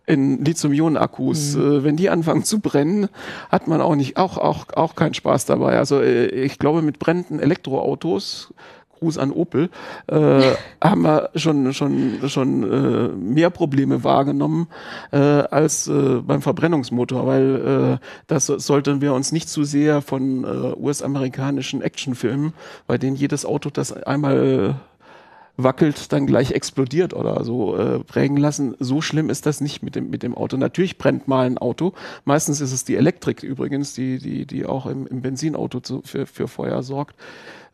in 0.07 0.43
Lithium-Ionen-Akkus. 0.43 1.55
Mhm. 1.55 1.61
Äh, 1.61 1.83
wenn 1.83 1.97
die 1.97 2.09
anfangen 2.09 2.43
zu 2.43 2.59
brennen, 2.59 3.09
hat 3.49 3.67
man 3.67 3.81
auch 3.81 3.95
nicht 3.95 4.17
auch 4.17 4.37
auch 4.37 4.65
auch 4.73 4.95
keinen 4.95 5.13
Spaß 5.13 5.45
dabei. 5.45 5.77
Also 5.77 6.01
äh, 6.01 6.27
ich 6.27 6.57
glaube, 6.57 6.81
mit 6.81 6.97
brennenden 6.97 7.39
Elektroautos 7.39 8.53
Gruß 8.99 9.17
an 9.17 9.31
Opel, 9.31 9.69
äh, 10.07 10.41
haben 10.83 11.03
wir 11.03 11.29
schon 11.35 11.73
schon 11.73 12.19
schon 12.27 12.63
äh, 12.63 13.07
mehr 13.09 13.49
Probleme 13.49 14.03
wahrgenommen 14.03 14.67
äh, 15.11 15.17
als 15.17 15.87
äh, 15.87 16.21
beim 16.21 16.41
Verbrennungsmotor, 16.41 17.27
weil 17.27 17.99
äh, 17.99 18.05
das 18.27 18.47
sollten 18.47 19.01
wir 19.01 19.13
uns 19.13 19.31
nicht 19.31 19.49
zu 19.49 19.63
sehr 19.63 20.01
von 20.01 20.43
äh, 20.43 20.47
US-amerikanischen 20.79 21.81
Actionfilmen, 21.81 22.53
bei 22.87 22.97
denen 22.97 23.15
jedes 23.15 23.45
Auto 23.45 23.69
das 23.69 23.93
einmal 23.93 24.75
wackelt, 25.57 26.13
dann 26.13 26.27
gleich 26.27 26.51
explodiert 26.51 27.13
oder 27.13 27.43
so 27.43 27.75
äh, 27.75 27.99
prägen 27.99 28.37
lassen. 28.37 28.75
So 28.79 29.01
schlimm 29.01 29.29
ist 29.29 29.45
das 29.45 29.59
nicht 29.59 29.81
mit 29.81 29.95
dem, 29.95 30.09
mit 30.09 30.23
dem 30.23 30.35
Auto. 30.35 30.55
Natürlich 30.55 30.97
brennt 30.97 31.27
mal 31.27 31.47
ein 31.47 31.57
Auto. 31.57 31.93
Meistens 32.25 32.61
ist 32.61 32.71
es 32.71 32.85
die 32.85 32.95
Elektrik 32.95 33.43
übrigens, 33.43 33.93
die, 33.93 34.19
die, 34.19 34.45
die 34.45 34.65
auch 34.65 34.85
im, 34.85 35.07
im 35.07 35.21
Benzinauto 35.21 35.79
zu, 35.79 36.01
für, 36.05 36.27
für 36.27 36.47
Feuer 36.47 36.83
sorgt. 36.83 37.15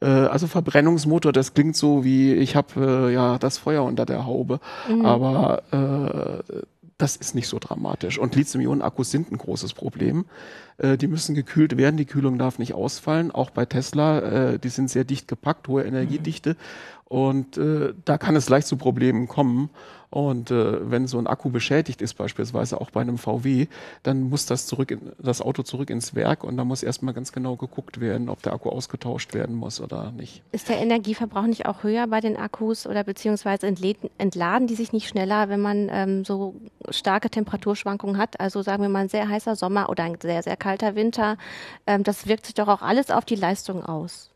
Äh, 0.02 0.06
also 0.06 0.48
Verbrennungsmotor, 0.48 1.34
das 1.34 1.54
klingt 1.54 1.76
so 1.76 2.04
wie, 2.06 2.34
ich 2.34 2.56
habe 2.56 3.10
äh, 3.10 3.14
ja 3.14 3.38
das 3.38 3.58
Feuer 3.58 3.84
unter 3.84 4.06
der 4.06 4.26
Haube. 4.26 4.60
Mhm. 4.90 5.06
Aber 5.06 5.64
äh, 5.72 6.62
das 6.98 7.18
ist 7.18 7.36
nicht 7.36 7.48
so 7.48 7.60
dramatisch. 7.60 8.18
Und 8.18 8.36
Lithium-Ionen-Akkus 8.36 9.12
sind 9.12 9.32
ein 9.32 9.38
großes 9.38 9.74
Problem. 9.74 10.26
Äh, 10.84 10.98
die 10.98 11.08
müssen 11.08 11.34
gekühlt 11.34 11.78
werden, 11.78 11.98
die 11.98 12.06
Kühlung 12.06 12.38
darf 12.38 12.60
nicht 12.60 12.74
ausfallen. 12.74 13.32
Auch 13.32 13.50
bei 13.50 13.66
Tesla, 13.66 14.20
äh, 14.20 14.60
die 14.60 14.70
sind 14.70 14.90
sehr 14.90 15.06
dicht 15.06 15.28
gepackt, 15.28 15.68
hohe 15.68 15.84
Energiedichte. 15.84 16.58
Und 17.06 17.58
äh, 17.58 17.94
da 18.06 18.18
kann 18.18 18.36
es 18.36 18.50
leicht 18.50 18.68
zu 18.68 18.76
Problemen 18.76 19.28
kommen. 19.28 19.70
Und 20.14 20.52
äh, 20.52 20.92
wenn 20.92 21.08
so 21.08 21.18
ein 21.18 21.26
Akku 21.26 21.50
beschädigt 21.50 22.00
ist, 22.04 22.14
beispielsweise 22.14 22.80
auch 22.80 22.92
bei 22.92 23.02
einem 23.02 23.18
VW, 23.18 23.66
dann 24.04 24.22
muss 24.22 24.46
das 24.46 24.68
zurück 24.68 24.92
in, 24.92 25.12
das 25.18 25.42
Auto 25.42 25.64
zurück 25.64 25.90
ins 25.90 26.14
Werk 26.14 26.44
und 26.44 26.56
da 26.56 26.64
muss 26.64 26.84
erstmal 26.84 27.16
ganz 27.16 27.32
genau 27.32 27.56
geguckt 27.56 28.00
werden, 28.00 28.30
ob 28.30 28.44
der 28.44 28.54
Akku 28.54 28.70
ausgetauscht 28.70 29.34
werden 29.34 29.56
muss 29.56 29.82
oder 29.82 30.12
nicht. 30.12 30.44
Ist 30.52 30.70
der 30.70 30.78
Energieverbrauch 30.78 31.48
nicht 31.48 31.66
auch 31.66 31.82
höher 31.82 32.06
bei 32.06 32.20
den 32.20 32.38
Akkus 32.38 32.86
oder 32.86 33.04
beziehungsweise 33.04 33.66
entladen 33.66 34.68
die 34.68 34.76
sich 34.76 34.94
nicht 34.94 35.08
schneller, 35.08 35.50
wenn 35.50 35.62
man 35.62 35.90
ähm, 35.92 36.26
so 36.26 36.54
starke 36.90 37.32
Temperaturschwankungen 37.32 38.20
hat? 38.20 38.40
Also 38.40 38.62
sagen 38.62 38.84
wir 38.84 38.90
mal 38.90 39.00
ein 39.00 39.10
sehr 39.10 39.28
heißer 39.28 39.56
Sommer 39.56 39.90
oder 39.90 40.04
ein 40.04 40.18
sehr, 40.22 40.44
sehr 40.44 40.58
kalter 40.58 40.73
Winter. 40.96 41.38
Ähm, 41.88 42.04
das 42.04 42.28
wirkt 42.28 42.46
sich 42.46 42.56
doch 42.56 42.68
auch 42.68 42.82
alles 42.82 43.12
auf 43.12 43.26
die 43.26 43.36
Leistung 43.36 43.84
aus. 43.84 44.30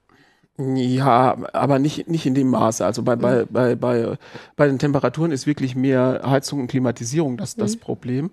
Ja, 0.60 1.38
aber 1.54 1.78
nicht, 1.78 2.08
nicht 2.08 2.26
in 2.26 2.34
dem 2.34 2.50
Maße. 2.50 2.84
Also 2.84 3.04
bei, 3.04 3.16
bei, 3.16 3.44
mhm. 3.44 3.48
bei, 3.52 3.76
bei, 3.76 4.18
bei 4.56 4.68
den 4.68 4.80
Temperaturen 4.80 5.32
ist 5.32 5.46
wirklich 5.46 5.76
mehr 5.76 6.22
Heizung 6.26 6.62
und 6.62 6.68
Klimatisierung 6.68 7.38
das, 7.38 7.56
das 7.56 7.76
mhm. 7.76 7.80
Problem. 7.80 8.32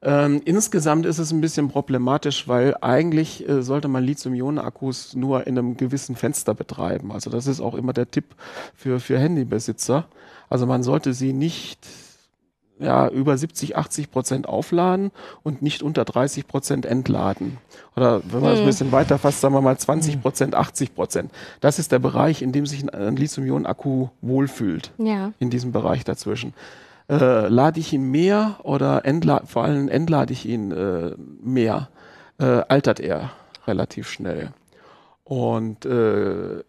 Ähm, 0.00 0.40
insgesamt 0.44 1.06
ist 1.06 1.18
es 1.18 1.32
ein 1.32 1.40
bisschen 1.40 1.68
problematisch, 1.68 2.46
weil 2.46 2.76
eigentlich 2.80 3.46
äh, 3.48 3.62
sollte 3.62 3.88
man 3.88 4.04
Lithium-Ionen-Akkus 4.04 5.14
nur 5.14 5.46
in 5.46 5.58
einem 5.58 5.76
gewissen 5.76 6.14
Fenster 6.14 6.54
betreiben. 6.54 7.10
Also 7.10 7.30
das 7.30 7.46
ist 7.46 7.60
auch 7.60 7.74
immer 7.74 7.92
der 7.92 8.10
Tipp 8.10 8.36
für, 8.74 9.00
für 9.00 9.18
Handybesitzer. 9.18 10.06
Also 10.48 10.66
man 10.66 10.82
sollte 10.82 11.12
sie 11.12 11.32
nicht 11.32 11.86
ja, 12.78 13.08
über 13.08 13.36
70, 13.36 13.76
80 13.76 14.10
Prozent 14.10 14.48
aufladen 14.48 15.10
und 15.42 15.62
nicht 15.62 15.82
unter 15.82 16.04
30 16.04 16.46
Prozent 16.46 16.86
entladen. 16.86 17.58
Oder 17.96 18.22
wenn 18.30 18.40
man 18.40 18.52
es 18.52 18.58
hm. 18.58 18.64
ein 18.64 18.66
bisschen 18.66 18.92
weiter 18.92 19.18
fasst, 19.18 19.40
sagen 19.40 19.54
wir 19.54 19.60
mal 19.60 19.76
20 19.76 20.20
Prozent, 20.20 20.54
80 20.54 20.94
Prozent. 20.94 21.30
Das 21.60 21.78
ist 21.78 21.92
der 21.92 21.98
Bereich, 21.98 22.42
in 22.42 22.52
dem 22.52 22.66
sich 22.66 22.92
ein 22.92 23.16
Lithium-Ionen-Akku 23.16 24.08
wohlfühlt. 24.20 24.92
Ja. 24.98 25.32
In 25.38 25.50
diesem 25.50 25.72
Bereich 25.72 26.04
dazwischen. 26.04 26.54
Äh, 27.10 27.48
lade 27.48 27.80
ich 27.80 27.92
ihn 27.92 28.10
mehr 28.10 28.56
oder 28.62 29.02
vor 29.46 29.64
allem 29.64 29.88
entlade 29.88 30.32
ich 30.32 30.46
ihn 30.46 30.70
äh, 30.72 31.14
mehr, 31.42 31.88
äh, 32.38 32.62
altert 32.68 33.00
er 33.00 33.30
relativ 33.66 34.10
schnell. 34.10 34.50
Und 35.24 35.86
äh, 35.86 36.62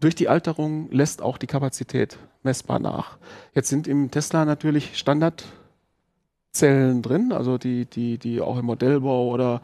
durch 0.00 0.14
die 0.14 0.28
Alterung 0.28 0.90
lässt 0.90 1.22
auch 1.22 1.38
die 1.38 1.46
Kapazität 1.46 2.18
messbar 2.42 2.78
nach. 2.78 3.16
Jetzt 3.54 3.68
sind 3.68 3.88
im 3.88 4.10
Tesla 4.10 4.44
natürlich 4.44 4.98
Standardzellen 4.98 7.02
drin, 7.02 7.32
also 7.32 7.58
die, 7.58 7.86
die, 7.86 8.18
die 8.18 8.40
auch 8.40 8.58
im 8.58 8.66
Modellbau 8.66 9.28
oder 9.28 9.62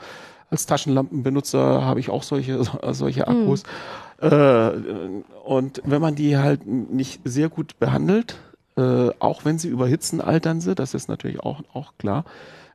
als 0.51 0.67
Taschenlampenbenutzer 0.67 1.85
habe 1.85 2.01
ich 2.01 2.11
auch 2.11 2.23
solche, 2.23 2.63
solche 2.93 3.29
Akkus. 3.29 3.63
Mhm. 4.21 4.29
Äh, 4.29 4.71
und 5.45 5.83
wenn 5.85 6.01
man 6.01 6.15
die 6.15 6.37
halt 6.37 6.67
nicht 6.67 7.21
sehr 7.25 7.49
gut 7.49 7.79
behandelt, 7.79 8.39
äh, 8.77 9.11
auch 9.19 9.45
wenn 9.45 9.59
sie 9.59 9.69
überhitzen, 9.69 10.21
altern 10.21 10.61
sie, 10.61 10.75
das 10.75 10.95
ist 10.95 11.09
natürlich 11.09 11.41
auch, 11.41 11.63
auch 11.73 11.93
klar 11.99 12.25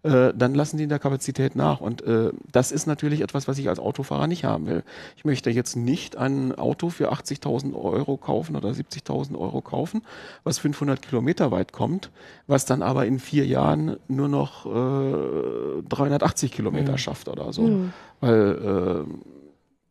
äh, 0.03 0.33
dann 0.35 0.53
lassen 0.53 0.77
die 0.77 0.83
in 0.83 0.89
der 0.89 0.99
Kapazität 0.99 1.55
nach. 1.55 1.81
Und 1.81 2.01
äh, 2.03 2.31
das 2.51 2.71
ist 2.71 2.87
natürlich 2.87 3.21
etwas, 3.21 3.47
was 3.47 3.57
ich 3.57 3.69
als 3.69 3.79
Autofahrer 3.79 4.27
nicht 4.27 4.43
haben 4.43 4.67
will. 4.67 4.83
Ich 5.15 5.25
möchte 5.25 5.49
jetzt 5.49 5.75
nicht 5.75 6.17
ein 6.17 6.53
Auto 6.55 6.89
für 6.89 7.11
80.000 7.11 7.73
Euro 7.73 8.17
kaufen 8.17 8.55
oder 8.55 8.69
70.000 8.69 9.37
Euro 9.37 9.61
kaufen, 9.61 10.01
was 10.43 10.59
500 10.59 11.01
Kilometer 11.01 11.51
weit 11.51 11.71
kommt, 11.71 12.11
was 12.47 12.65
dann 12.65 12.81
aber 12.81 13.05
in 13.05 13.19
vier 13.19 13.45
Jahren 13.45 13.97
nur 14.07 14.27
noch 14.27 14.65
äh, 14.65 15.81
380 15.89 16.51
Kilometer 16.51 16.93
mhm. 16.93 16.97
schafft 16.97 17.27
oder 17.27 17.51
so. 17.53 17.63
Mhm. 17.63 17.93
Weil 18.21 19.05
äh, 19.07 19.13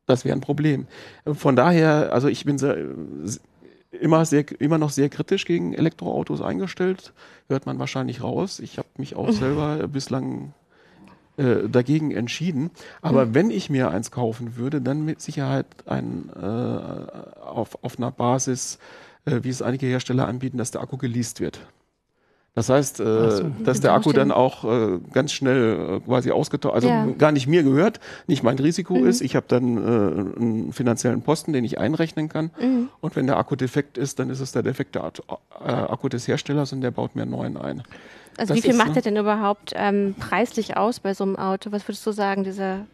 das 0.07 0.25
wäre 0.25 0.37
ein 0.37 0.41
Problem. 0.41 0.87
Von 1.27 1.57
daher, 1.57 2.13
also 2.13 2.29
ich 2.29 2.45
bin 2.45 2.59
sehr, 2.59 2.77
immer, 3.91 4.25
sehr, 4.25 4.45
immer 4.61 4.79
noch 4.79 4.91
sehr 4.91 5.09
kritisch 5.09 5.45
gegen 5.45 5.75
Elektroautos 5.75 6.41
eingestellt. 6.43 7.13
Hört 7.49 7.67
man 7.67 7.79
wahrscheinlich 7.79 8.23
raus. 8.23 8.61
Ich 8.61 8.79
habe 8.79 8.89
mich 8.97 9.17
auch 9.17 9.31
selber 9.33 9.89
bislang 9.89 10.53
äh, 11.37 11.69
dagegen 11.69 12.13
entschieden. 12.13 12.71
Aber 13.03 13.27
mhm. 13.27 13.35
wenn 13.35 13.51
ich 13.51 13.69
mir 13.69 13.91
eins 13.91 14.11
kaufen 14.11 14.57
würde, 14.57 14.81
dann 14.81 15.05
mit 15.05 15.21
Sicherheit 15.21 15.67
ein 15.87 16.31
äh, 16.35 16.47
auf, 16.47 17.83
auf 17.83 17.99
einer 17.99 18.11
Basis, 18.11 18.79
äh, 19.27 19.41
wie 19.43 19.51
es 19.51 19.63
einige 19.63 19.87
Hersteller 19.87 20.27
anbieten, 20.29 20.59
dass 20.59 20.71
der 20.71 20.81
Akku 20.81 20.97
geleast 20.97 21.41
wird. 21.41 21.61
Das 22.57 22.71
heißt, 22.71 23.01
äh, 23.01 23.31
so, 23.31 23.51
dass 23.65 23.83
der 23.83 23.93
Akku 23.93 24.15
dann 24.15 24.33
auch 24.33 24.65
äh, 24.65 24.99
ganz 25.13 25.33
schnell 25.33 25.99
äh, 25.99 26.01
quasi 26.01 26.31
ausgetauscht, 26.31 26.75
also 26.75 26.89
ja. 26.89 27.05
gar 27.19 27.31
nicht 27.31 27.47
mir 27.47 27.63
gehört, 27.63 28.01
nicht 28.29 28.43
mein 28.43 28.59
Risiko 28.59 28.95
mhm. 28.95 29.07
ist. 29.07 29.21
Ich 29.21 29.37
habe 29.37 29.45
dann 29.47 29.77
äh, 29.77 30.41
einen 30.41 30.73
finanziellen 30.73 31.21
Posten, 31.21 31.53
den 31.53 31.65
ich 31.65 31.79
einrechnen 31.79 32.31
kann. 32.31 32.51
Mhm. 32.59 32.89
Und 33.03 33.15
wenn 33.15 33.27
der 33.27 33.37
Akku 33.37 33.57
defekt 33.57 33.99
ist, 33.99 34.19
dann 34.21 34.31
ist 34.31 34.41
es 34.41 34.53
der 34.53 34.63
defekte 34.63 35.01
äh, 35.01 35.71
Akku 35.71 36.09
des 36.09 36.27
Herstellers 36.27 36.73
und 36.73 36.81
der 36.81 36.93
baut 36.93 37.15
mir 37.15 37.23
einen 37.23 37.33
neuen 37.33 37.59
ein. 37.59 37.83
Also 38.39 38.55
Das 38.55 38.57
wie 38.57 38.63
viel 38.63 38.71
ist, 38.71 38.79
macht 38.79 38.93
ne? 38.93 38.97
er 38.97 39.03
denn 39.03 39.17
überhaupt 39.19 39.75
ähm, 39.77 40.15
preislich 40.19 40.79
aus 40.79 41.01
bei 41.01 41.13
so 41.13 41.25
einem 41.25 41.37
Auto? 41.37 41.73
Was 41.73 41.87
würdest 41.87 42.07
du 42.07 42.13
sagen, 42.13 42.43
dieser 42.43 42.87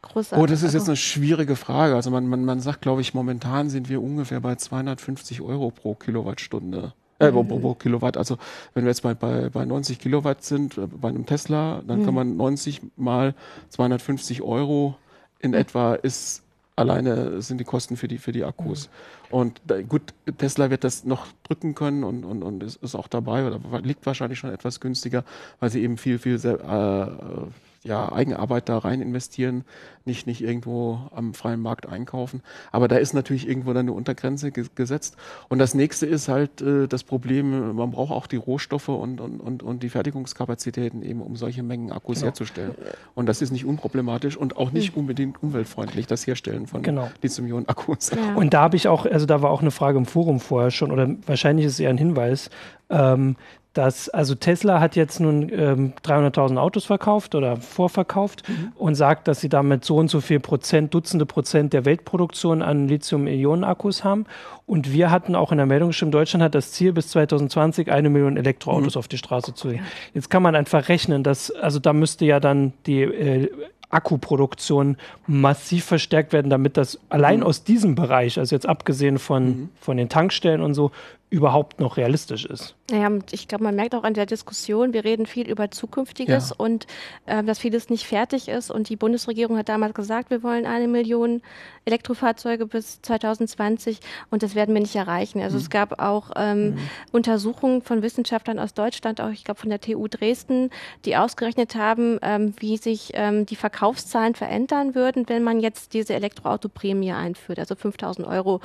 große 0.00 0.34
Oh, 0.34 0.46
das 0.46 0.62
ist 0.62 0.72
jetzt 0.72 0.88
eine 0.88 0.96
schwierige 0.96 1.56
Frage. 1.56 1.94
Also 1.94 2.10
man, 2.10 2.26
man, 2.26 2.46
man 2.46 2.60
sagt, 2.60 2.80
glaube 2.80 3.02
ich, 3.02 3.12
momentan 3.12 3.68
sind 3.68 3.90
wir 3.90 4.00
ungefähr 4.00 4.40
bei 4.40 4.54
250 4.54 5.42
Euro 5.42 5.70
pro 5.70 5.94
Kilowattstunde. 5.94 6.94
Äh, 7.20 7.32
pro, 7.32 7.44
pro 7.44 7.74
Kilowatt. 7.74 8.16
Also 8.16 8.38
wenn 8.74 8.84
wir 8.84 8.90
jetzt 8.90 9.02
bei, 9.02 9.14
bei, 9.14 9.48
bei 9.50 9.64
90 9.64 9.98
Kilowatt 9.98 10.42
sind, 10.42 10.78
äh, 10.78 10.86
bei 10.86 11.08
einem 11.08 11.26
Tesla, 11.26 11.82
dann 11.86 12.04
kann 12.04 12.14
man 12.14 12.36
90 12.36 12.80
mal 12.96 13.34
250 13.68 14.42
Euro 14.42 14.96
in 15.38 15.54
etwa 15.54 15.94
ist 15.94 16.42
alleine 16.76 17.42
sind 17.42 17.58
die 17.58 17.64
Kosten 17.64 17.96
für 17.96 18.08
die, 18.08 18.18
für 18.18 18.32
die 18.32 18.44
Akkus. 18.44 18.88
Und 19.30 19.60
da, 19.66 19.82
gut, 19.82 20.14
Tesla 20.38 20.70
wird 20.70 20.82
das 20.82 21.04
noch 21.04 21.26
drücken 21.44 21.74
können 21.74 22.04
und, 22.04 22.24
und, 22.24 22.42
und 22.42 22.62
ist, 22.62 22.82
ist 22.82 22.94
auch 22.94 23.06
dabei 23.06 23.46
oder 23.46 23.60
liegt 23.82 24.06
wahrscheinlich 24.06 24.38
schon 24.38 24.50
etwas 24.50 24.80
günstiger, 24.80 25.24
weil 25.60 25.70
sie 25.70 25.82
eben 25.82 25.98
viel, 25.98 26.18
viel 26.18 26.38
sehr, 26.38 26.54
äh, 26.58 27.46
ja, 27.82 28.12
Eigenarbeit 28.12 28.68
da 28.68 28.78
rein 28.78 29.00
investieren, 29.00 29.64
nicht, 30.04 30.26
nicht 30.26 30.42
irgendwo 30.42 30.98
am 31.14 31.32
freien 31.34 31.60
Markt 31.60 31.86
einkaufen. 31.86 32.42
Aber 32.72 32.88
da 32.88 32.96
ist 32.96 33.14
natürlich 33.14 33.48
irgendwo 33.48 33.72
dann 33.72 33.86
eine 33.86 33.92
Untergrenze 33.92 34.50
ge 34.50 34.66
gesetzt. 34.74 35.16
Und 35.48 35.58
das 35.58 35.72
nächste 35.74 36.04
ist 36.06 36.28
halt 36.28 36.60
äh, 36.60 36.88
das 36.88 37.04
Problem, 37.04 37.74
man 37.76 37.90
braucht 37.90 38.12
auch 38.12 38.26
die 38.26 38.36
Rohstoffe 38.36 38.88
und, 38.88 39.20
und, 39.20 39.40
und, 39.40 39.62
und 39.62 39.82
die 39.82 39.88
Fertigungskapazitäten 39.88 41.02
eben, 41.02 41.22
um 41.22 41.36
solche 41.36 41.62
Mengen 41.62 41.90
Akkus 41.92 42.18
Genau. 42.18 42.26
herzustellen. 42.26 42.74
Und 43.14 43.26
das 43.26 43.40
ist 43.40 43.50
nicht 43.50 43.64
unproblematisch 43.64 44.36
und 44.36 44.56
auch 44.56 44.72
nicht 44.72 44.96
unbedingt 44.96 45.42
umweltfreundlich, 45.42 46.06
das 46.06 46.26
Herstellen 46.26 46.66
von 46.66 46.82
Genau. 46.82 47.10
Lithium-Ionen-Akkus. 47.22 48.10
Ja. 48.10 48.34
Und 48.36 48.52
da 48.52 48.62
habe 48.62 48.76
ich 48.76 48.88
auch, 48.88 49.06
also 49.06 49.26
da 49.26 49.42
war 49.42 49.50
auch 49.50 49.60
eine 49.62 49.70
Frage 49.70 49.98
im 49.98 50.06
Forum 50.06 50.40
vorher 50.40 50.70
schon, 50.70 50.90
oder 50.90 51.08
wahrscheinlich 51.26 51.66
ist 51.66 51.74
es 51.74 51.80
eher 51.80 51.90
ein 51.90 51.98
Hinweis, 51.98 52.50
ähm, 52.90 53.36
dass, 53.72 54.08
also 54.08 54.34
Tesla 54.34 54.80
hat 54.80 54.96
jetzt 54.96 55.20
nun 55.20 55.48
ähm, 55.52 55.92
300.000 56.04 56.56
Autos 56.56 56.86
verkauft 56.86 57.36
oder 57.36 57.56
vorverkauft 57.56 58.42
und 58.74 58.96
sagt, 58.96 59.28
dass 59.28 59.40
sie 59.40 59.48
damit 59.48 59.84
so 59.84 59.96
und 59.96 60.10
so 60.10 60.20
viel 60.20 60.40
Prozent, 60.40 60.92
Dutzende 60.92 61.24
Prozent 61.24 61.72
der 61.72 61.84
Weltproduktion 61.84 62.62
an 62.62 62.88
Lithium-Ionen-Akkus 62.88 64.02
haben. 64.02 64.26
Und 64.66 64.92
wir 64.92 65.12
hatten 65.12 65.36
auch 65.36 65.52
in 65.52 65.58
der 65.58 65.66
Meldung 65.66 65.90
geschrieben, 65.90 66.10
Deutschland 66.10 66.42
hat 66.42 66.56
das 66.56 66.72
Ziel, 66.72 66.92
bis 66.92 67.08
2020 67.08 67.92
eine 67.92 68.10
Million 68.10 68.36
Elektroautos 68.36 68.96
auf 68.96 69.06
die 69.06 69.18
Straße 69.18 69.54
zu 69.54 69.68
legen. 69.68 69.84
Jetzt 70.14 70.30
kann 70.30 70.42
man 70.42 70.56
einfach 70.56 70.88
rechnen, 70.88 71.22
dass, 71.22 71.52
also 71.52 71.78
da 71.78 71.92
müsste 71.92 72.24
ja 72.24 72.40
dann 72.40 72.72
die 72.86 73.02
äh, 73.02 73.50
Akkuproduktion 73.90 74.96
massiv 75.26 75.84
verstärkt 75.84 76.32
werden, 76.32 76.50
damit 76.50 76.76
das 76.76 76.98
allein 77.08 77.42
aus 77.42 77.64
diesem 77.64 77.94
Bereich, 77.96 78.38
also 78.38 78.54
jetzt 78.54 78.68
abgesehen 78.68 79.18
von, 79.18 79.70
von 79.80 79.96
den 79.96 80.08
Tankstellen 80.08 80.60
und 80.60 80.74
so, 80.74 80.92
überhaupt 81.30 81.78
noch 81.78 81.96
realistisch 81.96 82.44
ist. 82.44 82.74
Naja, 82.90 83.06
und 83.06 83.32
ich 83.32 83.46
glaube, 83.46 83.62
man 83.62 83.76
merkt 83.76 83.94
auch 83.94 84.02
an 84.02 84.14
der 84.14 84.26
Diskussion, 84.26 84.92
wir 84.92 85.04
reden 85.04 85.26
viel 85.26 85.48
über 85.48 85.70
Zukünftiges 85.70 86.50
Ja. 86.50 86.56
und 86.58 86.88
ähm, 87.28 87.46
dass 87.46 87.60
vieles 87.60 87.88
nicht 87.88 88.04
fertig 88.04 88.48
ist. 88.48 88.70
Und 88.70 88.88
die 88.88 88.96
Bundesregierung 88.96 89.56
hat 89.56 89.68
damals 89.68 89.94
gesagt, 89.94 90.30
wir 90.30 90.42
wollen 90.42 90.66
eine 90.66 90.88
Million 90.88 91.40
Elektrofahrzeuge 91.84 92.66
bis 92.66 93.00
2020 93.02 94.00
und 94.30 94.42
das 94.42 94.54
werden 94.54 94.74
wir 94.74 94.82
nicht 94.82 94.96
erreichen. 94.96 95.40
Also 95.40 95.56
es 95.56 95.70
gab 95.70 96.00
auch 96.02 96.30
ähm, 96.36 96.78
Untersuchungen 97.12 97.82
von 97.82 98.02
Wissenschaftlern 98.02 98.58
aus 98.58 98.74
Deutschland, 98.74 99.20
auch 99.20 99.30
ich 99.30 99.44
glaube 99.44 99.60
von 99.60 99.70
der 99.70 99.80
TU 99.80 100.06
Dresden, 100.08 100.70
die 101.04 101.16
ausgerechnet 101.16 101.76
haben, 101.76 102.18
ähm, 102.22 102.54
wie 102.58 102.76
sich 102.76 103.12
ähm, 103.14 103.46
die 103.46 103.56
Verkaufszahlen 103.56 104.34
verändern 104.34 104.94
würden, 104.94 105.28
wenn 105.28 105.42
man 105.42 105.60
jetzt 105.60 105.94
diese 105.94 106.14
Elektroautoprämie 106.14 107.12
einführt, 107.12 107.58
also 107.58 107.74
5000 107.76 108.26
Euro 108.26 108.60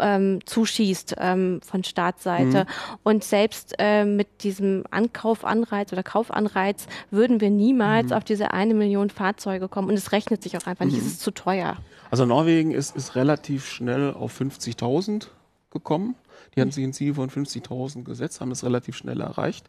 ähm, 0.00 0.40
zuschießt 0.44 1.16
ähm, 1.18 1.60
von 2.08 2.18
Staatsseite. 2.18 2.66
Und 3.02 3.24
selbst 3.24 3.74
ähm, 3.78 4.16
mit 4.16 4.42
diesem 4.42 4.84
Ankaufanreiz 4.90 5.92
oder 5.92 6.02
Kaufanreiz 6.02 6.86
würden 7.10 7.40
wir 7.40 7.50
niemals 7.50 8.12
auf 8.12 8.24
diese 8.24 8.52
eine 8.52 8.74
Million 8.74 9.10
Fahrzeuge 9.10 9.68
kommen. 9.68 9.88
Und 9.88 9.94
es 9.94 10.12
rechnet 10.12 10.42
sich 10.42 10.56
auch 10.56 10.66
einfach 10.66 10.84
nicht, 10.84 10.98
es 10.98 11.06
ist 11.06 11.20
zu 11.20 11.30
teuer. 11.30 11.76
Also 12.10 12.24
Norwegen 12.24 12.70
ist, 12.70 12.96
ist 12.96 13.16
relativ 13.16 13.66
schnell 13.66 14.12
auf 14.12 14.38
50.000 14.40 15.28
gekommen. 15.70 16.14
Die 16.54 16.60
hatten 16.60 16.70
sich 16.70 16.84
ein 16.84 16.92
Ziel 16.92 17.14
von 17.14 17.30
50.000 17.30 18.04
gesetzt, 18.04 18.40
haben 18.40 18.50
es 18.50 18.64
relativ 18.64 18.96
schnell 18.96 19.20
erreicht, 19.20 19.66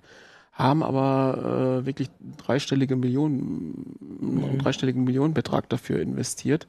haben 0.53 0.81
aber 0.81 1.81
äh, 1.81 1.85
wirklich 1.85 2.09
dreistellige 2.37 2.95
Millionen, 2.95 3.97
einen 4.21 4.59
dreistelligen 4.59 5.03
Millionenbetrag 5.03 5.67
dafür 5.69 5.99
investiert 5.99 6.67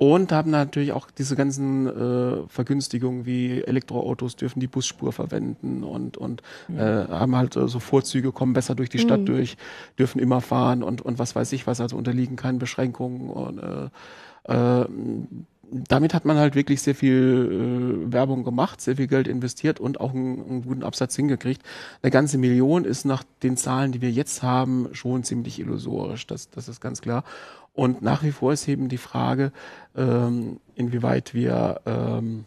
und 0.00 0.32
haben 0.32 0.50
natürlich 0.50 0.92
auch 0.92 1.10
diese 1.10 1.36
ganzen 1.36 1.86
äh, 1.86 2.48
Vergünstigungen 2.48 3.26
wie 3.26 3.62
Elektroautos 3.62 4.34
dürfen 4.34 4.58
die 4.58 4.66
Busspur 4.66 5.12
verwenden 5.12 5.84
und 5.84 6.16
und 6.16 6.42
äh, 6.74 6.80
haben 6.80 7.36
halt 7.36 7.54
äh, 7.56 7.68
so 7.68 7.80
Vorzüge, 7.80 8.32
kommen 8.32 8.54
besser 8.54 8.74
durch 8.74 8.88
die 8.88 8.98
Stadt 8.98 9.28
durch, 9.28 9.58
dürfen 9.98 10.18
immer 10.18 10.40
fahren 10.40 10.82
und 10.82 11.02
und 11.02 11.18
was 11.18 11.36
weiß 11.36 11.52
ich 11.52 11.66
was, 11.66 11.82
also 11.82 11.98
unterliegen 11.98 12.36
keinen 12.36 12.58
Beschränkungen 12.58 13.28
und 13.28 13.58
äh, 13.58 14.80
äh, 14.80 14.86
damit 15.72 16.14
hat 16.14 16.24
man 16.24 16.36
halt 16.36 16.54
wirklich 16.54 16.82
sehr 16.82 16.94
viel 16.94 18.06
äh, 18.08 18.12
Werbung 18.12 18.44
gemacht, 18.44 18.80
sehr 18.80 18.96
viel 18.96 19.06
Geld 19.06 19.28
investiert 19.28 19.80
und 19.80 20.00
auch 20.00 20.12
einen, 20.12 20.44
einen 20.44 20.62
guten 20.62 20.82
Absatz 20.82 21.14
hingekriegt. 21.16 21.62
Eine 22.02 22.10
ganze 22.10 22.38
Million 22.38 22.84
ist 22.84 23.04
nach 23.04 23.22
den 23.42 23.56
Zahlen, 23.56 23.92
die 23.92 24.00
wir 24.00 24.10
jetzt 24.10 24.42
haben, 24.42 24.88
schon 24.92 25.22
ziemlich 25.24 25.60
illusorisch. 25.60 26.26
Das, 26.26 26.50
das 26.50 26.68
ist 26.68 26.80
ganz 26.80 27.00
klar. 27.00 27.24
Und 27.72 28.02
nach 28.02 28.22
wie 28.22 28.32
vor 28.32 28.52
ist 28.52 28.66
eben 28.68 28.88
die 28.88 28.98
Frage, 28.98 29.52
ähm, 29.96 30.60
inwieweit 30.74 31.34
wir 31.34 31.80
ähm, 31.86 32.46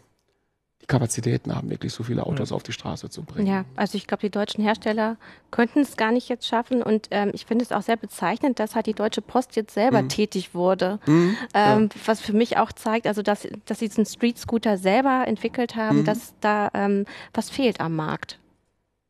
die 0.84 0.88
Kapazitäten 0.88 1.56
haben, 1.56 1.70
wirklich 1.70 1.94
so 1.94 2.04
viele 2.04 2.26
Autos 2.26 2.52
auf 2.52 2.62
die 2.62 2.74
Straße 2.74 3.10
zu 3.10 3.24
bringen. 3.24 3.48
Ja, 3.48 3.64
also 3.78 3.98
ich 3.98 4.06
glaube, 4.06 4.20
die 4.22 4.30
deutschen 4.30 4.62
Hersteller 4.64 5.16
könnten 5.50 5.80
es 5.80 5.96
gar 5.96 6.12
nicht 6.12 6.28
jetzt 6.28 6.46
schaffen. 6.46 6.84
Und 6.84 7.08
ähm, 7.12 7.32
ich 7.34 7.46
finde 7.46 7.64
es 7.64 7.72
auch 7.72 7.82
sehr 7.82 7.96
bezeichnend, 7.96 8.60
dass 8.60 8.76
halt 8.76 8.86
die 8.88 8.94
Deutsche 8.94 9.22
Post 9.22 9.56
jetzt 9.56 9.74
selber 9.74 10.06
tätig 10.10 10.54
wurde. 10.54 11.00
Mhm, 11.06 11.38
Ähm, 11.54 11.90
Was 12.06 12.20
für 12.20 12.34
mich 12.34 12.58
auch 12.58 12.74
zeigt, 12.74 13.08
also 13.08 13.22
dass, 13.22 13.48
dass 13.66 13.80
sie 13.80 13.88
diesen 13.88 14.06
Street 14.06 14.38
Scooter 14.38 14.78
selber 14.78 15.24
entwickelt 15.26 15.78
haben, 15.78 16.00
Mhm. 16.00 16.06
dass 16.06 16.34
da 16.42 16.70
ähm, 16.74 17.06
was 17.34 17.50
fehlt 17.50 17.80
am 17.80 17.96
Markt. 17.96 18.40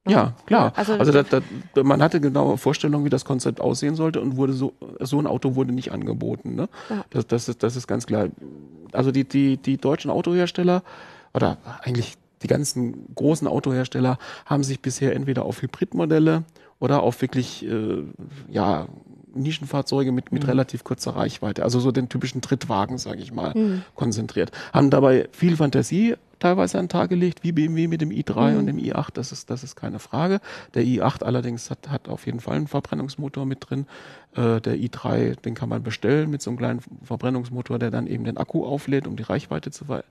Ja, 0.08 0.34
klar. 0.46 0.68
Ja, 0.68 0.74
also- 0.76 0.94
also 0.94 1.12
da, 1.12 1.24
da, 1.74 1.84
man 1.84 2.04
hatte 2.04 2.20
genaue 2.22 2.58
Vorstellungen, 2.58 3.06
wie 3.06 3.10
das 3.10 3.26
Konzept 3.26 3.60
aussehen 3.62 3.96
sollte 3.96 4.22
und 4.22 4.36
wurde 4.38 4.54
so, 4.54 4.74
so 5.00 5.18
ein 5.18 5.26
Auto 5.26 5.56
wurde 5.56 5.72
nicht 5.74 5.92
angeboten. 5.92 6.56
Ne? 6.56 6.70
Ja. 6.90 7.06
Das, 7.10 7.26
das, 7.26 7.50
ist, 7.50 7.64
das 7.64 7.76
ist 7.78 7.88
ganz 7.88 8.06
klar. 8.06 8.28
Also 8.92 9.12
die, 9.12 9.24
die, 9.24 9.58
die 9.58 9.78
deutschen 9.78 10.12
Autohersteller 10.12 10.84
oder 11.34 11.58
eigentlich 11.82 12.16
die 12.42 12.48
ganzen 12.48 13.14
großen 13.16 13.48
Autohersteller 13.48 14.18
haben 14.46 14.64
sich 14.64 14.82
bisher 14.82 15.16
entweder 15.16 15.46
auf 15.46 15.62
Hybridmodelle 15.62 16.44
oder 16.80 17.02
auf 17.02 17.22
wirklich 17.22 17.66
äh, 17.66 18.04
ja, 18.50 18.88
Nischenfahrzeuge 19.34 20.12
mit, 20.12 20.32
mit 20.32 20.48
relativ 20.48 20.84
kurzer 20.84 21.16
Reichweite, 21.16 21.64
also 21.64 21.80
so 21.80 21.92
den 21.92 22.10
typischen 22.10 22.42
Trittwagen, 22.42 22.98
sage 22.98 23.22
ich 23.22 23.32
mal, 23.32 23.54
konzentriert. 23.96 24.52
Haben 24.74 24.90
dabei 24.90 25.28
viel 25.32 25.58
Fantasie 25.58 26.16
teilweise 26.44 26.78
an 26.78 26.86
den 26.86 26.90
Tag 26.90 27.10
gelegt, 27.10 27.44
wie 27.44 27.54
BMW 27.54 27.88
mit 27.88 28.02
dem 28.02 28.10
i3 28.10 28.58
und 28.58 28.68
dem 28.68 28.78
i8, 28.78 29.10
das 29.14 29.32
ist, 29.32 29.50
das 29.50 29.64
ist 29.64 29.78
keine 29.78 30.00
Frage. 30.00 30.42
Der 30.74 30.84
i8 30.84 31.24
allerdings 31.24 31.70
hat, 31.70 31.90
hat 31.90 32.10
auf 32.10 32.26
jeden 32.26 32.42
Fall 32.42 32.58
einen 32.58 32.68
Verbrennungsmotor 32.68 33.46
mit 33.46 33.70
drin. 33.70 33.88
Äh, 34.36 34.60
der 34.60 34.76
i3, 34.76 35.40
den 35.42 35.56
kann 35.56 35.70
man 35.70 35.84
bestellen 35.84 36.30
mit 36.30 36.42
so 36.42 36.50
einem 36.50 36.58
kleinen 36.58 36.82
Verbrennungsmotor, 37.04 37.80
der 37.80 37.92
dann 37.92 38.08
eben 38.08 38.26
den 38.26 38.36
Akku 38.36 38.66
auflädt, 38.66 39.08
um 39.08 39.16
die 39.16 39.24
Reichweite 39.24 39.72
zu, 39.72 39.86
ver 39.86 40.04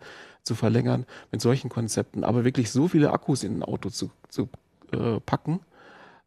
zu 0.42 0.54
verlängern, 0.54 1.04
mit 1.30 1.42
solchen 1.42 1.68
Konzepten. 1.68 2.24
Aber 2.24 2.44
wirklich 2.44 2.70
so 2.70 2.88
viele 2.88 3.12
Akkus 3.12 3.44
in 3.44 3.58
ein 3.58 3.62
Auto 3.62 3.90
zu, 3.90 4.10
zu 4.28 4.48
äh, 4.92 5.20
packen, 5.20 5.60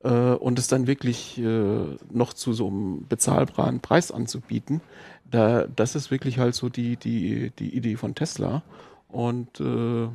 äh, 0.03 0.09
und 0.09 0.59
es 0.59 0.67
dann 0.67 0.87
wirklich 0.87 1.37
äh, 1.37 1.97
noch 2.11 2.33
zu 2.33 2.53
so 2.53 2.67
einem 2.67 3.07
bezahlbaren 3.07 3.79
Preis 3.79 4.11
anzubieten, 4.11 4.81
da, 5.29 5.65
das 5.67 5.95
ist 5.95 6.11
wirklich 6.11 6.37
halt 6.39 6.55
so 6.55 6.69
die, 6.69 6.97
die, 6.97 7.51
die 7.57 7.75
Idee 7.75 7.95
von 7.95 8.15
Tesla 8.15 8.63
und 9.09 9.59
äh, 9.59 10.07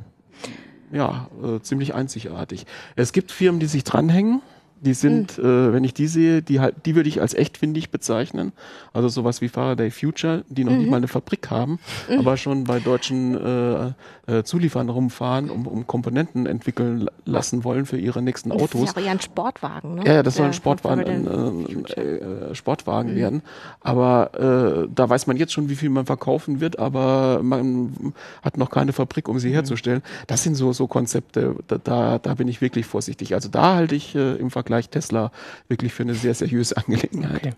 ja, 0.91 1.29
äh, 1.43 1.59
ziemlich 1.61 1.93
einzigartig. 1.93 2.65
Es 2.95 3.13
gibt 3.13 3.31
Firmen, 3.31 3.59
die 3.59 3.65
sich 3.65 3.83
dranhängen. 3.83 4.41
Die 4.83 4.93
sind, 4.95 5.37
äh, 5.37 5.71
wenn 5.73 5.83
ich 5.83 5.93
die 5.93 6.07
sehe, 6.07 6.41
die 6.41 6.59
halt, 6.59 6.75
die 6.87 6.95
würde 6.95 7.07
ich 7.07 7.21
als 7.21 7.33
echt 7.35 7.57
findig 7.59 7.91
bezeichnen. 7.91 8.51
Also 8.93 9.09
sowas 9.09 9.39
wie 9.39 9.47
Faraday 9.47 9.91
Future, 9.91 10.43
die 10.49 10.63
noch 10.63 10.73
nicht 10.73 10.89
mal 10.89 10.97
eine 10.97 11.07
Fabrik 11.07 11.49
haben, 11.51 11.77
aber 12.17 12.35
schon 12.35 12.63
bei 12.63 12.79
deutschen 12.79 13.35
äh, 13.35 13.91
äh, 14.39 14.43
Zulieferern 14.43 14.89
rumfahren, 14.89 15.49
um, 15.51 15.67
um 15.67 15.85
Komponenten 15.85 16.47
entwickeln 16.47 17.01
la- 17.01 17.11
lassen 17.25 17.63
wollen 17.63 17.85
für 17.85 17.97
ihre 17.97 18.21
nächsten 18.23 18.51
Autos. 18.51 18.81
Das 18.81 18.89
ist 18.89 18.95
ja 18.97 19.03
eher 19.03 19.11
ein 19.11 19.19
Sportwagen, 19.21 19.95
ne? 19.95 20.01
Ja, 20.05 20.13
ja, 20.15 20.23
das 20.23 20.35
soll 20.35 20.47
ein 20.47 20.53
Sportwagen, 20.53 21.25
Future. 21.25 22.01
ein, 22.01 22.49
äh, 22.51 22.55
Sportwagen 22.55 23.15
werden. 23.15 23.43
Aber 23.81 24.85
äh, 24.85 24.87
da 24.93 25.07
weiß 25.09 25.27
man 25.27 25.37
jetzt 25.37 25.53
schon, 25.53 25.69
wie 25.69 25.75
viel 25.75 25.89
man 25.89 26.05
verkaufen 26.07 26.59
wird, 26.59 26.79
aber 26.79 27.41
man 27.43 28.13
hat 28.41 28.57
noch 28.57 28.71
keine 28.71 28.93
Fabrik, 28.93 29.27
um 29.29 29.37
sie 29.39 29.53
herzustellen. 29.53 30.01
Das 30.27 30.41
sind 30.43 30.55
so 30.55 30.73
so 30.73 30.87
Konzepte, 30.87 31.55
da, 31.67 31.77
da, 31.77 32.17
da 32.19 32.33
bin 32.33 32.47
ich 32.47 32.61
wirklich 32.61 32.85
vorsichtig. 32.87 33.33
Also 33.35 33.47
da 33.49 33.75
halte 33.75 33.93
ich 33.95 34.15
äh, 34.15 34.35
im 34.37 34.49
Vergleich 34.49 34.70
Tesla 34.79 35.31
wirklich 35.67 35.93
für 35.93 36.03
eine 36.03 36.13
sehr 36.13 36.33
seriöse 36.33 36.77
Angelegenheit. 36.77 37.37
Okay. 37.37 37.53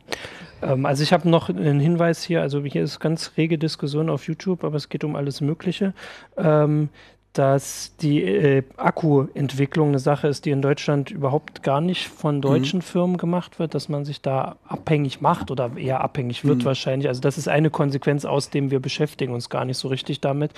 Ähm, 0.62 0.86
also 0.86 1.04
ich 1.04 1.13
habe 1.13 1.30
noch 1.30 1.49
einen 1.49 1.80
Hinweis 1.80 2.23
hier, 2.23 2.41
also 2.41 2.63
hier 2.63 2.84
ist 2.84 2.99
ganz 2.99 3.32
rege 3.38 3.58
Diskussion 3.58 4.10
auf 4.10 4.28
YouTube, 4.28 4.63
aber 4.63 4.78
es 4.78 4.89
geht 4.89 5.04
um 5.04 5.15
alles 5.15 5.41
Mögliche. 5.41 5.93
Ähm, 6.38 6.89
dass 7.34 7.95
die 7.97 8.23
äh, 8.23 8.63
Akkuentwicklung 8.78 9.88
eine 9.89 9.99
Sache 9.99 10.28
ist, 10.28 10.45
die 10.45 10.52
in 10.52 10.62
Deutschland 10.62 11.10
überhaupt 11.10 11.63
gar 11.63 11.82
nicht 11.82 12.08
von 12.08 12.41
deutschen 12.41 12.77
mhm. 12.77 12.83
Firmen 12.83 13.17
gemacht 13.17 13.58
wird, 13.58 13.73
dass 13.73 13.90
man 13.90 14.06
sich 14.06 14.21
da 14.21 14.58
abhängig 14.67 15.19
macht 15.19 15.50
oder 15.50 15.71
eher 15.75 16.02
abhängig 16.02 16.46
wird 16.46 16.60
mhm. 16.60 16.65
wahrscheinlich. 16.65 17.08
Also 17.08 17.21
das 17.21 17.40
ist 17.40 17.48
eine 17.48 17.71
Konsequenz, 17.71 18.23
aus 18.23 18.52
dem 18.52 18.69
wir 18.69 18.79
beschäftigen 18.79 19.33
uns 19.33 19.50
gar 19.50 19.65
nicht 19.65 19.77
so 19.77 19.87
richtig 19.87 20.21
damit, 20.21 20.52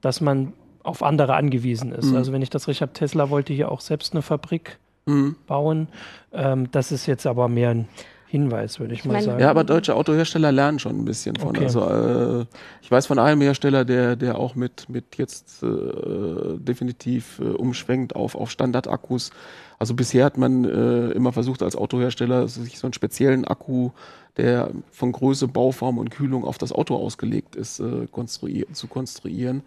dass 0.00 0.22
man 0.22 0.54
auf 0.82 1.02
andere 1.02 1.34
angewiesen 1.34 1.92
ist. 1.92 2.06
Mhm. 2.06 2.16
Also 2.16 2.32
wenn 2.32 2.40
ich 2.40 2.50
das 2.50 2.66
richtig 2.66 2.80
habe, 2.80 2.94
Tesla 2.94 3.28
wollte 3.28 3.52
hier 3.52 3.70
auch 3.70 3.80
selbst 3.80 4.14
eine 4.14 4.22
Fabrik 4.22 4.78
mhm. 5.06 5.36
bauen. 5.46 5.88
Ähm, 6.32 6.70
das 6.70 6.92
ist 6.92 7.06
jetzt 7.06 7.26
aber 7.26 7.48
mehr 7.48 7.70
ein 7.70 7.88
Hinweis, 8.32 8.80
würde 8.80 8.94
ich, 8.94 9.00
ich 9.00 9.04
mal 9.04 9.12
meine, 9.12 9.26
sagen. 9.26 9.40
Ja, 9.40 9.50
aber 9.50 9.62
deutsche 9.62 9.94
Autohersteller 9.94 10.52
lernen 10.52 10.78
schon 10.78 10.98
ein 10.98 11.04
bisschen 11.04 11.36
von. 11.36 11.50
Okay. 11.50 11.64
Also 11.64 11.86
äh, 11.86 12.46
ich 12.80 12.90
weiß 12.90 13.04
von 13.04 13.18
einem 13.18 13.42
Hersteller, 13.42 13.84
der, 13.84 14.16
der 14.16 14.38
auch 14.38 14.54
mit, 14.54 14.88
mit 14.88 15.18
jetzt 15.18 15.62
äh, 15.62 15.66
definitiv 16.56 17.40
äh, 17.40 17.44
umschwenkt 17.44 18.16
auf, 18.16 18.34
auf 18.34 18.50
Standardakkus. 18.50 19.32
Also 19.78 19.92
bisher 19.92 20.24
hat 20.24 20.38
man 20.38 20.64
äh, 20.64 21.10
immer 21.10 21.32
versucht 21.32 21.62
als 21.62 21.76
Autohersteller 21.76 22.48
sich 22.48 22.78
so 22.78 22.86
einen 22.86 22.94
speziellen 22.94 23.44
Akku, 23.44 23.90
der 24.38 24.70
von 24.90 25.12
Größe, 25.12 25.46
Bauform 25.46 25.98
und 25.98 26.10
Kühlung 26.10 26.44
auf 26.44 26.56
das 26.56 26.72
Auto 26.72 26.96
ausgelegt 26.96 27.54
ist, 27.54 27.80
äh, 27.80 28.06
konstruier 28.10 28.64
zu 28.72 28.86
konstruieren 28.86 29.62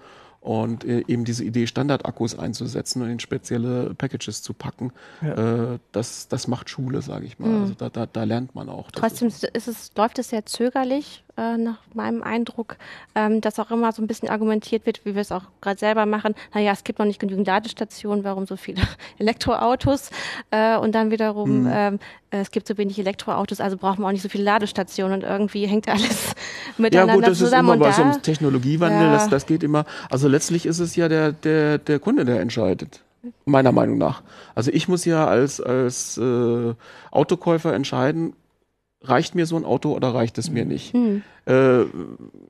und 0.45 0.85
äh, 0.85 1.03
eben 1.07 1.25
diese 1.25 1.43
Idee, 1.43 1.65
Standardakkus 1.65 2.37
einzusetzen 2.37 3.01
und 3.01 3.09
in 3.09 3.19
spezielle 3.19 3.95
Packages 3.95 4.43
zu 4.43 4.53
packen, 4.53 4.91
ja. 5.21 5.73
äh, 5.73 5.79
das, 5.91 6.27
das 6.27 6.47
macht 6.47 6.69
Schule, 6.69 7.01
sage 7.01 7.25
ich 7.25 7.39
mal. 7.39 7.49
Mhm. 7.49 7.61
Also 7.61 7.73
da, 7.73 7.89
da, 7.89 8.05
da, 8.05 8.23
lernt 8.25 8.53
man 8.53 8.69
auch. 8.69 8.91
Trotzdem 8.91 9.29
ist 9.29 9.67
es, 9.67 9.91
läuft 9.95 10.19
es 10.19 10.29
sehr 10.29 10.45
zögerlich, 10.45 11.24
äh, 11.37 11.57
nach 11.57 11.79
meinem 11.93 12.23
Eindruck, 12.23 12.77
ähm, 13.13 13.41
dass 13.41 13.59
auch 13.59 13.71
immer 13.71 13.91
so 13.91 14.01
ein 14.01 14.07
bisschen 14.07 14.29
argumentiert 14.29 14.85
wird, 14.85 15.05
wie 15.05 15.15
wir 15.15 15.21
es 15.21 15.31
auch 15.31 15.43
gerade 15.61 15.79
selber 15.79 16.05
machen. 16.05 16.33
Naja, 16.53 16.71
es 16.71 16.83
gibt 16.83 16.99
noch 16.99 17.05
nicht 17.05 17.19
genügend 17.19 17.47
Ladestationen, 17.47 18.23
warum 18.23 18.45
so 18.45 18.55
viele 18.55 18.81
Elektroautos? 19.19 20.11
Äh, 20.51 20.77
und 20.77 20.95
dann 20.95 21.11
wiederum, 21.11 21.63
mhm. 21.63 21.71
ähm, 21.71 21.99
äh, 22.31 22.39
es 22.39 22.51
gibt 22.51 22.67
so 22.67 22.77
wenig 22.77 22.97
Elektroautos, 22.99 23.59
also 23.59 23.77
brauchen 23.77 24.01
wir 24.01 24.07
auch 24.07 24.11
nicht 24.11 24.21
so 24.21 24.29
viele 24.29 24.43
Ladestationen 24.43 25.21
und 25.21 25.29
irgendwie 25.29 25.67
hängt 25.67 25.89
alles 25.89 26.33
miteinander 26.77 27.13
Ja 27.13 27.19
gut, 27.19 27.27
das 27.27 27.37
zusammen. 27.37 27.69
ist 27.69 27.75
immer 27.75 27.85
bei 27.85 27.91
so 27.91 28.01
einem 28.01 28.21
Technologiewandel, 28.21 29.07
ja. 29.07 29.13
das, 29.13 29.29
das 29.29 29.45
geht 29.45 29.63
immer, 29.63 29.85
also 30.09 30.27
letztlich 30.27 30.65
ist 30.65 30.79
es 30.79 30.95
ja 30.95 31.09
der, 31.09 31.31
der, 31.31 31.77
der 31.77 31.99
Kunde, 31.99 32.25
der 32.25 32.39
entscheidet 32.39 33.01
meiner 33.45 33.71
Meinung 33.71 33.97
nach. 33.97 34.21
Also 34.53 34.71
ich 34.71 34.87
muss 34.87 35.05
ja 35.05 35.25
als, 35.27 35.59
als 35.59 36.17
äh, 36.17 36.73
Autokäufer 37.11 37.73
entscheiden, 37.73 38.33
reicht 39.01 39.35
mir 39.35 39.45
so 39.45 39.55
ein 39.55 39.65
Auto 39.65 39.93
oder 39.93 40.13
reicht 40.13 40.37
es 40.37 40.49
mir 40.49 40.65
nicht? 40.65 40.93
Mhm. 40.93 41.23
Äh, 41.45 41.85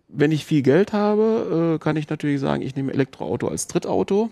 wenn 0.07 0.31
ich 0.31 0.45
viel 0.45 0.61
Geld 0.61 0.93
habe, 0.93 1.75
äh, 1.75 1.83
kann 1.83 1.97
ich 1.97 2.09
natürlich 2.09 2.39
sagen, 2.39 2.61
ich 2.61 2.75
nehme 2.75 2.93
Elektroauto 2.93 3.47
als 3.47 3.67
Drittauto. 3.67 4.29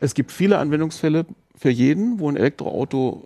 Es 0.00 0.14
gibt 0.14 0.32
viele 0.32 0.58
Anwendungsfälle 0.58 1.26
für 1.56 1.70
jeden, 1.70 2.18
wo 2.18 2.28
ein 2.28 2.36
Elektroauto 2.36 3.24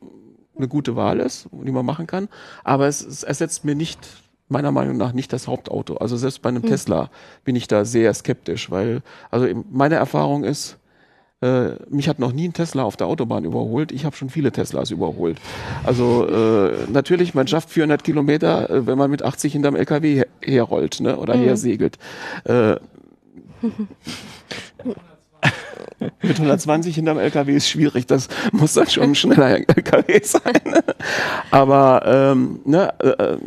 eine 0.57 0.69
gute 0.69 0.97
Wahl 0.97 1.21
ist, 1.21 1.49
die 1.53 1.73
man 1.73 1.87
machen 1.87 2.07
kann. 2.07 2.29
Aber 2.65 2.87
es, 2.87 3.05
es 3.05 3.23
ersetzt 3.23 3.65
mir 3.65 3.75
nicht, 3.75 3.99
meiner 4.49 4.73
Meinung 4.73 4.97
nach, 4.97 5.13
nicht 5.13 5.33
das 5.33 5.49
Hauptauto. 5.49 5.97
Also 5.97 6.17
selbst 6.17 6.43
bei 6.43 6.51
einem 6.51 6.63
mhm. 6.63 6.69
Tesla 6.69 7.11
bin 7.45 7.57
ich 7.57 7.67
da 7.67 7.85
sehr 7.85 8.13
skeptisch, 8.15 8.71
weil, 8.71 9.03
also 9.31 9.47
meine 9.71 9.97
Erfahrung 9.97 10.45
ist, 10.45 10.79
äh, 11.43 11.73
mich 11.91 12.09
hat 12.09 12.19
noch 12.19 12.33
nie 12.33 12.49
ein 12.49 12.55
Tesla 12.55 12.83
auf 12.83 12.97
der 12.97 13.07
Autobahn 13.07 13.45
überholt. 13.45 13.93
Ich 13.93 14.07
habe 14.07 14.17
schon 14.17 14.31
viele 14.31 14.53
Teslas 14.53 14.91
überholt. 14.91 15.39
Also 15.85 16.27
äh, 16.27 16.91
natürlich, 16.91 17.35
man 17.35 17.47
schafft 17.47 17.69
400 17.71 18.03
Kilometer, 18.03 18.71
äh, 18.71 18.87
wenn 18.87 18.97
man 18.97 19.11
mit 19.11 19.23
80 19.23 19.53
hinterm 19.53 19.77
LKW 19.77 20.15
her 20.15 20.27
herrollt 20.41 21.01
ne? 21.01 21.19
oder 21.19 21.37
mhm. 21.37 21.45
hersegelt. 21.45 21.99
Äh, 22.45 22.77
mit 26.23 26.37
120 26.37 26.95
hinterm 26.95 27.19
LKW 27.19 27.57
ist 27.57 27.69
schwierig. 27.69 28.07
Das 28.07 28.29
muss 28.53 28.75
dann 28.75 28.87
schon 28.87 29.03
ein 29.05 29.15
schneller 29.15 29.57
LKW 29.57 30.21
sein. 30.23 30.61
Aber 31.51 32.03
ähm, 32.05 32.61
ne, 32.65 32.93
äh, 33.01 33.09
äh 33.09 33.39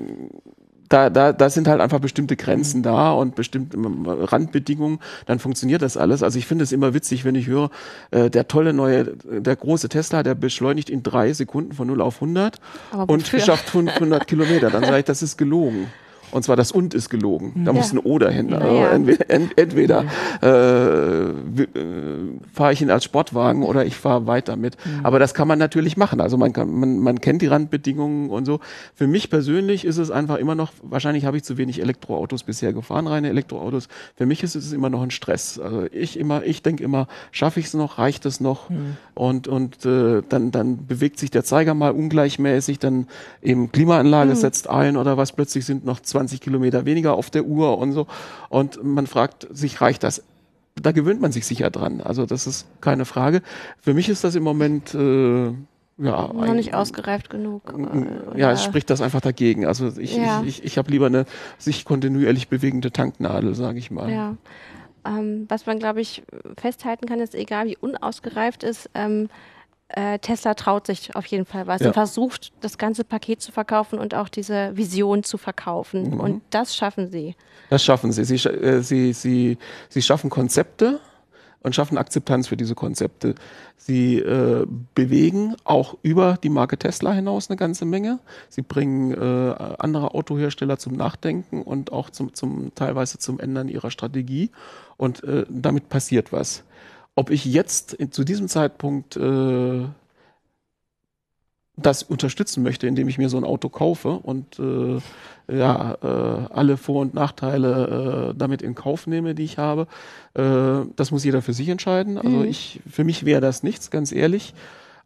da, 0.90 1.10
da, 1.10 1.32
da 1.34 1.50
sind 1.50 1.68
halt 1.68 1.82
einfach 1.82 2.00
bestimmte 2.00 2.36
Grenzen 2.36 2.84
da 2.84 3.12
und 3.12 3.36
bestimmte 3.36 3.78
ähm, 3.78 4.06
Randbedingungen, 4.06 5.00
dann 5.28 5.40
funktioniert 5.40 5.82
das 5.82 5.98
alles. 5.98 6.24
Also 6.24 6.40
ich 6.40 6.48
finde 6.48 6.64
es 6.64 6.72
immer 6.72 6.94
witzig, 6.94 7.26
wenn 7.26 7.36
ich 7.36 7.48
höre, 7.48 7.70
äh, 8.12 8.30
der 8.30 8.48
tolle 8.48 8.74
neue, 8.74 9.16
der 9.24 9.56
große 9.56 9.88
Tesla, 9.90 10.24
der 10.24 10.36
beschleunigt 10.36 10.90
in 10.90 11.04
drei 11.04 11.32
Sekunden 11.34 11.74
von 11.74 11.88
0 11.88 12.02
auf 12.02 12.16
100 12.16 12.60
und 13.08 13.28
schafft 13.28 13.70
500 13.70 14.28
Kilometer. 14.28 14.72
Dann 14.72 14.84
sage 14.84 15.00
ich, 15.00 15.06
das 15.06 15.22
ist 15.22 15.38
gelogen. 15.38 15.88
Und 16.32 16.44
zwar 16.44 16.56
das 16.56 16.72
und 16.72 16.94
ist 16.94 17.10
gelogen. 17.10 17.64
Da 17.66 17.72
ja. 17.72 17.78
muss 17.78 17.92
ein 17.92 18.00
O 18.00 18.20
dahinter. 18.20 18.66
Ja. 18.66 18.92
Entweder, 18.92 19.30
entweder 19.58 20.06
äh, 20.42 21.30
äh, 21.30 21.66
fahre 22.54 22.74
ich 22.74 22.82
ihn 22.82 22.92
als 22.92 23.04
Sportwagen 23.04 23.64
oder 23.64 23.86
ich 23.86 23.96
fahre 23.96 24.28
weiter 24.28 24.56
mit. 24.56 24.78
Mhm. 24.86 25.06
Aber 25.06 25.20
das 25.20 25.34
kann 25.34 25.48
man 25.48 25.58
natürlich 25.58 25.98
machen. 25.98 26.22
Also 26.22 26.38
man, 26.38 26.54
kann, 26.54 26.72
man, 26.72 27.00
man 27.00 27.20
kennt 27.20 27.42
die 27.42 27.48
Randbedingungen 27.48 28.30
und 28.30 28.46
so. 28.46 28.60
Für 28.94 29.08
mich 29.08 29.30
persönlich 29.30 29.86
ist 29.86 29.98
es 29.98 30.12
einfach 30.12 30.38
immer 30.38 30.56
noch, 30.56 30.72
wahrscheinlich 30.84 31.26
habe 31.26 31.38
ich 31.38 31.44
zu 31.44 31.58
wenig 31.58 31.82
Elektroautos 31.82 32.44
bisher 32.44 32.74
gefahren, 32.74 33.08
reine 33.08 33.30
Elektroautos. 33.30 33.88
Für 34.16 34.26
mich 34.26 34.44
ist 34.44 34.56
es 34.56 34.72
immer 34.72 34.90
noch 34.90 35.02
ein 35.02 35.12
Stress. 35.12 35.60
Also 35.60 35.86
ich 35.92 36.20
immer, 36.20 36.44
ich 36.44 36.62
denke 36.62 36.84
immer, 36.84 37.08
schaffe 37.32 37.60
ich 37.60 37.68
es 37.68 37.74
noch, 37.74 37.98
reicht 37.98 38.26
es 38.26 38.40
noch? 38.40 38.70
Mhm. 38.70 38.98
Und, 39.16 39.48
und 39.48 39.86
äh, 39.86 40.22
dann, 40.30 40.52
dann 40.52 40.86
bewegt 40.86 41.20
sich 41.20 41.32
der 41.32 41.44
Zeiger 41.44 41.74
mal 41.74 41.92
ungleichmäßig, 41.92 42.80
dann 42.80 43.08
eben 43.42 43.72
Klimaanlage 43.72 44.32
mhm. 44.32 44.36
setzt 44.36 44.70
ein 44.70 44.96
oder 44.96 45.18
was, 45.18 45.32
plötzlich 45.32 45.66
sind 45.66 45.86
noch 45.86 46.00
zwei 46.00 46.19
20 46.20 46.42
Kilometer 46.42 46.86
weniger 46.86 47.14
auf 47.14 47.30
der 47.30 47.46
Uhr 47.46 47.78
und 47.78 47.94
so. 47.94 48.06
Und 48.50 48.84
man 48.84 49.08
fragt 49.08 49.48
sich, 49.52 49.80
reicht 49.80 50.04
das? 50.04 50.22
Da 50.76 50.92
gewöhnt 50.92 51.22
man 51.22 51.32
sich 51.32 51.46
sicher 51.46 51.70
dran. 51.70 52.02
Also 52.02 52.26
das 52.26 52.46
ist 52.46 52.68
keine 52.82 53.06
Frage. 53.06 53.42
Für 53.80 53.94
mich 53.94 54.10
ist 54.10 54.24
das 54.24 54.36
im 54.36 54.44
Moment 54.44 54.94
äh, 54.94 55.54
ja, 55.98 56.32
noch 56.34 56.54
nicht 56.54 56.74
ausgereift 56.74 57.30
genug. 57.30 57.74
Äh, 57.74 58.40
ja, 58.40 58.52
es 58.52 58.64
spricht 58.64 58.90
das 58.90 59.02
einfach 59.02 59.22
dagegen. 59.22 59.66
Also 59.66 59.92
ich, 59.98 60.16
ja. 60.16 60.42
ich, 60.42 60.60
ich, 60.60 60.66
ich 60.66 60.78
habe 60.78 60.92
lieber 60.92 61.08
eine 61.08 61.26
sich 61.58 61.86
kontinuierlich 61.86 62.50
bewegende 62.50 62.92
Tanknadel, 62.92 63.56
sage 63.56 63.80
ich 63.80 63.92
mal. 63.92 64.12
Ja. 64.12 64.36
Ähm, 65.06 65.46
was 65.48 65.66
man, 65.66 65.80
glaube 65.80 66.02
ich, 66.02 66.24
festhalten 66.58 67.06
kann, 67.06 67.20
ist, 67.20 67.34
egal 67.34 67.68
wie 67.68 67.78
unausgereift 67.78 68.64
ist, 68.64 68.90
ähm, 68.94 69.30
äh, 69.90 70.20
Tesla 70.20 70.54
traut 70.54 70.88
sich 70.88 71.16
auf 71.16 71.26
jeden 71.26 71.46
Fall 71.46 71.68
was 71.68 71.82
ja. 71.82 71.88
und 71.88 71.94
versucht, 71.94 72.52
das 72.62 72.78
ganze 72.78 73.04
Paket 73.04 73.42
zu 73.42 73.52
verkaufen 73.52 73.98
und 73.98 74.14
auch 74.14 74.30
diese 74.30 74.76
Vision 74.78 75.24
zu 75.24 75.38
verkaufen. 75.38 76.12
Mhm. 76.12 76.20
Und 76.20 76.42
das 76.52 76.76
schaffen 76.76 77.10
sie. 77.10 77.36
Das 77.70 77.84
schaffen 77.84 78.12
sie. 78.12 78.24
Sie, 78.24 78.36
äh, 78.48 78.82
sie, 78.82 79.14
sie, 79.14 79.58
sie 79.90 80.02
schaffen 80.02 80.30
Konzepte 80.30 81.00
und 81.62 81.76
schaffen 81.76 81.98
Akzeptanz 81.98 82.48
für 82.48 82.58
diese 82.58 82.76
Konzepte. 82.76 83.36
Sie 83.78 84.20
äh, 84.20 84.66
bewegen 84.94 85.56
auch 85.64 85.98
über 86.04 86.38
die 86.42 86.50
Marke 86.50 86.78
Tesla 86.78 87.12
hinaus 87.12 87.50
eine 87.50 87.58
ganze 87.58 87.86
Menge. 87.86 88.20
Sie 88.48 88.62
bringen 88.62 89.12
äh, 89.12 89.56
andere 89.80 90.14
Autohersteller 90.14 90.78
zum 90.78 90.94
Nachdenken 90.94 91.64
und 91.64 91.92
auch 91.92 92.12
zum, 92.12 92.34
zum 92.34 92.74
teilweise 92.76 93.18
zum 93.18 93.40
Ändern 93.40 93.68
ihrer 93.68 93.90
Strategie. 93.90 94.52
Und 94.98 95.24
äh, 95.24 95.46
damit 95.50 95.90
passiert 95.90 96.32
was 96.32 96.64
ob 97.20 97.32
ich 97.32 97.44
jetzt 97.44 97.98
zu 98.12 98.24
diesem 98.24 98.48
Zeitpunkt 98.48 99.18
äh, 99.18 99.84
das 101.76 102.02
unterstützen 102.02 102.64
möchte, 102.64 102.88
indem 102.88 103.10
ich 103.10 103.18
mir 103.18 103.28
so 103.28 103.36
ein 103.36 103.44
Auto 103.44 103.68
kaufe 103.68 104.12
und 104.12 104.58
äh, 104.58 105.00
ja, 105.54 105.98
äh, 106.02 106.54
alle 106.54 106.78
Vor- 106.78 107.02
und 107.02 107.14
Nachteile 107.14 108.30
äh, 108.32 108.38
damit 108.38 108.62
in 108.62 108.74
Kauf 108.74 109.06
nehme, 109.06 109.36
die 109.36 109.44
ich 109.44 109.58
habe. 109.58 109.88
Äh, 110.34 110.88
das 110.96 111.12
muss 111.12 111.26
jeder 111.26 111.42
für 111.42 111.52
sich 111.52 111.68
entscheiden. 111.68 112.18
Also 112.18 112.38
mhm. 112.38 112.46
ich, 112.46 112.80
für 112.90 113.04
mich 113.04 113.26
wäre 113.26 113.42
das 113.42 113.64
nichts, 113.64 113.92
ganz 113.92 114.14
ehrlich, 114.14 114.54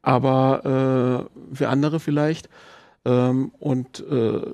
aber 0.03 1.27
äh, 1.51 1.55
für 1.55 1.69
andere 1.69 1.99
vielleicht. 1.99 2.47
Ähm, 3.05 3.51
und 3.57 4.01
äh, 4.07 4.53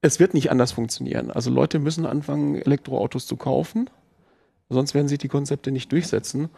es 0.00 0.20
wird 0.20 0.32
nicht 0.32 0.50
anders 0.50 0.72
funktionieren. 0.72 1.30
Also 1.30 1.50
Leute 1.50 1.80
müssen 1.80 2.06
anfangen, 2.06 2.54
Elektroautos 2.54 3.26
zu 3.26 3.36
kaufen. 3.36 3.90
Sonst 4.68 4.94
werden 4.94 5.08
sich 5.08 5.18
die 5.18 5.28
Konzepte 5.28 5.70
nicht 5.70 5.92
durchsetzen. 5.92 6.48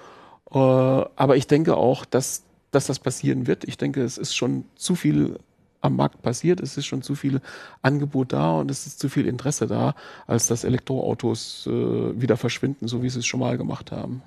Äh, 0.50 0.58
aber 0.58 1.36
ich 1.36 1.46
denke 1.46 1.76
auch, 1.76 2.04
dass, 2.04 2.42
dass 2.70 2.86
das 2.86 2.98
passieren 2.98 3.46
wird. 3.46 3.64
Ich 3.64 3.76
denke, 3.76 4.02
es 4.02 4.18
ist 4.18 4.34
schon 4.34 4.64
zu 4.76 4.94
viel 4.94 5.38
am 5.80 5.96
Markt 5.96 6.22
passiert. 6.22 6.60
Es 6.60 6.76
ist 6.76 6.86
schon 6.86 7.02
zu 7.02 7.14
viel 7.14 7.40
Angebot 7.82 8.32
da 8.32 8.58
und 8.58 8.70
es 8.70 8.86
ist 8.86 8.98
zu 8.98 9.08
viel 9.08 9.26
Interesse 9.26 9.66
da, 9.66 9.94
als 10.26 10.46
dass 10.46 10.64
Elektroautos 10.64 11.66
äh, 11.66 11.70
wieder 12.20 12.36
verschwinden, 12.36 12.88
so 12.88 13.02
wie 13.02 13.10
sie 13.10 13.20
es 13.20 13.26
schon 13.26 13.40
mal 13.40 13.56
gemacht 13.56 13.92
haben. 13.92 14.22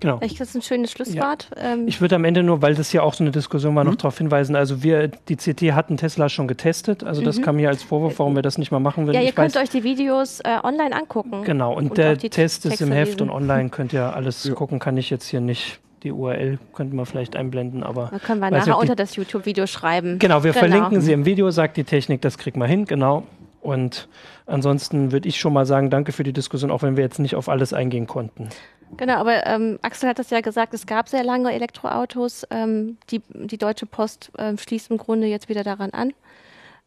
Genau. 0.00 0.18
Ich, 0.22 0.36
das 0.36 0.48
ist 0.48 0.54
ein 0.54 0.62
schönes 0.62 0.90
Schlusswort. 0.90 1.48
Ja. 1.56 1.72
Ähm 1.72 1.88
ich 1.88 2.00
würde 2.00 2.16
am 2.16 2.24
Ende 2.24 2.42
nur, 2.42 2.62
weil 2.62 2.74
das 2.74 2.92
ja 2.92 3.02
auch 3.02 3.14
so 3.14 3.24
eine 3.24 3.30
Diskussion 3.30 3.74
war, 3.74 3.84
noch 3.84 3.92
mhm. 3.92 3.98
darauf 3.98 4.18
hinweisen. 4.18 4.56
Also 4.56 4.82
wir, 4.82 5.08
die 5.08 5.36
CT 5.36 5.72
hatten 5.72 5.96
Tesla 5.96 6.28
schon 6.28 6.48
getestet. 6.48 7.04
Also 7.04 7.22
das 7.22 7.38
mhm. 7.38 7.42
kam 7.42 7.58
hier 7.58 7.68
als 7.68 7.82
Vorwurf, 7.82 8.18
warum 8.18 8.34
wir 8.34 8.42
das 8.42 8.58
nicht 8.58 8.70
mal 8.70 8.80
machen 8.80 9.06
würden. 9.06 9.14
Ja, 9.14 9.22
ihr 9.22 9.28
ich 9.30 9.34
könnt 9.34 9.54
weiß, 9.54 9.62
euch 9.62 9.70
die 9.70 9.84
Videos 9.84 10.40
äh, 10.40 10.58
online 10.62 10.94
angucken. 10.94 11.42
Genau, 11.44 11.74
und, 11.74 11.90
und 11.90 11.98
der 11.98 12.18
Test 12.18 12.66
ist 12.66 12.80
im 12.80 12.92
Heft 12.92 13.20
lesen. 13.20 13.30
und 13.30 13.30
online 13.30 13.70
könnt 13.70 13.92
ihr 13.92 14.14
alles 14.14 14.44
ja. 14.44 14.54
gucken, 14.54 14.78
kann 14.78 14.96
ich 14.96 15.10
jetzt 15.10 15.26
hier 15.28 15.40
nicht 15.40 15.80
die 16.02 16.10
URL 16.10 16.58
könnten 16.72 16.96
wir 16.96 17.06
vielleicht 17.06 17.36
einblenden, 17.36 17.84
aber. 17.84 18.08
Da 18.10 18.18
können 18.18 18.40
wir 18.40 18.50
nachher 18.50 18.76
unter 18.76 18.96
das 18.96 19.14
YouTube-Video 19.14 19.68
schreiben. 19.68 20.18
Genau, 20.18 20.42
wir 20.42 20.52
genau. 20.52 20.66
verlinken 20.66 21.00
sie 21.00 21.12
im 21.12 21.24
Video, 21.24 21.50
sagt 21.50 21.76
die 21.76 21.84
Technik, 21.84 22.20
das 22.22 22.38
kriegt 22.38 22.56
man 22.56 22.68
hin, 22.68 22.86
genau. 22.86 23.24
Und 23.62 24.08
ansonsten 24.44 25.12
würde 25.12 25.28
ich 25.28 25.38
schon 25.38 25.52
mal 25.52 25.66
sagen, 25.66 25.88
danke 25.88 26.10
für 26.10 26.24
die 26.24 26.32
Diskussion, 26.32 26.70
auch 26.70 26.82
wenn 26.82 26.96
wir 26.96 27.04
jetzt 27.04 27.20
nicht 27.20 27.36
auf 27.36 27.48
alles 27.48 27.72
eingehen 27.72 28.08
konnten. 28.08 28.48
Genau, 28.96 29.14
aber 29.14 29.46
ähm, 29.46 29.78
Axel 29.82 30.08
hat 30.08 30.18
das 30.18 30.30
ja 30.30 30.40
gesagt, 30.40 30.74
es 30.74 30.84
gab 30.84 31.08
sehr 31.08 31.22
lange 31.22 31.52
Elektroautos. 31.52 32.44
Ähm, 32.50 32.98
die, 33.10 33.22
die 33.32 33.58
Deutsche 33.58 33.86
Post 33.86 34.32
ähm, 34.36 34.58
schließt 34.58 34.90
im 34.90 34.98
Grunde 34.98 35.28
jetzt 35.28 35.48
wieder 35.48 35.62
daran 35.62 35.90
an. 35.90 36.12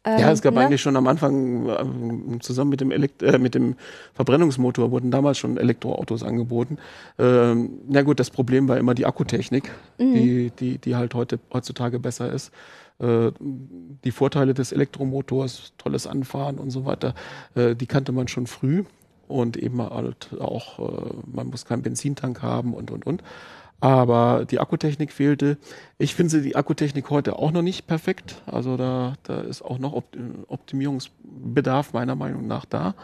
ja, 0.06 0.30
es 0.30 0.42
gab 0.42 0.54
ne? 0.54 0.60
eigentlich 0.60 0.82
schon 0.82 0.96
am 0.96 1.08
Anfang 1.08 1.66
ähm, 1.66 2.40
zusammen 2.42 2.70
mit 2.70 2.80
dem, 2.80 2.92
Elekt 2.92 3.22
äh, 3.22 3.38
mit 3.38 3.54
dem 3.56 3.74
Verbrennungsmotor 4.14 4.92
wurden 4.92 5.10
damals 5.10 5.38
schon 5.38 5.56
Elektroautos 5.56 6.22
angeboten. 6.22 6.76
Ähm, 7.18 7.80
na 7.88 8.02
gut, 8.02 8.20
das 8.20 8.30
Problem 8.30 8.68
war 8.68 8.76
immer 8.76 8.94
die 8.94 9.06
Akkutechnik, 9.06 9.72
die, 9.98 10.52
die, 10.60 10.78
die 10.78 10.94
halt 10.94 11.14
heute, 11.14 11.40
heutzutage 11.52 11.98
besser 11.98 12.30
ist. 12.30 12.52
Äh, 12.98 13.32
die 13.38 14.10
Vorteile 14.10 14.54
des 14.54 14.72
Elektromotors, 14.72 15.74
tolles 15.78 16.06
Anfahren 16.06 16.58
und 16.58 16.70
so 16.70 16.84
weiter, 16.84 17.14
äh, 17.54 17.74
die 17.74 17.86
kannte 17.86 18.12
man 18.12 18.28
schon 18.28 18.46
früh 18.46 18.84
und 19.28 19.56
eben 19.56 19.82
halt 19.82 20.30
auch, 20.40 20.78
äh, 20.78 21.14
man 21.26 21.48
muss 21.48 21.64
keinen 21.64 21.82
Benzintank 21.82 22.42
haben 22.42 22.74
und, 22.74 22.90
und, 22.90 23.06
und. 23.06 23.22
Aber 23.78 24.46
die 24.46 24.58
Akkutechnik 24.58 25.12
fehlte. 25.12 25.58
Ich 25.98 26.14
finde 26.14 26.40
die 26.40 26.56
Akkutechnik 26.56 27.10
heute 27.10 27.38
auch 27.38 27.50
noch 27.50 27.60
nicht 27.60 27.86
perfekt. 27.86 28.42
Also 28.46 28.78
da, 28.78 29.14
da 29.24 29.40
ist 29.40 29.60
auch 29.60 29.78
noch 29.78 29.92
Opt 29.92 30.16
Optimierungsbedarf 30.48 31.92
meiner 31.92 32.14
Meinung 32.14 32.46
nach 32.46 32.64
da. 32.64 32.94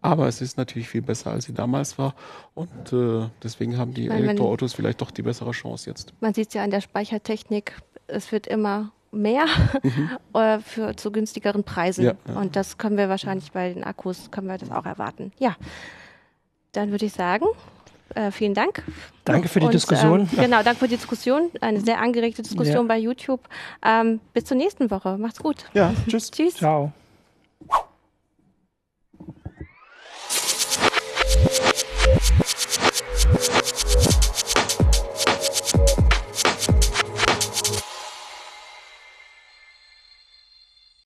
Aber 0.00 0.28
es 0.28 0.40
ist 0.40 0.56
natürlich 0.56 0.88
viel 0.88 1.02
besser, 1.02 1.32
als 1.32 1.44
sie 1.44 1.52
damals 1.52 1.98
war. 1.98 2.14
Und 2.54 2.92
äh, 2.94 3.28
deswegen 3.42 3.76
haben 3.76 3.92
die 3.92 4.08
meine, 4.08 4.22
Elektroautos 4.22 4.72
vielleicht 4.72 5.02
doch 5.02 5.10
die 5.10 5.22
bessere 5.22 5.50
Chance 5.50 5.90
jetzt. 5.90 6.14
Man 6.20 6.32
sieht 6.32 6.48
es 6.48 6.54
ja 6.54 6.64
an 6.64 6.70
der 6.70 6.80
Speichertechnik, 6.80 7.82
es 8.06 8.32
wird 8.32 8.46
immer 8.46 8.90
mehr 9.12 9.44
mhm. 9.82 10.10
Äh, 10.34 10.60
für 10.60 10.96
zu 10.96 11.12
günstigeren 11.12 11.62
Preisen. 11.62 12.04
Ja, 12.04 12.14
ja. 12.26 12.34
Und 12.34 12.56
das 12.56 12.78
können 12.78 12.96
wir 12.96 13.10
wahrscheinlich 13.10 13.52
bei 13.52 13.72
den 13.72 13.84
Akkus, 13.84 14.30
können 14.30 14.48
wir 14.48 14.56
das 14.56 14.70
auch 14.70 14.86
erwarten. 14.86 15.30
Ja, 15.38 15.56
dann 16.72 16.90
würde 16.90 17.04
ich 17.04 17.12
sagen, 17.12 17.44
äh, 18.14 18.30
vielen 18.30 18.54
Dank. 18.54 18.82
Danke 19.24 19.48
für 19.48 19.60
die 19.60 19.66
Und, 19.66 19.74
Diskussion. 19.74 20.20
Ähm, 20.20 20.28
genau, 20.32 20.62
danke 20.62 20.80
für 20.80 20.88
die 20.88 20.96
Diskussion. 20.96 21.50
Eine 21.60 21.80
sehr 21.80 22.00
angeregte 22.00 22.42
Diskussion 22.42 22.76
ja. 22.76 22.82
bei 22.82 22.98
YouTube. 22.98 23.40
Ähm, 23.84 24.20
bis 24.32 24.44
zur 24.44 24.56
nächsten 24.56 24.90
Woche. 24.90 25.18
Macht's 25.18 25.38
gut. 25.38 25.66
Ja, 25.74 25.92
tschüss. 26.08 26.30
tschüss. 26.30 26.54
Ciao. 26.54 26.92